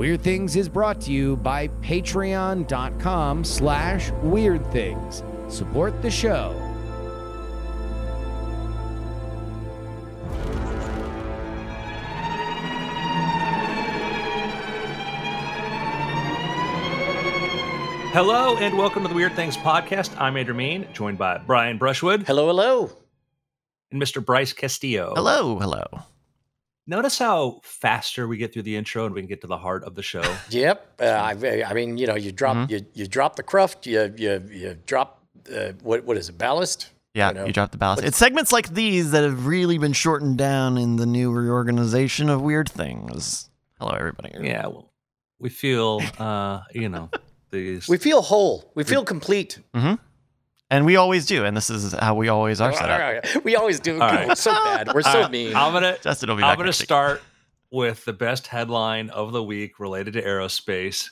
Weird 0.00 0.22
Things 0.22 0.56
is 0.56 0.66
brought 0.66 0.98
to 1.02 1.12
you 1.12 1.36
by 1.36 1.68
patreon.com 1.82 3.44
slash 3.44 4.10
weird 4.22 4.66
things. 4.72 5.22
Support 5.48 6.00
the 6.00 6.10
show. 6.10 6.54
Hello 18.14 18.56
and 18.56 18.78
welcome 18.78 19.02
to 19.02 19.08
the 19.10 19.14
Weird 19.14 19.36
Things 19.36 19.58
podcast. 19.58 20.18
I'm 20.18 20.38
Andrew 20.38 20.54
Mayne, 20.54 20.88
joined 20.94 21.18
by 21.18 21.36
Brian 21.46 21.76
Brushwood 21.76 22.22
Hello, 22.22 22.46
hello. 22.46 22.90
and 23.92 24.00
Mr. 24.00 24.24
Bryce 24.24 24.54
Castillo. 24.54 25.12
Hello, 25.14 25.58
hello. 25.58 25.84
Notice 26.86 27.18
how 27.18 27.60
faster 27.62 28.26
we 28.26 28.36
get 28.36 28.52
through 28.52 28.62
the 28.62 28.74
intro 28.76 29.04
and 29.06 29.14
we 29.14 29.20
can 29.20 29.28
get 29.28 29.40
to 29.42 29.46
the 29.46 29.58
heart 29.58 29.84
of 29.84 29.94
the 29.94 30.02
show. 30.02 30.22
Yep. 30.50 31.00
Uh, 31.00 31.04
I, 31.04 31.62
I 31.66 31.72
mean, 31.74 31.96
you 31.98 32.06
know, 32.06 32.16
you 32.16 32.32
drop 32.32 32.56
Mm-hmm. 32.56 32.72
you, 32.72 32.86
you 32.94 33.06
drop 33.06 33.36
the 33.36 33.42
cruft. 33.42 33.86
You 33.86 34.12
you 34.16 34.42
you 34.50 34.76
drop 34.86 35.24
uh, 35.54 35.72
what 35.82 36.04
what 36.04 36.16
is 36.16 36.28
it? 36.28 36.38
Ballast. 36.38 36.88
Yeah, 37.14 37.44
You 37.44 37.52
dropped 37.52 37.72
the 37.72 37.78
ballast. 37.78 38.04
It's 38.04 38.16
segments 38.16 38.52
like 38.52 38.68
these 38.72 39.10
that 39.10 39.24
have 39.24 39.46
really 39.46 39.78
been 39.78 39.92
shortened 39.92 40.38
down 40.38 40.78
in 40.78 40.94
the 40.94 41.06
new 41.06 41.32
reorganization 41.32 42.28
of 42.30 42.40
weird 42.40 42.68
things. 42.68 43.50
Hello, 43.80 43.90
everybody. 43.90 44.30
yeah, 44.46 44.66
well, 44.68 44.92
we 45.40 45.48
feel, 45.48 46.00
uh, 46.20 46.60
you 46.72 46.88
know, 46.88 47.10
these. 47.50 47.88
We 47.88 47.96
feel 47.98 48.22
whole. 48.22 48.70
We 48.76 48.84
feel 48.84 49.04
complete. 49.04 49.58
And 50.70 50.86
we 50.86 50.94
always 50.96 51.26
do, 51.26 51.44
and 51.44 51.56
this 51.56 51.68
is 51.68 51.92
how 51.94 52.14
we 52.14 52.28
always 52.28 52.60
are 52.60 52.72
set 52.72 52.88
up. 52.88 53.24
We 53.44 53.56
always 53.56 53.80
do. 53.80 53.94
All 53.94 54.08
right. 54.08 54.28
We're 54.28 54.34
so 54.36 54.52
bad. 54.52 54.92
We're 54.94 55.02
so 55.02 55.10
All 55.10 55.22
right, 55.22 55.30
Mayne. 55.30 55.56
I'm 55.56 55.72
gonna. 55.72 55.96
Justin 56.00 56.28
will 56.28 56.36
be 56.36 56.44
I'm 56.44 56.56
gonna 56.56 56.66
next 56.66 56.80
week. 56.80 56.86
start 56.86 57.22
with 57.72 58.04
the 58.04 58.12
best 58.12 58.46
headline 58.46 59.10
of 59.10 59.32
the 59.32 59.42
week 59.42 59.80
related 59.80 60.14
to 60.14 60.22
aerospace. 60.22 61.08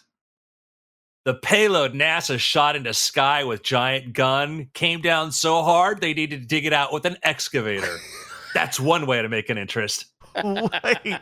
The 1.24 1.34
payload 1.34 1.92
NASA 1.92 2.38
shot 2.38 2.76
into 2.76 2.94
sky 2.94 3.44
with 3.44 3.62
giant 3.62 4.12
gun 4.12 4.70
came 4.74 5.00
down 5.00 5.32
so 5.32 5.62
hard 5.62 6.00
they 6.00 6.14
needed 6.14 6.42
to 6.42 6.46
dig 6.46 6.64
it 6.64 6.72
out 6.72 6.92
with 6.92 7.04
an 7.04 7.16
excavator. 7.22 7.98
That's 8.54 8.80
one 8.80 9.06
way 9.06 9.20
to 9.20 9.28
make 9.28 9.50
an 9.50 9.58
interest. 9.58 10.06
wait, 11.04 11.16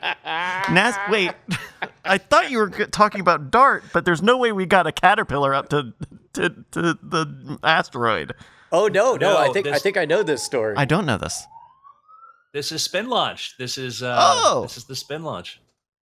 Nas- 0.70 0.96
wait. 1.10 1.32
I 2.04 2.18
thought 2.18 2.50
you 2.50 2.58
were 2.58 2.70
talking 2.70 3.20
about 3.20 3.50
Dart, 3.50 3.84
but 3.92 4.04
there's 4.04 4.22
no 4.22 4.36
way 4.36 4.52
we 4.52 4.66
got 4.66 4.86
a 4.86 4.92
caterpillar 4.92 5.54
up 5.54 5.68
to 5.70 5.92
to, 6.34 6.50
to 6.72 6.82
the 7.02 7.58
asteroid. 7.62 8.32
oh 8.72 8.88
no, 8.88 9.12
no. 9.16 9.34
No, 9.34 9.38
I 9.38 9.48
think 9.52 9.66
I 9.66 9.78
think 9.78 9.96
I 9.96 10.04
know 10.04 10.22
this 10.22 10.42
story. 10.42 10.74
I 10.76 10.84
don't 10.84 11.06
know 11.06 11.18
this. 11.18 11.44
This 12.52 12.72
is 12.72 12.82
spin 12.82 13.08
launch. 13.08 13.54
This 13.58 13.76
is 13.76 14.02
uh, 14.02 14.16
Oh. 14.18 14.62
this 14.62 14.76
is 14.76 14.84
the 14.84 14.96
spin 14.96 15.22
launch. 15.22 15.60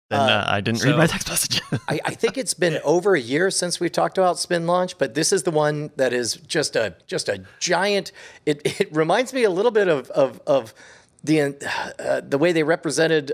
Then 0.09 0.19
Uh, 0.19 0.23
uh, 0.23 0.45
I 0.49 0.59
didn't 0.61 0.83
read 0.83 0.97
my 0.97 1.07
text 1.07 1.29
message. 1.29 1.61
I, 1.87 1.99
I 2.05 2.13
think 2.13 2.37
it's 2.37 2.53
been 2.53 2.79
over 2.83 3.15
a 3.15 3.19
year 3.19 3.49
since 3.49 3.79
we 3.79 3.89
talked 3.89 4.17
about 4.17 4.37
spin 4.37 4.67
launch, 4.67 4.97
but 4.97 5.13
this 5.13 5.31
is 5.31 5.43
the 5.43 5.51
one 5.51 5.91
that 5.95 6.11
is 6.11 6.35
just 6.35 6.75
a 6.75 6.95
just 7.07 7.29
a 7.29 7.43
giant. 7.59 8.11
It, 8.45 8.61
it 8.81 8.93
reminds 8.93 9.31
me 9.33 9.43
a 9.43 9.49
little 9.49 9.71
bit 9.71 9.87
of 9.87 10.09
of, 10.11 10.41
of 10.45 10.73
the 11.23 11.55
uh, 11.99 12.21
the 12.21 12.37
way 12.37 12.51
they 12.51 12.63
represented 12.63 13.31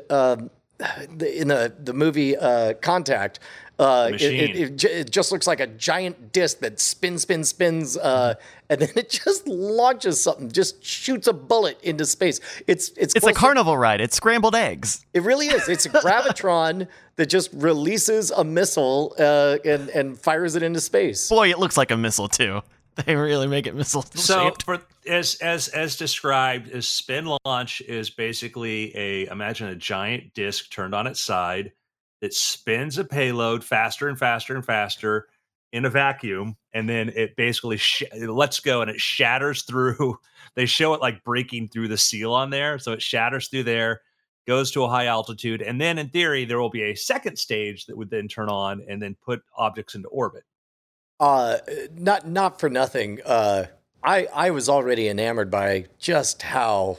the, 0.79 1.41
in 1.41 1.47
the 1.49 1.73
the 1.79 1.93
movie 1.93 2.37
uh, 2.37 2.73
Contact. 2.75 3.39
Uh, 3.77 4.11
it, 4.13 4.21
it, 4.21 4.55
it, 4.57 4.83
it 4.83 5.09
just 5.09 5.31
looks 5.31 5.47
like 5.47 5.61
a 5.61 5.67
giant 5.67 6.33
disc 6.33 6.59
that 6.59 6.81
spins, 6.81 7.21
spins, 7.21 7.47
spins, 7.47 7.95
uh, 7.97 8.33
and 8.69 8.81
then 8.81 8.89
it 8.97 9.09
just 9.25 9.47
launches 9.47 10.21
something, 10.21 10.51
just 10.51 10.83
shoots 10.83 11.27
a 11.27 11.33
bullet 11.33 11.79
into 11.81 12.05
space. 12.05 12.41
It's 12.67 12.89
it's 12.97 13.15
it's 13.15 13.25
a 13.25 13.31
carnival 13.31 13.77
ride. 13.77 14.01
It's 14.01 14.17
scrambled 14.17 14.53
eggs. 14.53 15.05
it 15.13 15.23
really 15.23 15.47
is. 15.47 15.69
It's 15.69 15.85
a 15.85 15.89
gravitron 16.05 16.89
that 17.15 17.27
just 17.27 17.51
releases 17.53 18.31
a 18.31 18.43
missile 18.43 19.15
uh, 19.17 19.57
and 19.63 19.87
and 19.89 20.19
fires 20.19 20.55
it 20.57 20.63
into 20.63 20.81
space. 20.81 21.29
Boy, 21.29 21.49
it 21.49 21.57
looks 21.57 21.77
like 21.77 21.91
a 21.91 21.97
missile 21.97 22.27
too. 22.27 22.61
They 23.05 23.15
really 23.15 23.47
make 23.47 23.67
it 23.67 23.75
missile 23.75 24.01
So 24.15 24.53
for 24.63 24.81
as 25.07 25.35
as 25.35 25.67
as 25.69 25.95
described, 25.95 26.69
as 26.69 26.87
spin 26.87 27.35
launch 27.45 27.81
is 27.81 28.09
basically 28.09 28.95
a 28.95 29.27
imagine 29.27 29.67
a 29.67 29.75
giant 29.75 30.33
disc 30.33 30.69
turned 30.71 30.93
on 30.93 31.07
its 31.07 31.21
side 31.21 31.71
that 32.21 32.33
spins 32.33 32.97
a 32.97 33.05
payload 33.05 33.63
faster 33.63 34.09
and 34.09 34.19
faster 34.19 34.55
and 34.55 34.65
faster 34.65 35.27
in 35.71 35.85
a 35.85 35.89
vacuum, 35.89 36.57
and 36.73 36.89
then 36.89 37.09
it 37.09 37.35
basically 37.35 37.77
sh- 37.77 38.03
it 38.11 38.29
lets 38.29 38.59
go 38.59 38.81
and 38.81 38.89
it 38.89 38.99
shatters 38.99 39.63
through. 39.63 40.17
They 40.55 40.65
show 40.65 40.95
it 40.95 40.99
like 40.99 41.23
breaking 41.23 41.67
through 41.67 41.89
the 41.89 41.97
seal 41.97 42.33
on 42.33 42.49
there, 42.49 42.79
so 42.79 42.91
it 42.91 43.03
shatters 43.03 43.47
through 43.47 43.63
there, 43.63 44.01
goes 44.47 44.71
to 44.71 44.83
a 44.83 44.89
high 44.89 45.05
altitude, 45.05 45.61
and 45.61 45.79
then 45.79 45.99
in 45.99 46.09
theory 46.09 46.43
there 46.43 46.59
will 46.59 46.71
be 46.71 46.81
a 46.81 46.95
second 46.95 47.37
stage 47.37 47.85
that 47.85 47.95
would 47.95 48.09
then 48.09 48.27
turn 48.27 48.49
on 48.49 48.83
and 48.89 48.99
then 48.99 49.15
put 49.23 49.43
objects 49.55 49.93
into 49.93 50.09
orbit. 50.09 50.43
Uh, 51.19 51.57
not 51.95 52.27
not 52.27 52.59
for 52.59 52.69
nothing. 52.69 53.19
Uh, 53.25 53.65
I 54.03 54.27
I 54.33 54.51
was 54.51 54.69
already 54.69 55.07
enamored 55.07 55.51
by 55.51 55.85
just 55.97 56.41
how 56.41 56.97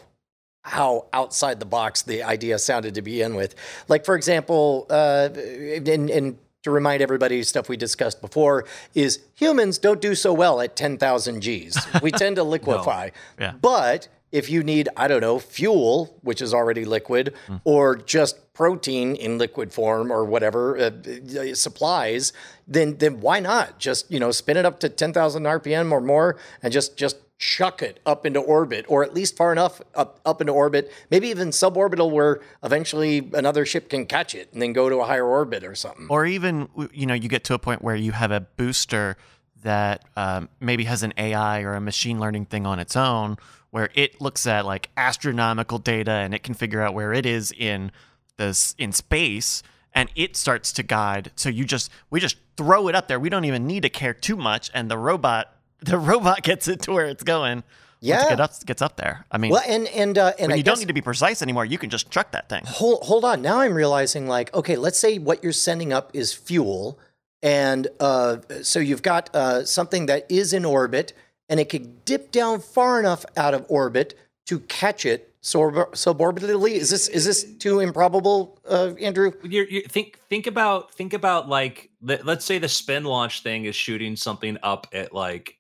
how 0.62 1.06
outside 1.12 1.58
the 1.58 1.66
box 1.66 2.02
the 2.02 2.22
idea 2.22 2.58
sounded 2.58 2.94
to 2.94 3.02
begin 3.02 3.34
with. 3.34 3.54
Like 3.88 4.04
for 4.04 4.14
example, 4.14 4.86
uh, 4.90 5.30
and, 5.34 6.10
and 6.10 6.38
to 6.62 6.70
remind 6.70 7.00
everybody, 7.00 7.42
stuff 7.42 7.70
we 7.70 7.78
discussed 7.78 8.20
before 8.20 8.66
is 8.94 9.20
humans 9.34 9.78
don't 9.78 10.02
do 10.02 10.14
so 10.14 10.34
well 10.34 10.60
at 10.60 10.76
ten 10.76 10.98
thousand 10.98 11.40
G's. 11.40 11.78
We 12.02 12.10
tend 12.10 12.36
to 12.36 12.42
liquefy. 12.54 13.10
Yeah. 13.38 13.52
But 13.60 14.08
if 14.32 14.48
you 14.48 14.62
need, 14.62 14.88
I 14.96 15.08
don't 15.08 15.20
know, 15.20 15.38
fuel, 15.38 16.18
which 16.22 16.40
is 16.40 16.54
already 16.54 16.84
liquid, 16.84 17.34
or 17.64 17.96
just 17.96 18.52
protein 18.52 19.16
in 19.16 19.38
liquid 19.38 19.72
form 19.72 20.12
or 20.12 20.24
whatever 20.24 20.78
uh, 20.78 20.90
uh, 21.38 21.54
supplies, 21.54 22.32
then 22.68 22.96
then 22.98 23.20
why 23.20 23.40
not 23.40 23.78
just 23.78 24.10
you 24.10 24.20
know 24.20 24.30
spin 24.30 24.56
it 24.56 24.64
up 24.66 24.78
to 24.80 24.88
ten 24.88 25.12
thousand 25.12 25.44
RPM 25.44 25.90
or 25.92 26.00
more 26.00 26.36
and 26.62 26.72
just 26.72 26.96
just 26.96 27.16
chuck 27.38 27.80
it 27.80 27.98
up 28.04 28.26
into 28.26 28.38
orbit, 28.38 28.84
or 28.86 29.02
at 29.02 29.14
least 29.14 29.34
far 29.36 29.50
enough 29.50 29.80
up 29.94 30.20
up 30.26 30.40
into 30.42 30.52
orbit, 30.52 30.92
maybe 31.10 31.28
even 31.28 31.48
suborbital, 31.48 32.10
where 32.10 32.40
eventually 32.62 33.30
another 33.32 33.64
ship 33.64 33.88
can 33.88 34.04
catch 34.06 34.34
it 34.34 34.52
and 34.52 34.60
then 34.60 34.72
go 34.74 34.88
to 34.90 34.96
a 34.96 35.06
higher 35.06 35.26
orbit 35.26 35.64
or 35.64 35.74
something. 35.74 36.06
or 36.10 36.26
even 36.26 36.68
you 36.92 37.06
know 37.06 37.14
you 37.14 37.28
get 37.28 37.42
to 37.44 37.54
a 37.54 37.58
point 37.58 37.82
where 37.82 37.96
you 37.96 38.12
have 38.12 38.30
a 38.30 38.40
booster 38.40 39.16
that 39.62 40.04
um, 40.16 40.48
maybe 40.60 40.84
has 40.84 41.02
an 41.02 41.12
AI 41.16 41.62
or 41.62 41.74
a 41.74 41.80
machine 41.80 42.18
learning 42.20 42.46
thing 42.46 42.66
on 42.66 42.78
its 42.78 42.96
own, 42.96 43.36
where 43.70 43.90
it 43.94 44.20
looks 44.20 44.46
at 44.46 44.66
like 44.66 44.90
astronomical 44.96 45.78
data 45.78 46.10
and 46.10 46.34
it 46.34 46.42
can 46.42 46.54
figure 46.54 46.82
out 46.82 46.94
where 46.94 47.12
it 47.12 47.26
is 47.26 47.52
in 47.52 47.92
this 48.36 48.74
in 48.78 48.92
space, 48.92 49.62
and 49.94 50.08
it 50.16 50.36
starts 50.36 50.72
to 50.72 50.82
guide. 50.82 51.30
So 51.36 51.48
you 51.48 51.64
just 51.64 51.90
we 52.10 52.20
just 52.20 52.36
throw 52.56 52.88
it 52.88 52.94
up 52.94 53.08
there. 53.08 53.20
We 53.20 53.28
don't 53.28 53.44
even 53.44 53.66
need 53.66 53.82
to 53.82 53.90
care 53.90 54.14
too 54.14 54.36
much, 54.36 54.70
and 54.74 54.90
the 54.90 54.98
robot 54.98 55.54
the 55.80 55.98
robot 55.98 56.42
gets 56.42 56.68
it 56.68 56.82
to 56.82 56.92
where 56.92 57.06
it's 57.06 57.22
going. 57.22 57.62
Yeah. 58.02 58.24
it 58.24 58.28
get 58.30 58.40
up, 58.40 58.64
gets 58.64 58.80
up 58.80 58.96
there. 58.96 59.26
I 59.30 59.36
mean, 59.36 59.50
Well, 59.50 59.62
and 59.68 59.86
and 59.88 60.16
uh, 60.16 60.32
and 60.38 60.50
you 60.52 60.58
guess, 60.58 60.64
don't 60.64 60.78
need 60.78 60.88
to 60.88 60.94
be 60.94 61.02
precise 61.02 61.42
anymore, 61.42 61.66
you 61.66 61.76
can 61.76 61.90
just 61.90 62.10
truck 62.10 62.32
that 62.32 62.48
thing. 62.48 62.62
hold 62.66 63.02
hold 63.02 63.24
on. 63.26 63.42
Now 63.42 63.60
I'm 63.60 63.74
realizing 63.74 64.26
like, 64.26 64.52
okay, 64.54 64.76
let's 64.76 64.98
say 64.98 65.18
what 65.18 65.42
you're 65.42 65.52
sending 65.52 65.92
up 65.92 66.10
is 66.14 66.32
fuel, 66.32 66.98
and 67.42 67.88
uh, 68.00 68.38
so 68.62 68.80
you've 68.80 69.02
got 69.02 69.34
uh, 69.34 69.66
something 69.66 70.06
that 70.06 70.24
is 70.30 70.54
in 70.54 70.64
orbit, 70.64 71.12
and 71.50 71.60
it 71.60 71.68
could 71.68 72.04
dip 72.06 72.30
down 72.30 72.60
far 72.60 72.98
enough 72.98 73.26
out 73.36 73.52
of 73.52 73.66
orbit 73.68 74.14
to 74.46 74.60
catch 74.60 75.04
it 75.04 75.34
sub- 75.42 75.74
suborbitally. 75.92 76.72
Is 76.72 76.88
this 76.88 77.08
is 77.08 77.26
this 77.26 77.44
too 77.58 77.80
improbable, 77.80 78.58
uh, 78.66 78.94
Andrew? 79.00 79.32
you 79.42 79.66
you 79.68 79.82
think 79.82 80.18
think 80.30 80.46
about 80.46 80.94
think 80.94 81.12
about 81.12 81.48
like 81.48 81.90
let, 82.00 82.24
let's 82.24 82.44
say 82.46 82.58
the 82.58 82.68
spin 82.68 83.04
launch 83.04 83.42
thing 83.42 83.66
is 83.66 83.76
shooting 83.76 84.16
something 84.16 84.56
up 84.62 84.86
at 84.92 85.12
like 85.12 85.58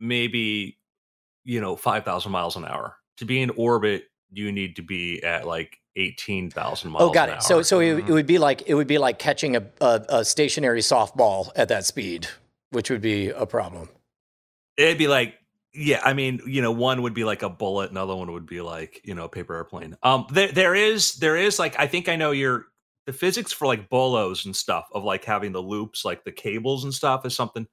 maybe 0.00 0.78
you 1.44 1.60
know 1.60 1.76
5000 1.76 2.30
miles 2.32 2.56
an 2.56 2.64
hour 2.64 2.96
to 3.18 3.24
be 3.24 3.40
in 3.40 3.50
orbit 3.50 4.04
you 4.30 4.50
need 4.50 4.76
to 4.76 4.82
be 4.82 5.22
at 5.22 5.46
like 5.46 5.78
18,000 5.96 6.90
miles 6.90 7.02
Oh, 7.08 7.12
got 7.12 7.28
an 7.28 7.36
it. 7.36 7.42
So 7.44 7.56
hour. 7.56 7.62
so 7.62 7.78
it, 7.80 7.98
it 8.08 8.12
would 8.12 8.26
be 8.26 8.38
like 8.38 8.62
it 8.66 8.74
would 8.74 8.88
be 8.88 8.98
like 8.98 9.18
catching 9.20 9.54
a, 9.56 9.64
a, 9.80 10.04
a 10.08 10.24
stationary 10.24 10.80
softball 10.80 11.50
at 11.54 11.68
that 11.68 11.84
speed, 11.84 12.26
which 12.70 12.90
would 12.90 13.00
be 13.00 13.28
a 13.28 13.46
problem. 13.46 13.88
It'd 14.76 14.98
be 14.98 15.08
like 15.08 15.34
yeah 15.72 16.00
i 16.04 16.12
mean 16.12 16.40
you 16.46 16.62
know 16.62 16.70
one 16.70 17.02
would 17.02 17.14
be 17.14 17.24
like 17.24 17.42
a 17.42 17.48
bullet 17.48 17.90
another 17.90 18.14
one 18.14 18.32
would 18.32 18.46
be 18.46 18.60
like 18.60 19.00
you 19.04 19.14
know 19.14 19.24
a 19.24 19.28
paper 19.28 19.54
airplane. 19.54 19.96
Um 20.02 20.26
there, 20.30 20.52
there 20.52 20.74
is 20.74 21.14
there 21.14 21.36
is 21.36 21.58
like 21.58 21.78
i 21.78 21.86
think 21.86 22.08
i 22.08 22.16
know 22.16 22.30
your 22.30 22.66
the 23.06 23.12
physics 23.12 23.52
for 23.52 23.66
like 23.66 23.88
bolos 23.90 24.46
and 24.46 24.54
stuff 24.54 24.86
of 24.92 25.04
like 25.04 25.24
having 25.24 25.52
the 25.52 25.62
loops 25.62 26.04
like 26.04 26.24
the 26.24 26.32
cables 26.32 26.84
and 26.84 26.94
stuff 26.94 27.26
is 27.26 27.34
something 27.34 27.66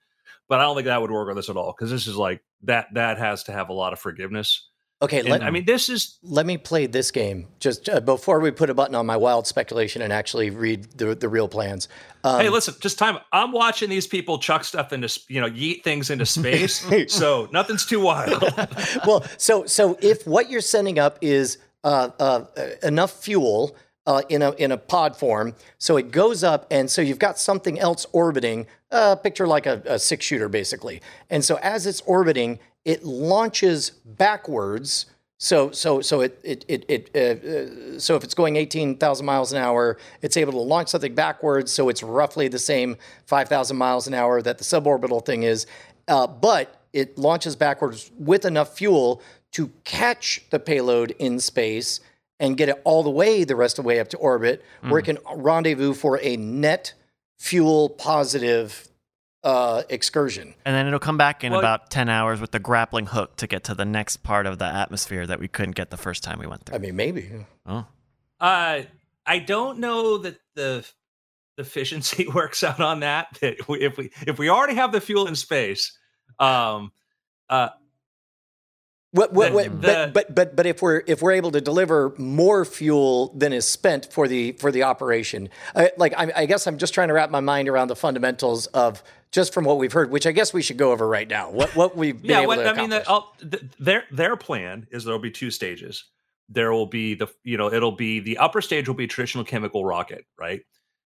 but 0.49 0.59
i 0.59 0.63
don't 0.63 0.75
think 0.75 0.85
that 0.85 1.01
would 1.01 1.11
work 1.11 1.29
on 1.29 1.35
this 1.35 1.49
at 1.49 1.57
all 1.57 1.73
because 1.77 1.91
this 1.91 2.07
is 2.07 2.17
like 2.17 2.41
that 2.63 2.87
that 2.93 3.17
has 3.17 3.43
to 3.43 3.51
have 3.51 3.69
a 3.69 3.73
lot 3.73 3.93
of 3.93 3.99
forgiveness 3.99 4.70
Okay, 5.03 5.19
And, 5.19 5.29
let, 5.29 5.43
i 5.43 5.49
mean 5.49 5.65
this 5.65 5.89
is 5.89 6.19
let 6.21 6.45
me 6.45 6.57
play 6.57 6.85
this 6.85 7.09
game 7.09 7.47
just 7.59 7.89
uh, 7.89 7.99
before 7.99 8.39
we 8.39 8.51
put 8.51 8.69
a 8.69 8.73
button 8.73 8.93
on 8.93 9.05
my 9.05 9.17
wild 9.17 9.47
speculation 9.47 10.01
and 10.01 10.13
actually 10.13 10.51
read 10.51 10.83
the, 10.97 11.15
the 11.15 11.27
real 11.27 11.47
plans. 11.47 11.87
Um, 12.23 12.41
hey 12.41 12.49
listen 12.49 12.75
just 12.79 12.99
time 12.99 13.17
i'm 13.31 13.51
watching 13.51 13.89
these 13.89 14.05
people 14.05 14.37
chuck 14.37 14.63
stuff 14.63 14.93
into 14.93 15.09
you 15.27 15.41
know 15.41 15.49
yeet 15.49 15.83
things 15.83 16.11
into 16.11 16.25
space 16.25 16.85
so 17.11 17.49
nothing's 17.51 17.85
too 17.85 17.99
wild 17.99 18.43
well, 19.07 19.25
so 19.37 19.65
so 19.65 19.97
if 20.01 20.27
what 20.27 20.49
you're 20.51 20.61
sending 20.61 20.99
up 20.99 21.17
is 21.21 21.57
uh, 21.83 22.09
uh, 22.19 22.45
enough 22.83 23.11
fuel 23.23 23.75
uh, 24.07 24.21
in 24.29 24.41
a 24.41 24.51
in 24.53 24.71
a 24.71 24.77
pod 24.77 25.15
form. 25.15 25.55
So 25.77 25.97
it 25.97 26.11
goes 26.11 26.43
up, 26.43 26.67
and 26.71 26.89
so 26.89 27.01
you've 27.01 27.19
got 27.19 27.37
something 27.37 27.79
else 27.79 28.05
orbiting. 28.11 28.67
Uh, 28.91 29.15
picture 29.15 29.47
like 29.47 29.65
a, 29.65 29.81
a 29.85 29.99
six 29.99 30.25
shooter, 30.25 30.49
basically. 30.49 31.01
And 31.29 31.45
so 31.45 31.57
as 31.61 31.85
it's 31.85 32.01
orbiting, 32.01 32.59
it 32.83 33.03
launches 33.05 33.91
backwards. 34.05 35.05
So 35.37 35.71
so 35.71 36.01
so 36.01 36.21
it 36.21 36.39
it 36.43 36.65
it, 36.67 36.89
it 36.89 37.09
uh, 37.15 37.95
uh, 37.95 37.99
so 37.99 38.15
if 38.15 38.23
it's 38.23 38.33
going 38.33 38.55
eighteen 38.55 38.97
thousand 38.97 39.25
miles 39.25 39.53
an 39.53 39.59
hour, 39.59 39.97
it's 40.21 40.37
able 40.37 40.53
to 40.53 40.59
launch 40.59 40.89
something 40.89 41.15
backwards. 41.15 41.71
So 41.71 41.89
it's 41.89 42.03
roughly 42.03 42.47
the 42.47 42.59
same 42.59 42.97
five 43.25 43.49
thousand 43.49 43.77
miles 43.77 44.07
an 44.07 44.13
hour 44.13 44.41
that 44.41 44.57
the 44.57 44.63
suborbital 44.63 45.25
thing 45.25 45.43
is, 45.43 45.67
uh, 46.07 46.27
but 46.27 46.81
it 46.93 47.17
launches 47.17 47.55
backwards 47.55 48.11
with 48.19 48.45
enough 48.45 48.77
fuel 48.77 49.21
to 49.53 49.71
catch 49.83 50.43
the 50.49 50.59
payload 50.59 51.11
in 51.19 51.39
space 51.39 51.99
and 52.41 52.57
get 52.57 52.67
it 52.67 52.81
all 52.83 53.03
the 53.03 53.09
way 53.09 53.45
the 53.45 53.55
rest 53.55 53.79
of 53.79 53.83
the 53.83 53.87
way 53.87 53.99
up 54.01 54.09
to 54.09 54.17
orbit, 54.17 54.61
where 54.81 54.99
it 54.99 55.03
can 55.05 55.17
rendezvous 55.33 55.93
for 55.93 56.19
a 56.21 56.35
net 56.35 56.93
fuel 57.39 57.87
positive 57.89 58.89
uh, 59.43 59.83
excursion. 59.89 60.53
And 60.65 60.75
then 60.75 60.87
it'll 60.87 60.99
come 60.99 61.17
back 61.17 61.43
in 61.43 61.51
Well- 61.51 61.61
about 61.61 61.89
10 61.89 62.09
hours 62.09 62.41
with 62.41 62.51
the 62.51 62.59
grappling 62.59 63.07
hook 63.07 63.37
to 63.37 63.47
get 63.47 63.63
to 63.65 63.75
the 63.75 63.85
next 63.85 64.17
part 64.17 64.45
of 64.45 64.59
the 64.59 64.65
atmosphere 64.65 65.25
that 65.25 65.39
we 65.39 65.47
couldn't 65.47 65.75
get 65.75 65.89
the 65.89 65.97
first 65.97 66.23
time 66.23 66.39
we 66.39 66.47
went 66.47 66.65
through. 66.65 66.75
I 66.75 66.79
mean, 66.79 66.95
maybe. 66.95 67.29
oh. 67.65 67.85
Uh, 68.39 68.81
I 69.25 69.39
don't 69.39 69.77
know 69.79 70.17
that 70.17 70.37
the 70.55 70.85
the 71.57 71.63
efficiency 71.63 72.27
works 72.33 72.63
out 72.63 72.79
on 72.79 73.01
that. 73.01 73.37
That 73.41 73.57
if 73.69 73.97
we 73.97 74.11
if 74.25 74.39
we 74.39 74.49
already 74.49 74.75
have 74.75 74.91
the 74.91 75.01
fuel 75.01 75.27
in 75.27 75.35
space, 75.35 75.95
um, 76.39 76.91
uh, 77.49 77.69
What, 79.11 79.33
what, 79.33 79.49
The- 79.49 79.53
what, 79.55 79.81
the- 79.81 79.87
but, 79.87 80.13
but 80.13 80.35
but 80.35 80.55
but 80.55 80.65
if 80.65 80.81
we're 80.81 81.03
if 81.05 81.21
we're 81.21 81.33
able 81.33 81.51
to 81.51 81.59
deliver 81.61 82.13
more 82.17 82.63
fuel 82.63 83.33
than 83.35 83.51
is 83.51 83.67
spent 83.67 84.11
for 84.11 84.27
the 84.27 84.53
for 84.53 84.71
the 84.71 84.83
operation, 84.83 85.49
uh, 85.75 85.87
like 85.97 86.13
I, 86.17 86.31
I 86.35 86.45
guess 86.45 86.65
I'm 86.65 86.77
just 86.77 86.93
trying 86.93 87.09
to 87.09 87.13
wrap 87.13 87.29
my 87.29 87.41
mind 87.41 87.67
around 87.67 87.89
the 87.89 87.95
fundamentals 87.95 88.67
of 88.67 89.03
just 89.31 89.53
from 89.53 89.65
what 89.65 89.77
we've 89.77 89.91
heard, 89.91 90.11
which 90.11 90.25
I 90.25 90.31
guess 90.31 90.53
we 90.53 90.61
should 90.61 90.77
go 90.77 90.91
over 90.93 91.07
right 91.07 91.27
now. 91.29 91.51
What 91.51 91.75
what 91.75 91.97
we've 91.97 92.21
been 92.21 92.31
yeah. 92.31 92.45
What 92.45 92.65
I 92.65 92.73
mean, 92.73 92.89
the, 92.89 93.01
accomplish. 93.01 93.61
Their 93.79 94.03
their 94.11 94.37
plan 94.37 94.87
is 94.91 95.03
there 95.03 95.13
will 95.13 95.19
be 95.21 95.31
two 95.31 95.51
stages. 95.51 96.05
There 96.47 96.71
will 96.71 96.85
be 96.87 97.13
the 97.15 97.27
you 97.43 97.57
know 97.57 97.71
it'll 97.71 97.91
be 97.91 98.21
the 98.21 98.37
upper 98.37 98.61
stage 98.61 98.87
will 98.87 98.95
be 98.95 99.07
traditional 99.07 99.43
chemical 99.43 99.83
rocket, 99.85 100.25
right? 100.39 100.61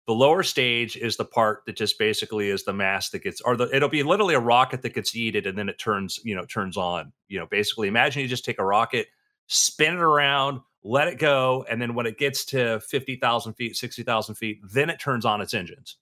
The 0.08 0.14
lower 0.14 0.44
stage 0.44 0.98
is 0.98 1.18
the 1.18 1.26
part 1.26 1.64
that 1.66 1.76
just 1.76 1.98
basically 1.98 2.50
is 2.50 2.64
the 2.64 2.74
mass 2.74 3.10
that 3.10 3.24
gets, 3.24 3.42
or 3.42 3.58
the, 3.58 3.76
it'll 3.76 3.90
be 3.90 4.04
literally 4.04 4.36
a 4.36 4.40
rocket 4.40 4.84
that 4.84 4.94
gets 4.94 5.12
heated 5.12 5.48
and 5.48 5.58
then 5.58 5.68
it 5.68 5.80
turns, 5.80 6.20
you 6.24 6.36
know, 6.36 6.46
turns 6.46 6.78
on. 6.78 7.12
You 7.28 7.40
know, 7.40 7.48
basically, 7.48 7.88
imagine 7.88 8.22
you 8.22 8.28
just 8.28 8.46
take 8.46 8.60
a 8.60 8.66
rocket, 8.66 9.08
spin 9.48 9.96
it 9.96 10.00
around, 10.00 10.62
let 10.84 11.08
it 11.08 11.18
go, 11.18 11.66
and 11.70 11.82
then 11.82 11.96
when 11.96 12.06
it 12.06 12.20
gets 12.20 12.46
to 12.46 12.80
fifty 12.82 13.16
thousand 13.16 13.54
feet, 13.54 13.76
sixty 13.76 14.04
thousand 14.04 14.36
feet, 14.36 14.60
then 14.72 14.92
it 14.92 15.00
turns 15.00 15.26
on 15.26 15.42
its 15.42 15.56
engines. 15.56 15.98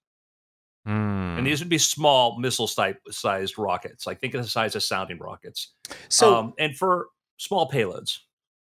Hmm. 0.86 1.38
And 1.38 1.48
these 1.48 1.62
would 1.62 1.70
be 1.70 1.78
small 1.78 2.38
missile 2.40 2.68
type 2.68 3.00
sized 3.10 3.58
rockets, 3.58 4.06
like 4.06 4.20
think 4.20 4.34
of 4.34 4.44
the 4.44 4.50
size 4.50 4.76
of 4.76 4.84
sounding 4.84 5.18
rockets. 5.18 5.72
so 6.10 6.36
um, 6.36 6.54
and 6.60 6.76
for 6.76 7.08
small 7.38 7.70
payloads. 7.70 8.20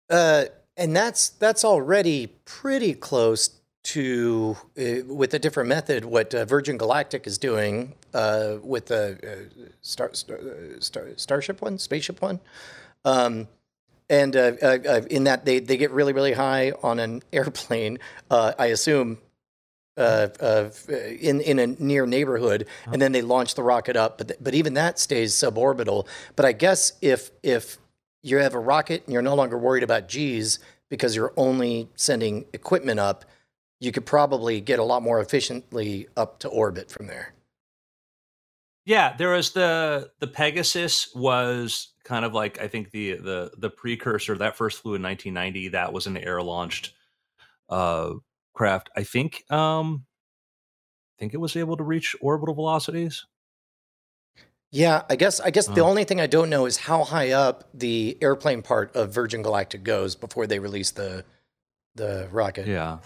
Uh, 0.08 0.46
and 0.78 0.96
that's 0.96 1.30
that's 1.30 1.64
already 1.64 2.28
pretty 2.46 2.94
close 2.94 3.57
to 3.88 4.56
uh, 4.78 5.04
with 5.06 5.32
a 5.32 5.38
different 5.38 5.68
method 5.68 6.04
what 6.04 6.34
uh, 6.34 6.44
Virgin 6.44 6.76
Galactic 6.76 7.26
is 7.26 7.38
doing 7.38 7.94
uh, 8.12 8.56
with 8.62 8.86
the 8.86 9.18
uh, 9.22 9.64
Star, 9.80 10.10
Star, 10.12 10.36
uh, 10.36 10.80
Star 10.80 11.08
Starship 11.16 11.62
one, 11.62 11.78
spaceship 11.78 12.20
one. 12.20 12.38
Um, 13.04 13.48
and 14.10 14.36
uh, 14.36 14.52
uh, 14.62 15.02
in 15.10 15.24
that 15.24 15.44
they, 15.44 15.60
they 15.60 15.76
get 15.78 15.90
really 15.90 16.12
really 16.12 16.32
high 16.32 16.72
on 16.82 16.98
an 16.98 17.22
airplane, 17.32 17.98
uh, 18.30 18.52
I 18.58 18.66
assume, 18.66 19.18
uh, 19.96 20.28
uh, 20.38 20.70
in 20.88 21.40
in 21.40 21.58
a 21.58 21.66
near 21.66 22.06
neighborhood, 22.06 22.66
and 22.92 23.00
then 23.00 23.12
they 23.12 23.22
launch 23.22 23.54
the 23.54 23.62
rocket 23.62 23.96
up. 23.96 24.18
But 24.18 24.28
th- 24.28 24.40
but 24.42 24.54
even 24.54 24.74
that 24.74 24.98
stays 24.98 25.32
suborbital. 25.32 26.06
But 26.36 26.44
I 26.44 26.52
guess 26.52 26.92
if 27.00 27.30
if 27.42 27.78
you 28.22 28.36
have 28.38 28.54
a 28.54 28.58
rocket 28.58 29.04
and 29.04 29.12
you're 29.14 29.22
no 29.22 29.34
longer 29.34 29.56
worried 29.56 29.82
about 29.82 30.08
G's 30.08 30.58
because 30.90 31.16
you're 31.16 31.32
only 31.36 31.88
sending 31.94 32.44
equipment 32.52 33.00
up, 33.00 33.24
you 33.80 33.92
could 33.92 34.06
probably 34.06 34.60
get 34.60 34.78
a 34.78 34.84
lot 34.84 35.02
more 35.02 35.20
efficiently 35.20 36.08
up 36.16 36.40
to 36.40 36.48
orbit 36.48 36.90
from 36.90 37.06
there. 37.06 37.34
Yeah, 38.84 39.14
there 39.16 39.32
was 39.32 39.52
the 39.52 40.10
the 40.18 40.26
Pegasus 40.26 41.10
was 41.14 41.92
kind 42.04 42.24
of 42.24 42.32
like 42.32 42.60
I 42.60 42.68
think 42.68 42.90
the 42.90 43.16
the 43.16 43.52
the 43.56 43.70
precursor 43.70 44.36
that 44.38 44.56
first 44.56 44.80
flew 44.80 44.94
in 44.94 45.02
1990. 45.02 45.68
That 45.68 45.92
was 45.92 46.06
an 46.06 46.16
air 46.16 46.42
launched 46.42 46.94
uh, 47.68 48.14
craft. 48.54 48.88
I 48.96 49.02
think 49.02 49.44
um, 49.50 50.06
I 50.06 51.20
think 51.20 51.34
it 51.34 51.38
was 51.38 51.54
able 51.54 51.76
to 51.76 51.84
reach 51.84 52.16
orbital 52.20 52.54
velocities. 52.54 53.26
Yeah, 54.70 55.02
I 55.08 55.16
guess 55.16 55.40
I 55.40 55.50
guess 55.50 55.66
the 55.66 55.80
only 55.80 56.04
thing 56.04 56.20
I 56.20 56.26
don't 56.26 56.50
know 56.50 56.66
is 56.66 56.76
how 56.76 57.04
high 57.04 57.32
up 57.32 57.68
the 57.72 58.18
airplane 58.20 58.62
part 58.62 58.94
of 58.96 59.12
Virgin 59.12 59.42
Galactic 59.42 59.82
goes 59.82 60.14
before 60.14 60.46
they 60.46 60.58
release 60.58 60.90
the 60.90 61.24
the 61.94 62.28
rocket. 62.30 62.66
Yeah, 62.66 62.98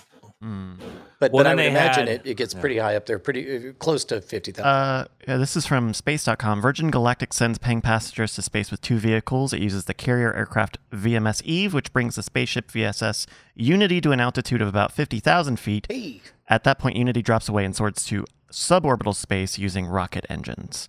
Hmm. 0.42 0.72
But 1.20 1.30
Well, 1.30 1.44
but 1.44 1.46
I 1.46 1.54
would 1.54 1.64
imagine 1.66 2.08
had- 2.08 2.16
it, 2.16 2.22
it 2.26 2.36
gets 2.36 2.52
yeah. 2.52 2.60
pretty 2.60 2.78
high 2.78 2.96
up 2.96 3.06
there, 3.06 3.20
pretty 3.20 3.68
uh, 3.68 3.72
close 3.74 4.04
to 4.06 4.20
fifty 4.20 4.50
thousand. 4.50 4.68
Uh, 4.68 5.04
yeah, 5.28 5.36
this 5.36 5.56
is 5.56 5.66
from 5.66 5.94
space.com. 5.94 6.60
Virgin 6.60 6.90
Galactic 6.90 7.32
sends 7.32 7.58
paying 7.58 7.80
passengers 7.80 8.34
to 8.34 8.42
space 8.42 8.72
with 8.72 8.80
two 8.80 8.98
vehicles. 8.98 9.52
It 9.52 9.60
uses 9.60 9.84
the 9.84 9.94
carrier 9.94 10.34
aircraft 10.34 10.78
VMS 10.90 11.42
Eve, 11.44 11.72
which 11.72 11.92
brings 11.92 12.16
the 12.16 12.24
spaceship 12.24 12.72
VSS 12.72 13.26
Unity 13.54 14.00
to 14.00 14.10
an 14.10 14.18
altitude 14.18 14.60
of 14.60 14.66
about 14.66 14.90
50,000 14.90 15.60
feet. 15.60 15.86
hey, 15.88 16.20
At 16.48 16.64
that 16.64 16.80
point, 16.80 16.96
Unity 16.96 17.22
drops 17.22 17.48
away 17.48 17.64
and 17.64 17.76
soars 17.76 18.04
to 18.06 18.24
suborbital 18.50 19.14
space 19.14 19.58
using 19.58 19.86
rocket 19.86 20.26
engines. 20.28 20.88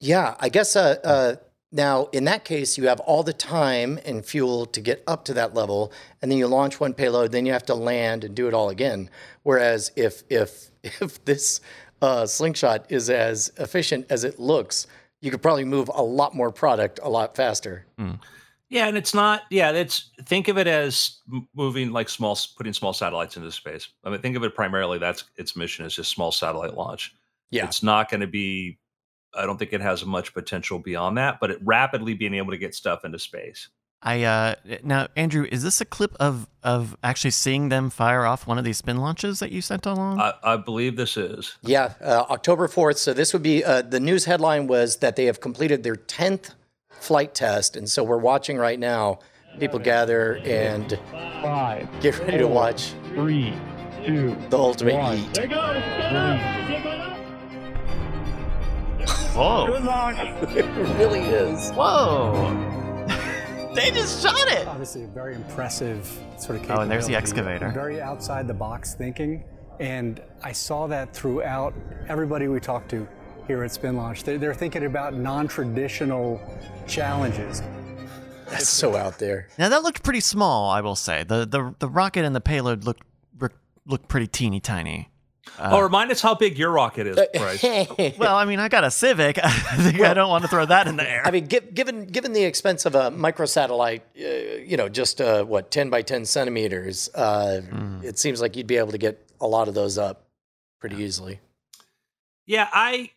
Yeah, 0.00 0.36
I 0.40 0.48
guess 0.48 0.76
uh, 0.76 0.96
uh, 1.04 1.36
now 1.74 2.06
in 2.12 2.24
that 2.24 2.44
case, 2.44 2.78
you 2.78 2.86
have 2.86 3.00
all 3.00 3.24
the 3.24 3.32
time 3.32 3.98
and 4.06 4.24
fuel 4.24 4.64
to 4.66 4.80
get 4.80 5.02
up 5.06 5.24
to 5.26 5.34
that 5.34 5.54
level, 5.54 5.92
and 6.22 6.30
then 6.30 6.38
you 6.38 6.46
launch 6.46 6.78
one 6.78 6.94
payload, 6.94 7.32
then 7.32 7.44
you 7.44 7.52
have 7.52 7.66
to 7.66 7.74
land 7.74 8.22
and 8.22 8.34
do 8.34 8.46
it 8.46 8.54
all 8.54 8.70
again. 8.70 9.10
Whereas 9.42 9.90
if 9.96 10.22
if 10.30 10.70
if 10.82 11.24
this 11.24 11.60
uh, 12.00 12.26
slingshot 12.26 12.86
is 12.90 13.10
as 13.10 13.50
efficient 13.58 14.06
as 14.08 14.24
it 14.24 14.38
looks, 14.38 14.86
you 15.20 15.30
could 15.30 15.42
probably 15.42 15.64
move 15.64 15.90
a 15.92 16.02
lot 16.02 16.34
more 16.34 16.52
product 16.52 17.00
a 17.02 17.08
lot 17.08 17.34
faster. 17.34 17.86
yeah, 18.68 18.86
and 18.86 18.96
it's 18.96 19.12
not. 19.14 19.42
Yeah, 19.50 19.70
it's 19.72 20.10
think 20.24 20.48
of 20.48 20.58
it 20.58 20.66
as 20.66 21.18
moving 21.54 21.90
like 21.92 22.08
small, 22.08 22.38
putting 22.56 22.72
small 22.72 22.92
satellites 22.92 23.36
into 23.36 23.50
space. 23.50 23.88
I 24.04 24.10
mean, 24.10 24.20
think 24.20 24.36
of 24.36 24.44
it 24.44 24.54
primarily. 24.54 24.98
That's 24.98 25.24
its 25.36 25.56
mission 25.56 25.84
is 25.84 25.94
just 25.94 26.10
small 26.10 26.30
satellite 26.30 26.74
launch. 26.74 27.14
Yeah, 27.50 27.66
It's 27.66 27.82
not 27.82 28.10
going 28.10 28.20
to 28.20 28.26
be. 28.26 28.78
I 29.36 29.46
don't 29.46 29.58
think 29.58 29.72
it 29.72 29.80
has 29.80 30.04
much 30.04 30.32
potential 30.34 30.78
beyond 30.78 31.18
that, 31.18 31.40
but 31.40 31.50
it 31.50 31.58
rapidly 31.62 32.14
being 32.14 32.34
able 32.34 32.52
to 32.52 32.58
get 32.58 32.74
stuff 32.74 33.04
into 33.04 33.18
space. 33.18 33.68
I 34.06 34.22
uh 34.24 34.54
now 34.82 35.08
Andrew, 35.16 35.46
is 35.50 35.62
this 35.62 35.80
a 35.80 35.86
clip 35.86 36.14
of 36.20 36.46
of 36.62 36.94
actually 37.02 37.30
seeing 37.30 37.70
them 37.70 37.88
fire 37.88 38.26
off 38.26 38.46
one 38.46 38.58
of 38.58 38.64
these 38.64 38.76
spin 38.76 38.98
launches 38.98 39.38
that 39.38 39.50
you 39.50 39.62
sent 39.62 39.86
along? 39.86 40.20
I, 40.20 40.34
I 40.42 40.56
believe 40.58 40.96
this 40.96 41.16
is. 41.16 41.56
yeah. 41.62 41.94
Uh, 42.02 42.24
October 42.28 42.68
fourth. 42.68 42.98
So 42.98 43.14
this 43.14 43.32
would 43.32 43.42
be 43.42 43.64
uh, 43.64 43.80
the 43.80 44.00
news 44.00 44.26
headline 44.26 44.66
was 44.66 44.96
that 44.96 45.16
they 45.16 45.24
have 45.24 45.40
completed 45.40 45.84
their 45.84 45.96
tenth 45.96 46.54
flight 46.90 47.34
test, 47.34 47.76
and 47.76 47.88
so 47.88 48.04
we're 48.04 48.18
watching 48.18 48.58
right 48.58 48.78
now. 48.78 49.20
People 49.58 49.78
gather 49.78 50.36
and 50.44 50.98
Five, 51.40 51.88
get 52.00 52.18
ready 52.18 52.38
to 52.38 52.48
watch 52.48 52.92
three, 53.14 53.54
two, 54.04 54.36
the 54.50 54.58
ultimate 54.58 54.96
one. 54.96 55.16
heat. 55.18 56.83
There 59.34 59.42
goes. 59.42 59.66
Whoa! 59.66 59.66
Good 59.66 59.84
launch. 59.84 60.18
It 60.56 60.64
really 60.96 61.20
is. 61.20 61.70
Whoa! 61.72 63.04
they 63.74 63.90
just 63.90 64.22
shot 64.22 64.48
it. 64.48 64.66
Obviously, 64.66 65.04
a 65.04 65.06
very 65.08 65.34
impressive 65.34 66.06
sort 66.38 66.62
of 66.62 66.70
Oh, 66.70 66.80
and 66.80 66.90
there's 66.90 67.06
the 67.06 67.16
excavator. 67.16 67.70
Very 67.70 68.00
outside 68.00 68.46
the 68.46 68.54
box 68.54 68.94
thinking, 68.94 69.44
and 69.80 70.22
I 70.42 70.52
saw 70.52 70.86
that 70.86 71.12
throughout 71.12 71.74
everybody 72.08 72.48
we 72.48 72.60
talked 72.60 72.90
to 72.90 73.08
here 73.46 73.62
at 73.64 73.72
Spin 73.72 73.96
Launch. 73.96 74.22
They're, 74.22 74.38
they're 74.38 74.54
thinking 74.54 74.84
about 74.86 75.14
non-traditional 75.14 76.40
challenges. 76.86 77.62
That's 78.48 78.68
so 78.68 78.96
out 78.96 79.18
there. 79.18 79.48
Now 79.58 79.68
that 79.68 79.82
looked 79.82 80.02
pretty 80.02 80.20
small, 80.20 80.70
I 80.70 80.80
will 80.80 80.96
say. 80.96 81.24
The 81.24 81.44
the 81.44 81.74
the 81.80 81.88
rocket 81.88 82.24
and 82.24 82.36
the 82.36 82.40
payload 82.40 82.84
looked 82.84 83.02
looked 83.86 84.08
pretty 84.08 84.26
teeny 84.26 84.60
tiny. 84.60 85.10
Oh, 85.58 85.80
remind 85.80 86.10
us 86.10 86.20
how 86.20 86.34
big 86.34 86.58
your 86.58 86.70
rocket 86.70 87.06
is, 87.06 87.16
Bryce. 87.34 87.62
Well, 88.18 88.34
I 88.36 88.44
mean, 88.44 88.58
I 88.58 88.68
got 88.68 88.84
a 88.84 88.90
Civic. 88.90 89.38
I 89.44 89.50
think 89.50 90.00
I 90.00 90.14
don't 90.14 90.28
want 90.28 90.42
to 90.42 90.48
throw 90.48 90.66
that 90.66 90.86
in 90.88 90.96
the 90.96 91.08
air. 91.10 91.22
I 91.26 91.30
mean, 91.30 91.48
gi- 91.48 91.70
given 91.72 92.06
given 92.06 92.32
the 92.32 92.44
expense 92.44 92.86
of 92.86 92.94
a 92.94 93.10
microsatellite, 93.10 94.00
uh, 94.18 94.62
you 94.64 94.76
know, 94.76 94.88
just 94.88 95.20
uh, 95.20 95.44
what 95.44 95.70
ten 95.70 95.90
by 95.90 96.02
ten 96.02 96.24
centimeters, 96.24 97.08
uh, 97.14 97.60
it 98.02 98.18
seems 98.18 98.40
like 98.40 98.56
you'd 98.56 98.66
be 98.66 98.76
able 98.76 98.92
to 98.92 98.98
get 98.98 99.26
a 99.40 99.46
lot 99.46 99.68
of 99.68 99.74
those 99.74 99.98
up 99.98 100.26
pretty 100.80 100.96
easily. 100.96 101.40
yeah, 102.46 102.68
I. 102.72 103.10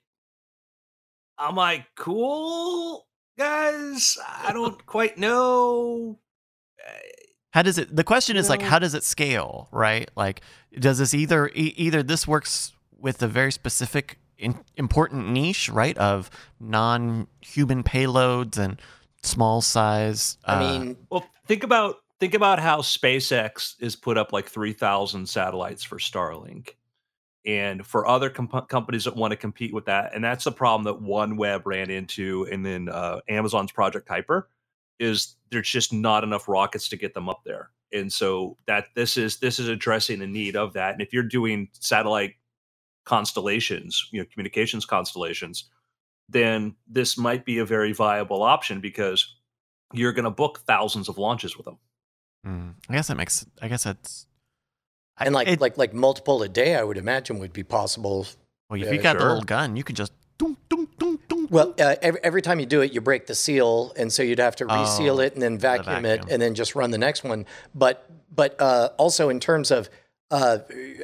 I'm 1.40 1.56
like, 1.56 1.86
cool, 1.96 3.06
guys. 3.38 4.18
I 4.44 4.52
don't 4.54 4.84
quite 4.88 5.20
know. 5.20 6.18
How 7.54 7.62
does 7.62 7.78
it? 7.78 7.96
The 7.96 8.04
question 8.04 8.38
is 8.38 8.50
like, 8.50 8.62
how 8.62 8.80
does 8.80 8.94
it 8.96 9.04
scale? 9.04 9.68
Right? 9.72 10.10
Like, 10.16 10.42
does 10.78 11.00
this 11.00 11.14
either 11.14 11.48
e- 11.50 11.74
either 11.78 12.04
this 12.04 12.28
works 12.28 12.74
with 13.00 13.22
a 13.22 13.28
very 13.28 13.52
specific 13.52 14.18
in, 14.38 14.60
important 14.76 15.30
niche, 15.30 15.70
right, 15.70 15.98
of 15.98 16.30
non-human 16.60 17.84
payloads 17.84 18.58
and 18.58 18.82
small 19.24 19.62
size. 19.62 20.38
I 20.46 20.56
uh, 20.56 20.60
mean, 20.60 20.98
Well, 21.10 21.26
think 21.48 21.64
about 21.64 21.98
think 22.20 22.34
about 22.34 22.60
how 22.60 22.80
SpaceX 22.80 23.76
is 23.80 23.96
put 23.96 24.18
up 24.18 24.34
like 24.34 24.48
three 24.48 24.74
thousand 24.74 25.28
satellites 25.28 25.84
for 25.84 25.98
Starlink, 25.98 26.76
and 27.46 27.86
for 27.86 28.08
other 28.08 28.30
comp- 28.30 28.70
companies 28.70 29.06
that 29.06 29.16
want 29.16 29.32
to 29.32 29.38
compete 29.38 29.74
with 29.74 29.86
that, 29.86 30.14
and 30.14 30.24
that's 30.24 30.44
the 30.44 30.52
problem 30.52 30.84
that 30.84 31.04
OneWeb 31.04 31.62
ran 31.66 31.90
into, 31.90 32.48
and 32.52 32.66
then 32.66 32.90
uh, 32.90 33.20
Amazon's 33.28 33.72
Project 33.72 34.08
Kuiper, 34.08 34.44
is 35.00 35.36
there's 35.52 35.70
just 35.70 35.94
not 35.94 36.24
enough 36.24 36.48
rockets 36.48 36.90
to 36.90 36.98
get 36.98 37.14
them 37.14 37.30
up 37.30 37.42
there, 37.44 37.70
and 37.94 38.12
so 38.12 38.58
that 38.68 38.86
this 38.96 39.18
is 39.18 39.38
this 39.38 39.60
is 39.60 39.68
addressing 39.68 40.20
the 40.20 40.28
need 40.28 40.56
of 40.56 40.74
that. 40.74 40.94
And 40.94 41.02
if 41.02 41.14
you're 41.14 41.24
doing 41.24 41.70
satellite 41.80 42.34
constellations, 43.06 44.08
you 44.12 44.20
know, 44.20 44.26
communications 44.32 44.86
constellations, 44.86 45.70
then 46.30 46.76
this 46.88 47.18
might 47.18 47.46
be 47.46 47.60
a 47.60 47.66
very 47.66 47.94
viable 47.94 48.44
option 48.44 48.82
because 48.82 49.36
you're 49.94 50.12
going 50.12 50.26
to 50.26 50.32
book 50.32 50.60
thousands 50.68 51.08
of 51.08 51.18
launches 51.18 51.56
with 51.56 51.66
them. 51.66 51.78
mm, 52.46 52.74
I 52.90 52.94
guess 52.94 53.08
that 53.08 53.16
makes. 53.18 53.46
I 53.62 53.68
guess 53.70 53.84
that's. 53.84 54.26
And 55.20 55.34
like 55.34 55.48
it- 55.48 55.62
like 55.62 55.78
like 55.78 55.94
multiple 55.94 56.44
a 56.44 56.50
day, 56.50 56.76
I 56.76 56.84
would 56.84 56.98
imagine 56.98 57.40
would 57.40 57.54
be 57.54 57.64
possible. 57.64 58.28
well, 58.70 58.80
if 58.80 58.88
yeah, 58.88 58.92
you 58.92 59.02
got 59.02 59.18
the 59.18 59.26
little 59.26 59.42
gun, 59.42 59.76
you 59.78 59.84
could 59.84 59.96
just. 59.96 60.12
Well, 61.50 61.74
uh, 61.80 61.96
every, 62.02 62.20
every 62.24 62.42
time 62.42 62.60
you 62.60 62.66
do 62.66 62.82
it, 62.82 62.94
you 62.94 63.02
break 63.02 63.28
the 63.28 63.36
seal, 63.36 63.94
and 63.98 64.12
so 64.12 64.24
you'd 64.24 64.40
have 64.40 64.56
to 64.58 64.66
reseal 64.66 65.18
Oh, 65.18 65.24
it 65.24 65.34
and 65.34 65.42
then 65.42 65.58
vacuum, 65.58 66.06
it, 66.06 66.18
vacuum. 66.20 66.28
and 66.32 66.42
then 66.42 66.56
just 66.56 66.76
run 66.76 66.92
the 66.92 66.98
next 66.98 67.24
one. 67.24 67.46
But 67.74 68.10
but 68.36 68.60
uh, 68.62 68.90
also 68.98 69.30
in 69.30 69.40
terms 69.40 69.72
of, 69.72 69.90
uh, 70.30 70.60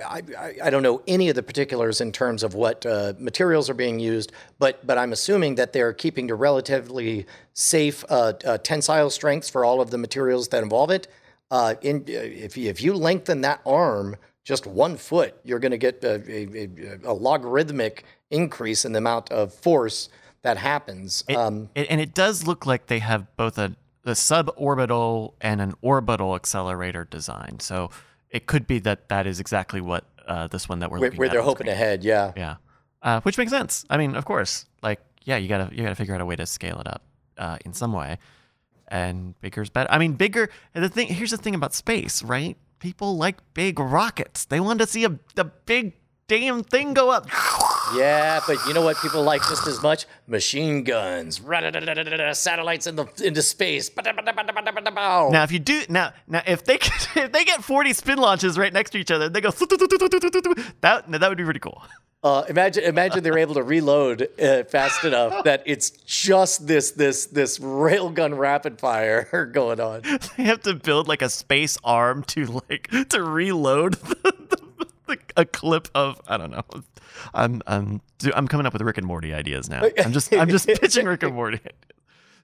I, 0.05 0.21
I 0.37 0.53
I 0.65 0.69
don't 0.69 0.83
know 0.83 1.01
any 1.07 1.29
of 1.29 1.35
the 1.35 1.43
particulars 1.43 2.01
in 2.01 2.11
terms 2.11 2.43
of 2.43 2.53
what 2.55 2.85
uh, 2.85 3.13
materials 3.17 3.69
are 3.69 3.73
being 3.73 3.99
used, 3.99 4.31
but 4.59 4.85
but 4.85 4.97
I'm 4.97 5.13
assuming 5.13 5.55
that 5.55 5.73
they're 5.73 5.93
keeping 5.93 6.27
to 6.27 6.35
relatively 6.35 7.25
safe 7.53 8.03
uh, 8.09 8.33
uh, 8.45 8.57
tensile 8.57 9.09
strengths 9.09 9.49
for 9.49 9.63
all 9.65 9.81
of 9.81 9.91
the 9.91 9.97
materials 9.97 10.49
that 10.49 10.61
involve 10.63 10.91
it. 10.91 11.07
Uh, 11.51 11.75
in 11.81 12.03
if 12.07 12.57
you, 12.57 12.69
if 12.69 12.81
you 12.81 12.93
lengthen 12.93 13.41
that 13.41 13.61
arm 13.65 14.15
just 14.43 14.67
one 14.67 14.97
foot, 14.97 15.35
you're 15.43 15.59
going 15.59 15.71
to 15.71 15.77
get 15.77 16.03
a, 16.03 16.15
a, 16.29 16.99
a 17.05 17.13
logarithmic 17.13 18.03
increase 18.29 18.83
in 18.83 18.91
the 18.91 18.97
amount 18.97 19.31
of 19.31 19.53
force 19.53 20.09
that 20.43 20.57
happens. 20.57 21.23
It- 21.27 21.35
um, 21.35 21.69
it- 21.75 21.87
and 21.89 21.99
it 21.99 22.13
does 22.13 22.45
look 22.47 22.65
like 22.65 22.87
they 22.87 22.99
have 22.99 23.35
both 23.35 23.57
a, 23.57 23.75
a 24.05 24.11
suborbital 24.11 25.33
and 25.41 25.61
an 25.61 25.73
orbital 25.81 26.35
accelerator 26.35 27.05
design. 27.05 27.59
So 27.59 27.89
it 28.29 28.45
could 28.45 28.67
be 28.67 28.79
that 28.79 29.09
that 29.09 29.25
is 29.27 29.39
exactly 29.39 29.81
what 29.81 30.05
uh, 30.27 30.47
this 30.47 30.69
one 30.69 30.79
that 30.79 30.89
we're 30.91 30.99
where, 30.99 31.07
looking 31.09 31.19
where 31.19 31.27
at 31.27 31.31
they're 31.33 31.41
hoping 31.41 31.67
screen. 31.67 31.99
to 31.99 32.05
yeah. 32.07 32.31
Yeah, 32.35 32.55
uh, 33.01 33.21
which 33.21 33.37
makes 33.37 33.51
sense. 33.51 33.85
I 33.89 33.97
mean, 33.97 34.15
of 34.15 34.25
course, 34.25 34.65
like 34.81 34.99
yeah, 35.23 35.37
you 35.37 35.47
gotta 35.47 35.69
you 35.75 35.83
gotta 35.83 35.95
figure 35.95 36.15
out 36.15 36.21
a 36.21 36.25
way 36.25 36.35
to 36.35 36.45
scale 36.45 36.79
it 36.79 36.87
up 36.87 37.03
uh, 37.37 37.57
in 37.65 37.73
some 37.73 37.93
way, 37.93 38.17
and 38.87 39.39
bigger's 39.41 39.69
better. 39.69 39.91
I 39.91 39.97
mean, 39.97 40.13
bigger. 40.13 40.49
The 40.73 40.89
thing 40.89 41.07
here's 41.07 41.31
the 41.31 41.37
thing 41.37 41.55
about 41.55 41.73
space, 41.73 42.23
right? 42.23 42.57
People 42.79 43.17
like 43.17 43.37
big 43.53 43.79
rockets. 43.79 44.45
They 44.45 44.59
want 44.59 44.79
to 44.79 44.87
see 44.87 45.05
a 45.05 45.17
a 45.37 45.43
big 45.45 45.93
damn 46.27 46.63
thing 46.63 46.93
go 46.93 47.09
up. 47.09 47.27
Yeah, 47.95 48.41
but 48.47 48.57
you 48.67 48.73
know 48.73 48.81
what 48.81 48.97
people 48.97 49.23
like 49.23 49.41
just 49.41 49.67
as 49.67 49.81
much? 49.81 50.05
Machine 50.27 50.83
guns, 50.83 51.41
satellites 52.33 52.87
in 52.87 52.95
the 52.95 53.05
into 53.23 53.41
space. 53.41 53.89
Now, 55.31 55.43
if 55.43 55.51
you 55.51 55.59
do 55.59 55.83
now, 55.89 56.13
now 56.27 56.41
if 56.47 56.63
they 56.63 56.75
if 57.15 57.31
they 57.31 57.45
get 57.45 57.63
forty 57.63 57.93
spin 57.93 58.17
launches 58.17 58.57
right 58.57 58.73
next 58.73 58.91
to 58.91 58.97
each 58.97 59.11
other, 59.11 59.29
they 59.29 59.41
go 59.41 59.51
that 60.81 61.03
that 61.07 61.29
would 61.29 61.37
be 61.37 61.43
pretty 61.43 61.59
cool. 61.59 61.83
Uh, 62.23 62.45
imagine, 62.47 62.85
imagine 62.85 63.21
they're 63.21 63.37
able 63.37 63.53
to 63.53 63.63
reload 63.63 64.29
uh, 64.41 64.63
fast 64.63 65.03
enough 65.03 65.43
that 65.43 65.61
it's 65.65 65.89
just 65.89 66.65
this 66.65 66.91
this 66.91 67.25
this 67.25 67.59
railgun 67.59 68.37
rapid 68.37 68.79
fire 68.79 69.45
going 69.53 69.81
on. 69.81 70.01
They 70.37 70.43
have 70.43 70.61
to 70.61 70.73
build 70.73 71.09
like 71.09 71.21
a 71.21 71.27
space 71.29 71.77
arm 71.83 72.23
to 72.27 72.45
like 72.45 72.89
to 73.09 73.21
reload 73.21 73.95
the, 73.95 74.33
the, 74.49 74.57
a 75.37 75.45
clip 75.45 75.87
of 75.95 76.21
I 76.27 76.37
don't 76.37 76.51
know. 76.51 76.63
I'm 77.33 77.61
I'm 77.67 78.01
dude, 78.19 78.33
I'm 78.33 78.47
coming 78.47 78.65
up 78.65 78.73
with 78.73 78.81
Rick 78.81 78.97
and 78.97 79.07
Morty 79.07 79.33
ideas 79.33 79.69
now. 79.69 79.83
I'm 80.03 80.13
just 80.13 80.33
I'm 80.33 80.49
just 80.49 80.67
pitching 80.81 81.05
Rick 81.05 81.23
and 81.23 81.33
Morty. 81.35 81.57
Ideas. 81.57 81.73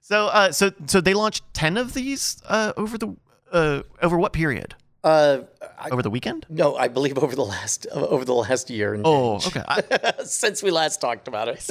So 0.02 0.26
uh 0.26 0.52
so 0.52 0.72
so 0.86 1.00
they 1.00 1.14
launched 1.14 1.44
ten 1.54 1.76
of 1.76 1.94
these 1.94 2.42
uh 2.48 2.72
over 2.76 2.98
the 2.98 3.16
uh 3.52 3.82
over 4.02 4.18
what 4.18 4.32
period? 4.32 4.74
Uh, 5.02 5.44
I, 5.78 5.88
Over 5.88 6.02
the 6.02 6.10
weekend? 6.10 6.44
no, 6.50 6.76
I 6.76 6.88
believe 6.88 7.16
over 7.16 7.34
the 7.34 7.42
last 7.44 7.86
uh, 7.90 8.04
over 8.08 8.22
the 8.26 8.34
last 8.34 8.68
year. 8.68 8.92
And 8.92 9.02
Oh, 9.06 9.36
okay. 9.36 9.62
I, 9.66 10.24
since 10.24 10.62
we 10.62 10.70
last 10.70 11.00
talked 11.00 11.26
about 11.26 11.48
it. 11.48 11.70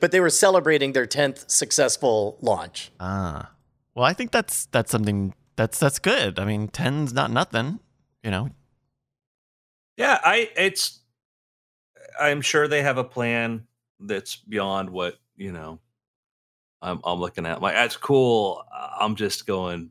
but 0.00 0.10
they 0.10 0.18
were 0.18 0.30
celebrating 0.30 0.94
their 0.94 1.06
tenth 1.06 1.48
successful 1.48 2.38
launch. 2.40 2.90
Ah, 2.98 3.52
well, 3.94 4.04
I 4.04 4.14
think 4.14 4.32
that's 4.32 4.66
that's 4.66 4.90
something 4.90 5.32
that's 5.54 5.78
that's 5.78 6.00
good. 6.00 6.40
I 6.40 6.44
mean, 6.44 6.66
ten's 6.66 7.12
not 7.12 7.30
nothing, 7.30 7.78
you 8.24 8.32
know. 8.32 8.50
Yeah, 9.96 10.18
I 10.22 10.50
it's 10.56 11.00
I'm 12.20 12.40
sure 12.40 12.68
they 12.68 12.82
have 12.82 12.98
a 12.98 13.04
plan 13.04 13.66
that's 14.00 14.36
beyond 14.36 14.90
what, 14.90 15.16
you 15.36 15.52
know, 15.52 15.80
I'm 16.82 17.00
I'm 17.04 17.18
looking 17.18 17.46
at. 17.46 17.62
Like 17.62 17.74
that's 17.74 17.96
cool. 17.96 18.64
I'm 19.00 19.16
just 19.16 19.46
going, 19.46 19.90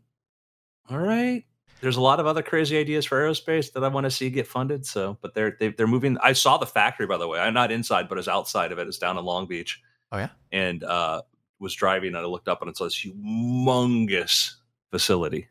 all 0.89 1.00
right. 1.00 1.43
There's 1.81 1.97
a 1.97 2.01
lot 2.01 2.19
of 2.19 2.25
other 2.25 2.41
crazy 2.41 2.77
ideas 2.77 3.05
for 3.05 3.19
aerospace 3.19 3.74
that 3.74 3.83
I 3.83 3.89
want 3.89 4.05
to 4.05 4.12
see 4.12 4.29
get 4.29 4.47
funded. 4.47 4.85
So, 4.85 5.17
but 5.21 5.33
they're 5.33 5.57
they, 5.59 5.69
they're 5.69 5.88
moving. 5.88 6.17
I 6.19 6.33
saw 6.33 6.57
the 6.57 6.65
factory 6.65 7.05
by 7.05 7.17
the 7.17 7.27
way. 7.27 7.39
I'm 7.39 7.53
not 7.53 7.71
inside, 7.71 8.07
but 8.07 8.17
it's 8.17 8.27
outside 8.27 8.71
of 8.71 8.79
it. 8.79 8.88
It's 8.88 8.97
down 8.97 9.17
in 9.17 9.25
Long 9.25 9.47
Beach. 9.47 9.81
Oh 10.12 10.17
yeah. 10.17 10.29
and 10.51 10.83
uh, 10.83 11.24
was 11.59 11.74
driving 11.74 12.09
and 12.09 12.17
I 12.17 12.25
looked 12.25 12.47
up 12.47 12.62
and 12.62 12.69
it's 12.69 12.79
this 12.79 12.95
humongous 12.95 14.51
facility. 14.91 15.47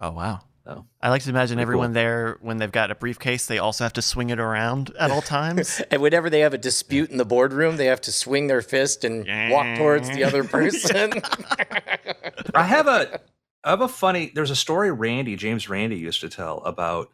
Oh 0.00 0.12
wow. 0.12 0.40
Oh. 0.64 0.84
I 1.00 1.08
like 1.08 1.22
to 1.22 1.30
imagine 1.30 1.56
Pretty 1.56 1.62
everyone 1.62 1.88
cool. 1.88 1.94
there 1.94 2.38
when 2.40 2.58
they've 2.58 2.70
got 2.70 2.92
a 2.92 2.94
briefcase, 2.94 3.46
they 3.46 3.58
also 3.58 3.82
have 3.84 3.94
to 3.94 4.02
swing 4.02 4.30
it 4.30 4.38
around 4.38 4.92
at 4.98 5.10
all 5.10 5.22
times. 5.22 5.82
And 5.90 6.00
whenever 6.00 6.30
they 6.30 6.40
have 6.40 6.54
a 6.54 6.58
dispute 6.58 7.10
in 7.10 7.16
the 7.16 7.24
boardroom, 7.24 7.76
they 7.76 7.86
have 7.86 8.00
to 8.02 8.12
swing 8.12 8.46
their 8.46 8.62
fist 8.62 9.02
and 9.04 9.26
walk 9.50 9.76
towards 9.76 10.08
the 10.10 10.22
other 10.22 10.44
person. 10.58 11.14
I 12.54 12.62
have 12.62 12.86
a 12.86 13.20
I 13.64 13.70
have 13.70 13.80
a 13.80 13.88
funny 13.88 14.30
there's 14.34 14.50
a 14.50 14.56
story 14.56 14.92
Randi, 14.92 15.36
James 15.36 15.68
Randi 15.68 15.96
used 15.96 16.20
to 16.20 16.28
tell 16.28 16.58
about 16.58 17.10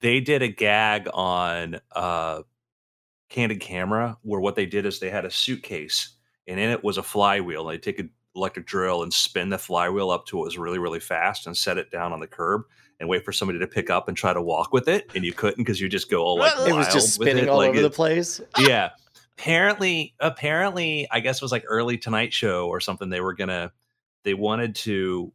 they 0.00 0.20
did 0.20 0.42
a 0.42 0.48
gag 0.48 1.08
on 1.14 1.80
uh 1.92 2.42
candid 3.30 3.60
camera 3.60 4.18
where 4.22 4.40
what 4.40 4.56
they 4.56 4.66
did 4.66 4.84
is 4.84 5.00
they 5.00 5.08
had 5.10 5.24
a 5.24 5.30
suitcase 5.30 6.10
and 6.46 6.60
in 6.60 6.68
it 6.70 6.84
was 6.84 6.98
a 6.98 7.02
flywheel. 7.02 7.64
They 7.64 7.78
take 7.78 8.02
an 8.34 8.56
a 8.56 8.60
drill 8.60 9.02
and 9.02 9.12
spin 9.12 9.48
the 9.50 9.58
flywheel 9.58 10.10
up 10.10 10.26
to 10.26 10.38
it 10.38 10.44
was 10.44 10.58
really, 10.58 10.78
really 10.78 11.00
fast 11.00 11.46
and 11.46 11.56
set 11.56 11.78
it 11.78 11.90
down 11.90 12.12
on 12.12 12.20
the 12.20 12.26
curb 12.26 12.62
and 13.00 13.08
wait 13.08 13.24
for 13.24 13.32
somebody 13.32 13.58
to 13.58 13.66
pick 13.66 13.90
up 13.90 14.08
and 14.08 14.16
try 14.16 14.32
to 14.32 14.40
walk 14.42 14.72
with 14.72 14.88
it. 14.88 15.10
And 15.14 15.24
you 15.24 15.32
couldn't 15.32 15.58
because 15.58 15.80
you 15.80 15.88
just 15.88 16.10
go 16.10 16.22
all 16.22 16.38
like 16.38 16.52
it 16.68 16.74
was 16.74 16.88
just 16.92 17.14
spinning 17.14 17.48
all 17.48 17.58
like 17.58 17.70
over 17.70 17.78
it- 17.80 17.82
the 17.82 17.90
place. 17.90 18.40
yeah. 18.58 18.90
Apparently, 19.38 20.14
apparently, 20.20 21.08
I 21.10 21.20
guess 21.20 21.36
it 21.38 21.42
was 21.42 21.52
like 21.52 21.64
early 21.66 21.98
Tonight 21.98 22.32
Show 22.32 22.68
or 22.68 22.80
something. 22.80 23.08
They 23.08 23.20
were 23.22 23.34
gonna, 23.34 23.72
they 24.24 24.34
wanted 24.34 24.74
to 24.76 25.32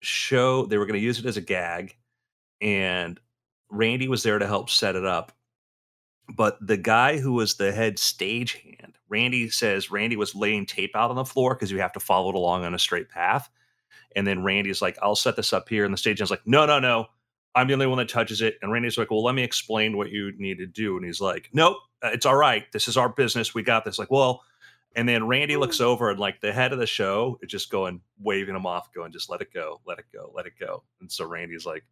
show, 0.00 0.66
they 0.66 0.78
were 0.78 0.86
gonna 0.86 0.98
use 0.98 1.18
it 1.18 1.26
as 1.26 1.36
a 1.36 1.40
gag, 1.40 1.96
and 2.60 3.18
Randi 3.70 4.08
was 4.08 4.22
there 4.22 4.38
to 4.38 4.46
help 4.46 4.70
set 4.70 4.94
it 4.94 5.04
up. 5.04 5.32
But 6.28 6.58
the 6.60 6.76
guy 6.76 7.18
who 7.18 7.32
was 7.32 7.54
the 7.54 7.72
head 7.72 7.96
stagehand, 7.96 8.94
Randi 9.08 9.48
says 9.48 9.90
Randi 9.90 10.16
was 10.16 10.34
laying 10.34 10.66
tape 10.66 10.94
out 10.94 11.10
on 11.10 11.16
the 11.16 11.24
floor 11.24 11.54
because 11.54 11.70
you 11.70 11.80
have 11.80 11.92
to 11.92 12.00
follow 12.00 12.28
it 12.28 12.34
along 12.34 12.64
on 12.64 12.74
a 12.74 12.78
straight 12.78 13.08
path. 13.08 13.48
And 14.14 14.26
then 14.26 14.42
Randi's 14.42 14.82
like, 14.82 14.98
I'll 15.02 15.16
set 15.16 15.36
this 15.36 15.52
up 15.52 15.68
here. 15.68 15.84
And 15.84 15.92
the 15.92 15.98
stagehand's 15.98 16.30
like, 16.30 16.46
no, 16.46 16.66
no, 16.66 16.78
no. 16.78 17.06
I'm 17.54 17.66
the 17.66 17.72
only 17.72 17.86
one 17.86 17.98
that 17.98 18.08
touches 18.08 18.42
it. 18.42 18.56
And 18.62 18.70
Randi's 18.70 18.98
like, 18.98 19.10
well, 19.10 19.24
let 19.24 19.34
me 19.34 19.42
explain 19.42 19.96
what 19.96 20.10
you 20.10 20.32
need 20.36 20.58
to 20.58 20.66
do. 20.66 20.96
And 20.96 21.04
he's 21.04 21.20
like, 21.20 21.48
nope, 21.52 21.78
uh, 22.02 22.10
it's 22.12 22.26
all 22.26 22.36
right. 22.36 22.70
This 22.72 22.88
is 22.88 22.96
our 22.96 23.08
business. 23.08 23.54
We 23.54 23.62
got 23.62 23.84
this. 23.84 23.98
Like, 23.98 24.10
well, 24.10 24.42
and 24.94 25.08
then 25.08 25.26
Randi 25.26 25.56
looks 25.56 25.80
over 25.80 26.10
and 26.10 26.20
like 26.20 26.40
the 26.40 26.52
head 26.52 26.72
of 26.72 26.78
the 26.78 26.86
show 26.86 27.38
is 27.42 27.50
just 27.50 27.70
going, 27.70 28.00
waving 28.20 28.54
him 28.54 28.66
off, 28.66 28.92
going, 28.92 29.12
just 29.12 29.30
let 29.30 29.40
it 29.40 29.52
go, 29.52 29.80
let 29.86 29.98
it 29.98 30.06
go, 30.12 30.30
let 30.34 30.46
it 30.46 30.54
go. 30.58 30.82
And 31.00 31.10
so 31.10 31.26
Randi's 31.26 31.66
like, 31.66 31.84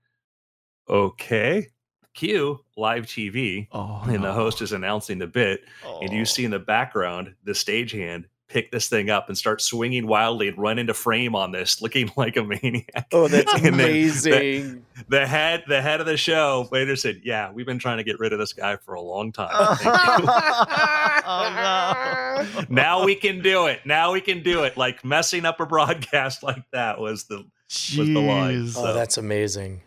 okay. 0.88 1.69
Cue 2.16 2.58
live 2.76 3.06
TV. 3.06 3.68
Oh, 3.70 4.02
And 4.08 4.25
the 4.25 4.32
host 4.32 4.61
is 4.62 4.73
announcing 4.73 5.18
the 5.18 5.26
bit. 5.28 5.62
And 6.02 6.12
you 6.12 6.23
Oh. 6.23 6.25
see 6.25 6.44
in 6.44 6.50
the 6.50 6.58
background 6.58 7.35
the 7.44 7.52
stagehand 7.52 8.25
pick 8.49 8.70
this 8.70 8.88
thing 8.88 9.11
up 9.11 9.28
and 9.28 9.37
start 9.37 9.61
swinging 9.61 10.06
wildly 10.06 10.46
and 10.46 10.56
run 10.56 10.78
into 10.78 10.94
frame 10.94 11.35
on 11.35 11.50
this, 11.50 11.82
looking 11.82 12.11
like 12.16 12.37
a 12.37 12.44
maniac. 12.44 13.06
Oh, 13.12 13.26
that's 13.28 13.52
And 13.54 13.64
then 13.64 13.76
the- 13.76 13.85
amazing. 13.85 14.87
the 15.08 15.26
head 15.26 15.64
the 15.68 15.82
head 15.82 16.00
of 16.00 16.06
the 16.06 16.16
show 16.16 16.68
later 16.73 16.94
said, 16.96 17.20
"Yeah, 17.25 17.50
we've 17.52 17.66
been 17.66 17.78
trying 17.80 17.96
to 17.99 18.04
get 18.04 18.18
rid 18.20 18.32
of 18.32 18.38
this 18.38 18.52
guy 18.52 18.76
for 18.76 18.94
a 18.94 19.00
long 19.00 19.30
time. 19.32 19.50
Oh 21.28 22.44
no. 22.49 22.64
now 22.68 23.04
we 23.04 23.14
can 23.16 23.42
do 23.42 23.66
it. 23.66 23.80
Now 23.85 24.12
we 24.12 24.20
can 24.20 24.42
do 24.42 24.62
it. 24.64 24.76
Like 24.76 25.04
messing 25.04 25.44
up 25.44 25.58
a 25.61 25.66
broadcast 25.66 26.42
like 26.44 26.62
that 26.73 27.00
was 27.00 27.25
the 27.25 27.38
was 27.68 27.94
the 27.96 28.04
line. 28.20 28.54
Jeez. 28.66 28.75
Oh, 28.76 28.92
that's 28.94 29.16
amazing. 29.18 29.82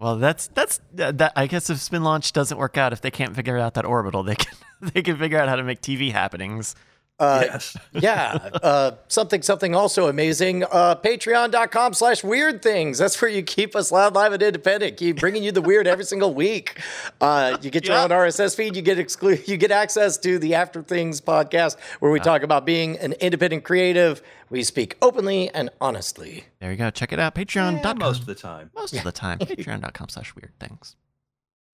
Well, 0.00 0.16
that's 0.16 0.48
that's 0.48 0.80
that. 0.94 1.32
I 1.36 1.46
guess 1.46 1.68
if 1.68 1.78
spin 1.78 2.02
launch 2.02 2.32
doesn't 2.32 2.56
work 2.56 2.78
out, 2.78 2.92
if 2.94 3.02
they 3.02 3.10
can't 3.10 3.36
figure 3.36 3.58
out 3.58 3.74
that 3.74 3.84
orbital, 3.84 4.22
they 4.22 4.34
can 4.34 4.56
they 4.80 5.02
can 5.02 5.18
figure 5.18 5.38
out 5.38 5.48
how 5.48 5.56
to 5.56 5.62
make 5.62 5.82
TV 5.82 6.10
happenings. 6.10 6.74
Uh, 7.20 7.42
yes. 7.44 7.76
yeah. 7.92 8.48
Uh, 8.62 8.92
something, 9.08 9.42
something 9.42 9.74
also 9.74 10.08
amazing. 10.08 10.64
Uh, 10.64 10.96
Patreon.com 10.96 11.92
slash 11.94 12.24
weird 12.24 12.62
things. 12.62 12.98
That's 12.98 13.20
where 13.20 13.30
you 13.30 13.42
keep 13.42 13.76
us 13.76 13.92
loud, 13.92 14.14
live, 14.14 14.32
and 14.32 14.42
independent. 14.42 14.96
Keep 14.96 15.20
bringing 15.20 15.44
you 15.44 15.52
the 15.52 15.60
weird 15.60 15.86
every 15.86 16.04
single 16.04 16.32
week. 16.34 16.80
Uh, 17.20 17.58
you 17.60 17.70
get 17.70 17.86
your 17.86 17.96
Yeah. 17.96 18.04
own 18.04 18.10
RSS 18.10 18.54
feed. 18.56 18.74
You 18.74 18.82
get 18.82 18.98
exclu- 18.98 19.46
You 19.46 19.56
get 19.58 19.70
access 19.70 20.16
to 20.18 20.38
the 20.38 20.54
After 20.54 20.82
Things 20.82 21.20
podcast 21.20 21.78
where 22.00 22.10
we 22.10 22.18
talk 22.20 22.42
about 22.42 22.64
being 22.64 22.98
an 22.98 23.12
independent 23.20 23.64
creative. 23.64 24.22
We 24.48 24.64
speak 24.64 24.96
openly 25.02 25.50
and 25.50 25.70
honestly. 25.80 26.44
There 26.58 26.70
you 26.72 26.76
go. 26.76 26.90
Check 26.90 27.12
it 27.12 27.20
out. 27.20 27.34
Patreon.com. 27.34 27.98
Yeah, 27.98 28.04
most 28.06 28.20
of 28.20 28.26
the 28.26 28.34
time. 28.34 28.70
Most 28.74 28.94
of 28.96 29.04
the 29.04 29.12
time. 29.12 29.38
Patreon.com 29.38 30.08
slash 30.08 30.34
weird 30.34 30.52
things. 30.58 30.96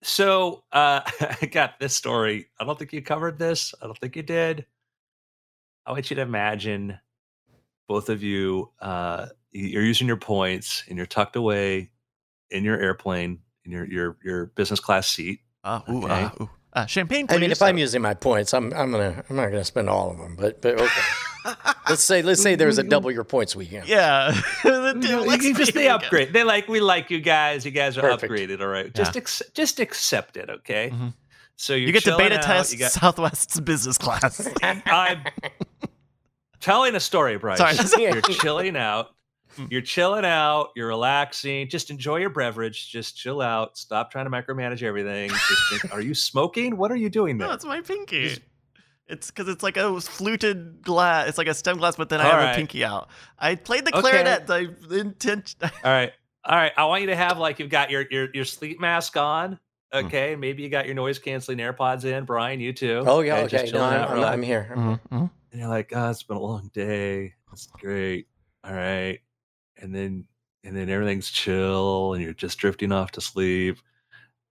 So 0.03 0.63
uh, 0.71 1.01
I 1.41 1.45
got 1.47 1.79
this 1.79 1.95
story. 1.95 2.47
I 2.59 2.65
don't 2.65 2.77
think 2.77 2.93
you 2.93 3.01
covered 3.01 3.39
this. 3.39 3.73
I 3.81 3.85
don't 3.85 3.97
think 3.97 4.15
you 4.15 4.23
did. 4.23 4.65
I 5.87 5.91
want 5.93 6.09
you 6.09 6.15
to 6.17 6.21
imagine 6.21 6.99
both 7.87 8.09
of 8.09 8.21
you. 8.21 8.71
Uh, 8.81 9.27
you're 9.51 9.83
using 9.83 10.07
your 10.07 10.17
points 10.17 10.83
and 10.89 10.97
you're 10.97 11.07
tucked 11.07 11.35
away 11.35 11.89
in 12.51 12.63
your 12.63 12.79
airplane 12.79 13.39
in 13.65 13.71
your 13.71 13.85
your 13.85 14.17
your 14.23 14.45
business 14.47 14.79
class 14.79 15.07
seat. 15.07 15.39
Oh, 15.63 15.81
ooh, 15.89 16.03
Okay. 16.03 16.23
uh, 16.23 16.29
ooh. 16.41 16.49
Uh, 16.73 16.85
champagne, 16.85 17.25
I 17.29 17.37
mean, 17.39 17.49
if 17.51 17.61
I'm 17.61 17.77
using 17.79 18.01
my 18.03 18.13
points, 18.13 18.53
I'm 18.53 18.71
I'm 18.73 18.91
gonna 18.91 19.23
I'm 19.29 19.35
not 19.35 19.47
gonna 19.47 19.63
spend 19.63 19.89
all 19.89 20.11
of 20.11 20.17
them, 20.17 20.35
but 20.35 20.61
but 20.61 20.79
okay. 20.79 21.01
let's 21.89 22.03
say 22.03 22.21
let's 22.21 22.41
say 22.43 22.55
there's 22.55 22.77
a 22.77 22.83
double 22.83 23.09
your 23.11 23.23
points 23.23 23.55
weekend. 23.55 23.87
yeah. 23.87 24.33
You 24.63 25.53
just 25.53 25.73
see 25.73 25.79
the 25.79 25.89
upgrade. 25.89 26.33
They 26.33 26.43
like 26.43 26.67
we 26.67 26.79
like 26.81 27.09
you 27.09 27.19
guys. 27.21 27.65
You 27.65 27.71
guys 27.71 27.97
are 27.97 28.01
Perfect. 28.01 28.31
upgraded. 28.31 28.61
All 28.61 28.67
right. 28.67 28.93
Just 28.93 29.15
ex- 29.15 29.41
just 29.53 29.79
accept 29.79 30.37
it. 30.37 30.49
Okay. 30.49 30.91
Mhm. 30.93 31.13
So 31.57 31.73
you're 31.73 31.91
get 31.91 32.03
to 32.03 32.15
beta 32.17 32.37
out, 32.37 32.43
test 32.43 32.71
You 32.71 32.79
got, 32.79 32.91
Southwest's 32.91 33.59
business 33.59 33.97
class. 33.97 34.47
I'm 34.63 35.23
telling 36.59 36.95
a 36.95 36.99
story, 36.99 37.37
Bryce. 37.37 37.57
Sorry. 37.57 37.75
You're 38.03 38.21
chilling 38.21 38.77
out. 38.77 39.09
You're 39.71 39.81
chilling 39.81 40.23
out. 40.23 40.69
You're 40.75 40.87
relaxing. 40.87 41.67
Just 41.67 41.89
enjoy 41.89 42.17
your 42.17 42.29
beverage. 42.29 42.91
Just 42.91 43.17
chill 43.17 43.41
out. 43.41 43.75
Stop 43.75 44.11
trying 44.11 44.25
to 44.25 44.31
micromanage 44.31 44.83
everything. 44.83 45.29
Just 45.29 45.69
think, 45.71 45.93
are 45.93 46.01
you 46.01 46.13
smoking? 46.13 46.77
What 46.77 46.91
are 46.91 46.95
you 46.95 47.09
doing 47.09 47.39
there? 47.39 47.47
no, 47.47 47.53
it's 47.55 47.65
my 47.65 47.81
pinky. 47.81 48.37
It's 49.07 49.31
because 49.31 49.47
it's 49.47 49.63
like 49.63 49.77
a 49.77 49.99
fluted 49.99 50.83
glass. 50.83 51.27
It's 51.27 51.39
like 51.39 51.47
a 51.47 51.55
stem 51.55 51.77
glass, 51.77 51.95
but 51.95 52.09
then 52.09 52.19
I 52.19 52.25
have 52.25 52.33
right. 52.33 52.51
a 52.51 52.55
pinky 52.55 52.83
out. 52.83 53.09
I 53.39 53.55
played 53.55 53.85
the 53.85 53.95
Okay. 53.97 54.01
clarinet. 54.01 54.47
I 54.49 54.67
intent. 54.93 55.55
All 55.63 55.69
right. 55.85 56.11
All 56.45 56.55
right. 56.55 56.73
I 56.77 56.85
want 56.85 57.01
you 57.01 57.07
to 57.07 57.15
have 57.15 57.39
like 57.39 57.57
you've 57.57 57.71
got 57.71 57.89
your 57.89 58.05
your 58.11 58.27
your 58.33 58.45
sleep 58.45 58.79
mask 58.79 59.17
on. 59.17 59.59
Hmm. 59.91 60.05
Okay. 60.05 60.35
Maybe 60.35 60.63
you 60.63 60.69
got 60.69 60.85
your 60.85 60.95
noise 60.95 61.19
canceling 61.19 61.59
AirPods 61.59 62.05
in. 62.05 62.25
Brian, 62.25 62.59
you 62.59 62.73
too. 62.73 63.03
Oh 63.05 63.21
yeah, 63.21 63.47
just 63.47 63.65
okay. 63.65 63.71
No, 63.71 63.83
I'm, 63.83 63.93
out, 63.93 64.09
I'm, 64.09 64.15
relax. 64.15 64.33
I'm 64.33 64.41
here. 64.43 64.73
Mhm, 64.75 64.99
mhm. 65.11 65.31
and 65.51 65.61
you're 65.61 65.69
like, 65.69 65.91
oh, 65.95 66.09
it's 66.09 66.23
been 66.23 66.37
a 66.37 66.41
long 66.41 66.69
day. 66.73 67.33
It's 67.53 67.67
great. 67.67 68.27
All 68.63 68.73
right. 68.73 69.19
And 69.77 69.93
then 69.95 70.27
and 70.63 70.75
then 70.75 70.89
everything's 70.89 71.29
chill 71.29 72.13
and 72.13 72.23
you're 72.23 72.33
just 72.33 72.57
drifting 72.57 72.91
off 72.91 73.11
to 73.11 73.21
sleep. 73.21 73.77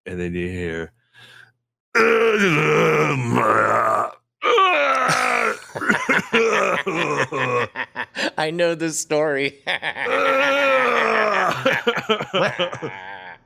And 0.06 0.18
then 0.18 0.34
you 0.34 0.48
hear 0.48 0.92
I 8.38 8.50
know 8.52 8.74
this 8.74 8.98
story. 9.00 9.62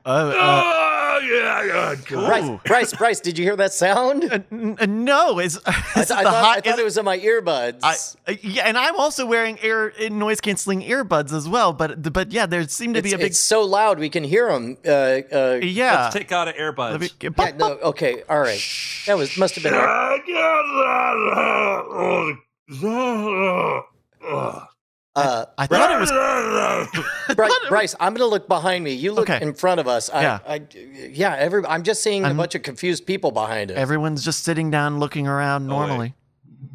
Uh, 0.03 0.09
uh, 0.09 0.33
Oh 0.35 0.90
yeah, 1.21 1.63
yeah. 1.63 1.95
God. 2.07 2.27
Bryce, 2.27 2.43
Ooh. 2.43 2.61
Bryce, 2.65 2.93
Bryce, 2.93 3.19
did 3.19 3.37
you 3.37 3.45
hear 3.45 3.55
that 3.55 3.73
sound? 3.73 4.25
uh, 4.25 4.39
n- 4.51 4.77
uh, 4.79 4.85
no, 4.85 5.39
is, 5.39 5.55
is 5.57 5.61
I, 5.65 5.71
it 5.71 5.93
th- 5.93 6.07
the 6.07 6.15
I 6.15 6.23
thought, 6.23 6.33
hot? 6.33 6.57
I 6.57 6.61
thought 6.61 6.79
it 6.79 6.85
was 6.85 6.97
in 6.97 7.05
my 7.05 7.19
earbuds. 7.19 7.79
I, 7.83 8.31
uh, 8.31 8.35
yeah, 8.41 8.63
and 8.63 8.77
I'm 8.77 8.95
also 8.95 9.25
wearing 9.25 9.59
ear 9.63 9.93
noise 10.09 10.41
canceling 10.41 10.81
earbuds 10.81 11.33
as 11.33 11.47
well. 11.47 11.73
But 11.73 12.13
but 12.13 12.31
yeah, 12.31 12.45
there 12.45 12.67
seemed 12.67 12.95
to 12.95 12.99
it's, 12.99 13.09
be 13.09 13.13
a 13.13 13.17
big 13.17 13.27
it's 13.27 13.39
so 13.39 13.63
loud 13.63 13.99
we 13.99 14.09
can 14.09 14.23
hear 14.23 14.51
them. 14.51 14.77
Uh, 14.85 15.21
uh, 15.31 15.59
yeah. 15.61 16.03
Let's 16.03 16.15
take 16.15 16.31
out 16.31 16.47
an 16.47 16.55
earbuds. 16.55 16.91
Let 16.91 17.01
me- 17.01 17.09
yeah, 17.37 17.51
no, 17.57 17.71
okay, 17.89 18.23
all 18.29 18.39
right. 18.39 18.61
That 19.07 19.17
was 19.17 19.37
must 19.37 19.55
have 19.55 19.63
been. 19.63 19.73
Uh, 25.13 25.45
I 25.57 25.67
thought 25.67 25.91
it 25.91 25.99
was. 25.99 27.35
Bryce, 27.35 27.51
Bryce, 27.69 27.95
I'm 27.99 28.13
going 28.13 28.25
to 28.25 28.31
look 28.31 28.47
behind 28.47 28.83
me. 28.83 28.93
You 28.93 29.11
look 29.11 29.29
Okay. 29.29 29.43
in 29.45 29.53
front 29.53 29.79
of 29.81 29.87
us. 29.87 30.09
I, 30.09 30.21
Yeah. 30.21 30.39
I, 30.47 30.61
yeah. 31.09 31.35
Every, 31.37 31.65
I'm 31.65 31.83
just 31.83 32.01
seeing 32.01 32.23
a 32.23 32.27
I'm- 32.27 32.37
bunch 32.37 32.55
of 32.55 32.63
confused 32.63 33.05
people 33.05 33.31
behind 33.31 33.71
us. 33.71 33.77
Everyone's 33.77 34.23
just 34.23 34.43
sitting 34.45 34.71
down, 34.71 34.99
looking 34.99 35.27
around 35.27 35.65
Oh, 35.65 35.75
normally. 35.75 36.13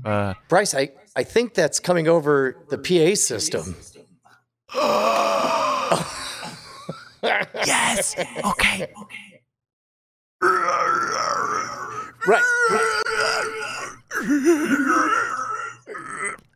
Uh, 0.05 0.35
Bryce, 0.49 0.75
I, 0.75 0.91
I 1.17 1.23
think 1.23 1.55
that's 1.55 1.81
coming 1.81 2.09
over 2.09 2.57
the 2.69 2.77
PA 2.79 3.15
system. 3.15 3.75
yes. 7.23 8.15
Okay. 8.45 8.89
Right. 12.29 12.43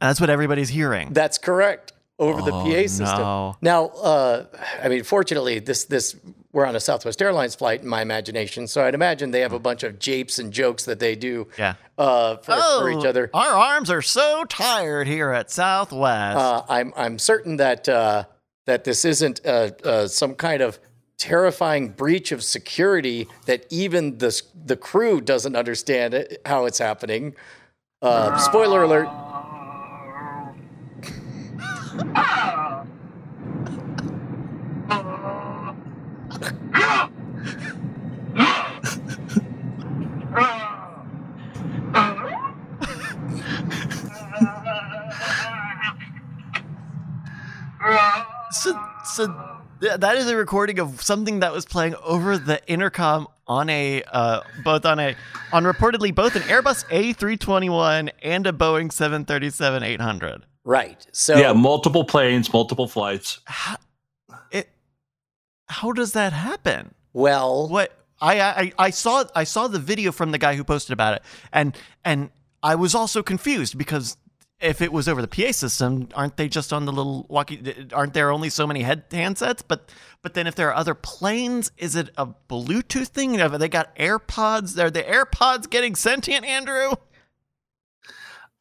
That's 0.01 0.21
what 0.21 0.31
everybody's 0.31 0.69
hearing. 0.71 1.13
That's 1.13 1.39
correct. 1.39 1.93
Over 2.19 2.43
the 2.43 2.53
Oh, 2.53 2.65
PA 2.65 2.83
system. 2.83 3.07
no. 3.19 3.57
Now, 3.63 3.87
uh, 3.87 4.45
I 4.83 4.89
mean, 4.89 5.05
fortunately, 5.05 5.59
this 5.59 5.85
this 5.85 6.17
we're 6.53 6.67
on 6.67 6.77
a 6.77 6.81
Southwest 6.81 7.23
Airlines 7.23 7.55
flight 7.55 7.81
in 7.81 7.89
my 7.89 8.03
imagination, 8.03 8.67
so 8.67 8.85
I'd 8.85 8.95
imagine 8.95 9.31
they 9.31 9.41
have 9.41 9.53
a 9.55 9.59
bunch 9.59 9.85
of 9.85 9.99
japes 9.99 10.39
and 10.39 10.53
jokes 10.53 10.85
that 10.85 10.99
they 10.99 11.15
do 11.15 11.47
Yeah. 11.57 11.75
uh, 11.97 12.37
for, 12.39 12.57
for 12.81 12.91
each 12.91 13.05
other. 13.07 13.31
Our 13.33 13.53
arms 13.55 13.89
are 13.89 14.03
so 14.03 14.45
tired 14.45 15.07
here 15.07 15.31
at 15.31 15.51
Southwest. 15.51 16.37
Uh, 16.37 16.63
I'm 16.69 16.93
I'm 16.97 17.19
certain 17.19 17.57
that 17.57 17.89
uh, 17.89 18.25
that 18.67 18.85
this 18.85 19.05
isn't 19.07 19.41
uh, 19.47 19.71
uh, 19.85 20.07
some 20.07 20.35
kind 20.35 20.61
of 20.61 20.79
terrifying 21.17 21.89
breach 21.89 22.33
of 22.33 22.43
security 22.43 23.29
that 23.47 23.65
even 23.71 24.19
the 24.19 24.43
the 24.67 24.77
crew 24.77 25.21
doesn't 25.23 25.57
understand 25.57 26.13
it, 26.13 26.43
how 26.45 26.67
it's 26.67 26.79
happening. 26.79 27.35
Uh, 28.03 28.35
spoiler 28.39 28.83
alert. 28.83 29.09
so, 48.51 48.83
so 49.05 49.27
th- 49.83 50.01
that 50.01 50.17
is 50.17 50.27
a 50.27 50.37
recording 50.37 50.79
of 50.79 51.03
something 51.03 51.41
that 51.41 51.53
was 51.53 51.67
playing 51.67 51.95
over 51.97 52.39
the 52.39 52.67
intercom 52.67 53.29
on 53.51 53.69
a 53.69 54.03
uh, 54.05 54.41
both 54.65 54.87
on 54.87 55.01
a 55.01 55.17
on 55.53 55.65
reportedly 55.65 56.15
both 56.15 56.37
an 56.37 56.43
Airbus 56.43 56.87
A321 56.87 58.11
and 58.23 58.47
a 58.47 58.53
Boeing 58.53 58.91
737-800. 58.91 60.43
Right. 60.65 61.05
So 61.11 61.37
yeah, 61.37 61.53
multiple 61.53 62.05
planes, 62.05 62.53
multiple 62.53 62.87
flights. 62.87 63.41
How, 63.47 63.77
it, 64.53 64.71
how 65.69 65.91
does 65.91 66.13
that 66.13 66.33
happen? 66.33 66.95
well, 67.13 67.69
What 67.69 67.93
I, 68.21 68.41
I 68.41 68.73
I 68.79 68.91
saw 68.91 69.25
I 69.35 69.45
saw 69.45 69.67
the 69.67 69.81
video 69.81 70.13
from 70.13 70.31
the 70.31 70.39
guy 70.39 70.55
who 70.55 70.63
posted 70.63 70.93
about 70.93 71.15
it, 71.15 71.23
and 71.53 71.77
and 72.05 72.31
I 72.63 72.77
was 72.77 72.95
also 72.95 73.23
confused 73.23 73.77
because 73.77 74.17
if 74.61 74.83
it 74.83 74.93
was 74.93 75.09
over 75.09 75.23
the 75.23 75.29
PA 75.29 75.53
system, 75.53 76.09
aren't 76.15 76.37
they 76.37 76.49
just 76.49 76.73
on 76.73 76.85
the 76.85 76.93
little 76.93 77.27
walkie? 77.29 77.89
Aren't 77.93 78.15
there 78.15 78.31
only 78.31 78.51
so 78.51 78.67
many 78.67 78.83
head 78.83 79.09
handsets? 79.11 79.63
But 79.67 79.91
but 80.23 80.35
then 80.35 80.47
if 80.47 80.55
there 80.55 80.69
are 80.69 80.75
other 80.75 80.95
planes, 80.95 81.73
is 81.79 81.97
it 81.97 82.11
a 82.17 82.27
Bluetooth 82.27 83.09
thing? 83.09 83.35
Have 83.35 83.59
they 83.59 83.69
got 83.69 83.95
AirPods? 83.97 84.79
Are 84.79 84.91
the 84.91 85.03
AirPods 85.03 85.69
getting 85.71 85.95
sentient, 85.95 86.45
Andrew? 86.45 86.93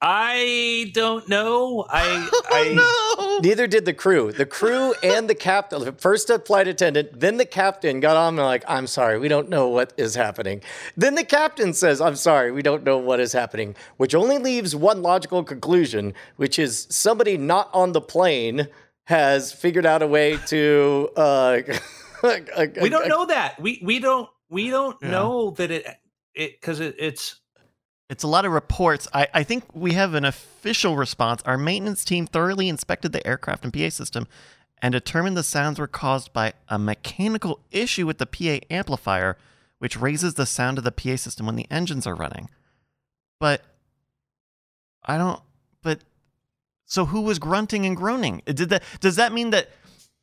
I 0.01 0.91
don't 0.93 1.27
know. 1.27 1.85
I 1.89 2.29
I 2.51 2.77
Oh, 2.79 3.39
no. 3.39 3.39
Neither 3.49 3.67
did 3.67 3.85
the 3.85 3.93
crew. 3.93 4.31
The 4.31 4.45
crew 4.45 4.93
and 5.03 5.29
the 5.29 5.35
captain, 5.35 5.93
first 5.95 6.29
a 6.29 6.39
flight 6.39 6.67
attendant, 6.67 7.19
then 7.19 7.37
the 7.37 7.45
captain 7.45 7.99
got 7.99 8.15
on 8.17 8.37
and 8.39 8.45
like, 8.45 8.63
I'm 8.67 8.87
sorry, 8.87 9.19
we 9.19 9.27
don't 9.27 9.49
know 9.49 9.67
what 9.67 9.93
is 9.97 10.15
happening. 10.15 10.61
Then 10.95 11.15
the 11.15 11.23
captain 11.23 11.73
says, 11.73 11.99
I'm 12.01 12.15
sorry, 12.15 12.51
we 12.51 12.61
don't 12.61 12.83
know 12.83 12.97
what 12.97 13.19
is 13.19 13.33
happening, 13.33 13.75
which 13.97 14.15
only 14.15 14.37
leaves 14.37 14.75
one 14.75 15.01
logical 15.01 15.43
conclusion, 15.43 16.13
which 16.37 16.59
is 16.59 16.87
somebody 16.89 17.37
not 17.37 17.69
on 17.73 17.91
the 17.93 18.01
plane 18.01 18.67
has 19.05 19.51
figured 19.51 19.85
out 19.85 20.01
a 20.01 20.07
way 20.07 20.37
to. 20.47 21.09
Uh, 21.15 21.59
we 22.23 22.89
don't 22.89 23.07
know 23.07 23.25
that. 23.25 23.59
We 23.59 23.81
we 23.83 23.99
don't 23.99 24.29
we 24.49 24.69
don't 24.69 24.97
Yeah. 25.01 25.09
know 25.11 25.51
that 25.51 25.71
it 25.71 25.85
it 26.35 26.59
because 26.59 26.79
it, 26.79 26.95
it's 26.99 27.39
It's 28.09 28.23
a 28.23 28.27
lot 28.27 28.45
of 28.45 28.51
reports. 28.51 29.07
I, 29.13 29.27
I 29.33 29.43
think 29.43 29.65
we 29.73 29.93
have 29.93 30.15
an 30.15 30.25
official 30.25 30.97
response. 30.97 31.43
Our 31.45 31.57
maintenance 31.57 32.03
team 32.03 32.25
thoroughly 32.25 32.67
inspected 32.67 33.11
the 33.11 33.25
aircraft 33.25 33.63
and 33.63 33.73
PA 33.73 33.89
system 33.89 34.27
and 34.81 34.91
determined 34.91 35.37
the 35.37 35.43
sounds 35.43 35.77
were 35.77 35.87
caused 35.87 36.33
by 36.33 36.53
a 36.67 36.79
mechanical 36.79 37.59
issue 37.71 38.07
with 38.07 38.17
the 38.17 38.25
PA 38.25 38.65
amplifier, 38.73 39.37
which 39.77 39.97
raises 39.97 40.33
the 40.33 40.47
sound 40.47 40.79
of 40.79 40.83
the 40.83 40.91
PA 40.91 41.17
system 41.17 41.45
when 41.45 41.55
the 41.55 41.67
engines 41.69 42.07
are 42.07 42.15
running. 42.15 42.49
But 43.39 43.61
I 45.05 45.17
don't. 45.17 45.41
But 45.83 45.99
so 46.85 47.05
who 47.05 47.21
was 47.21 47.37
grunting 47.37 47.85
and 47.85 47.95
groaning? 47.95 48.41
Did 48.45 48.69
that? 48.69 48.83
Does 48.99 49.17
that 49.17 49.33
mean 49.33 49.51
that 49.51 49.69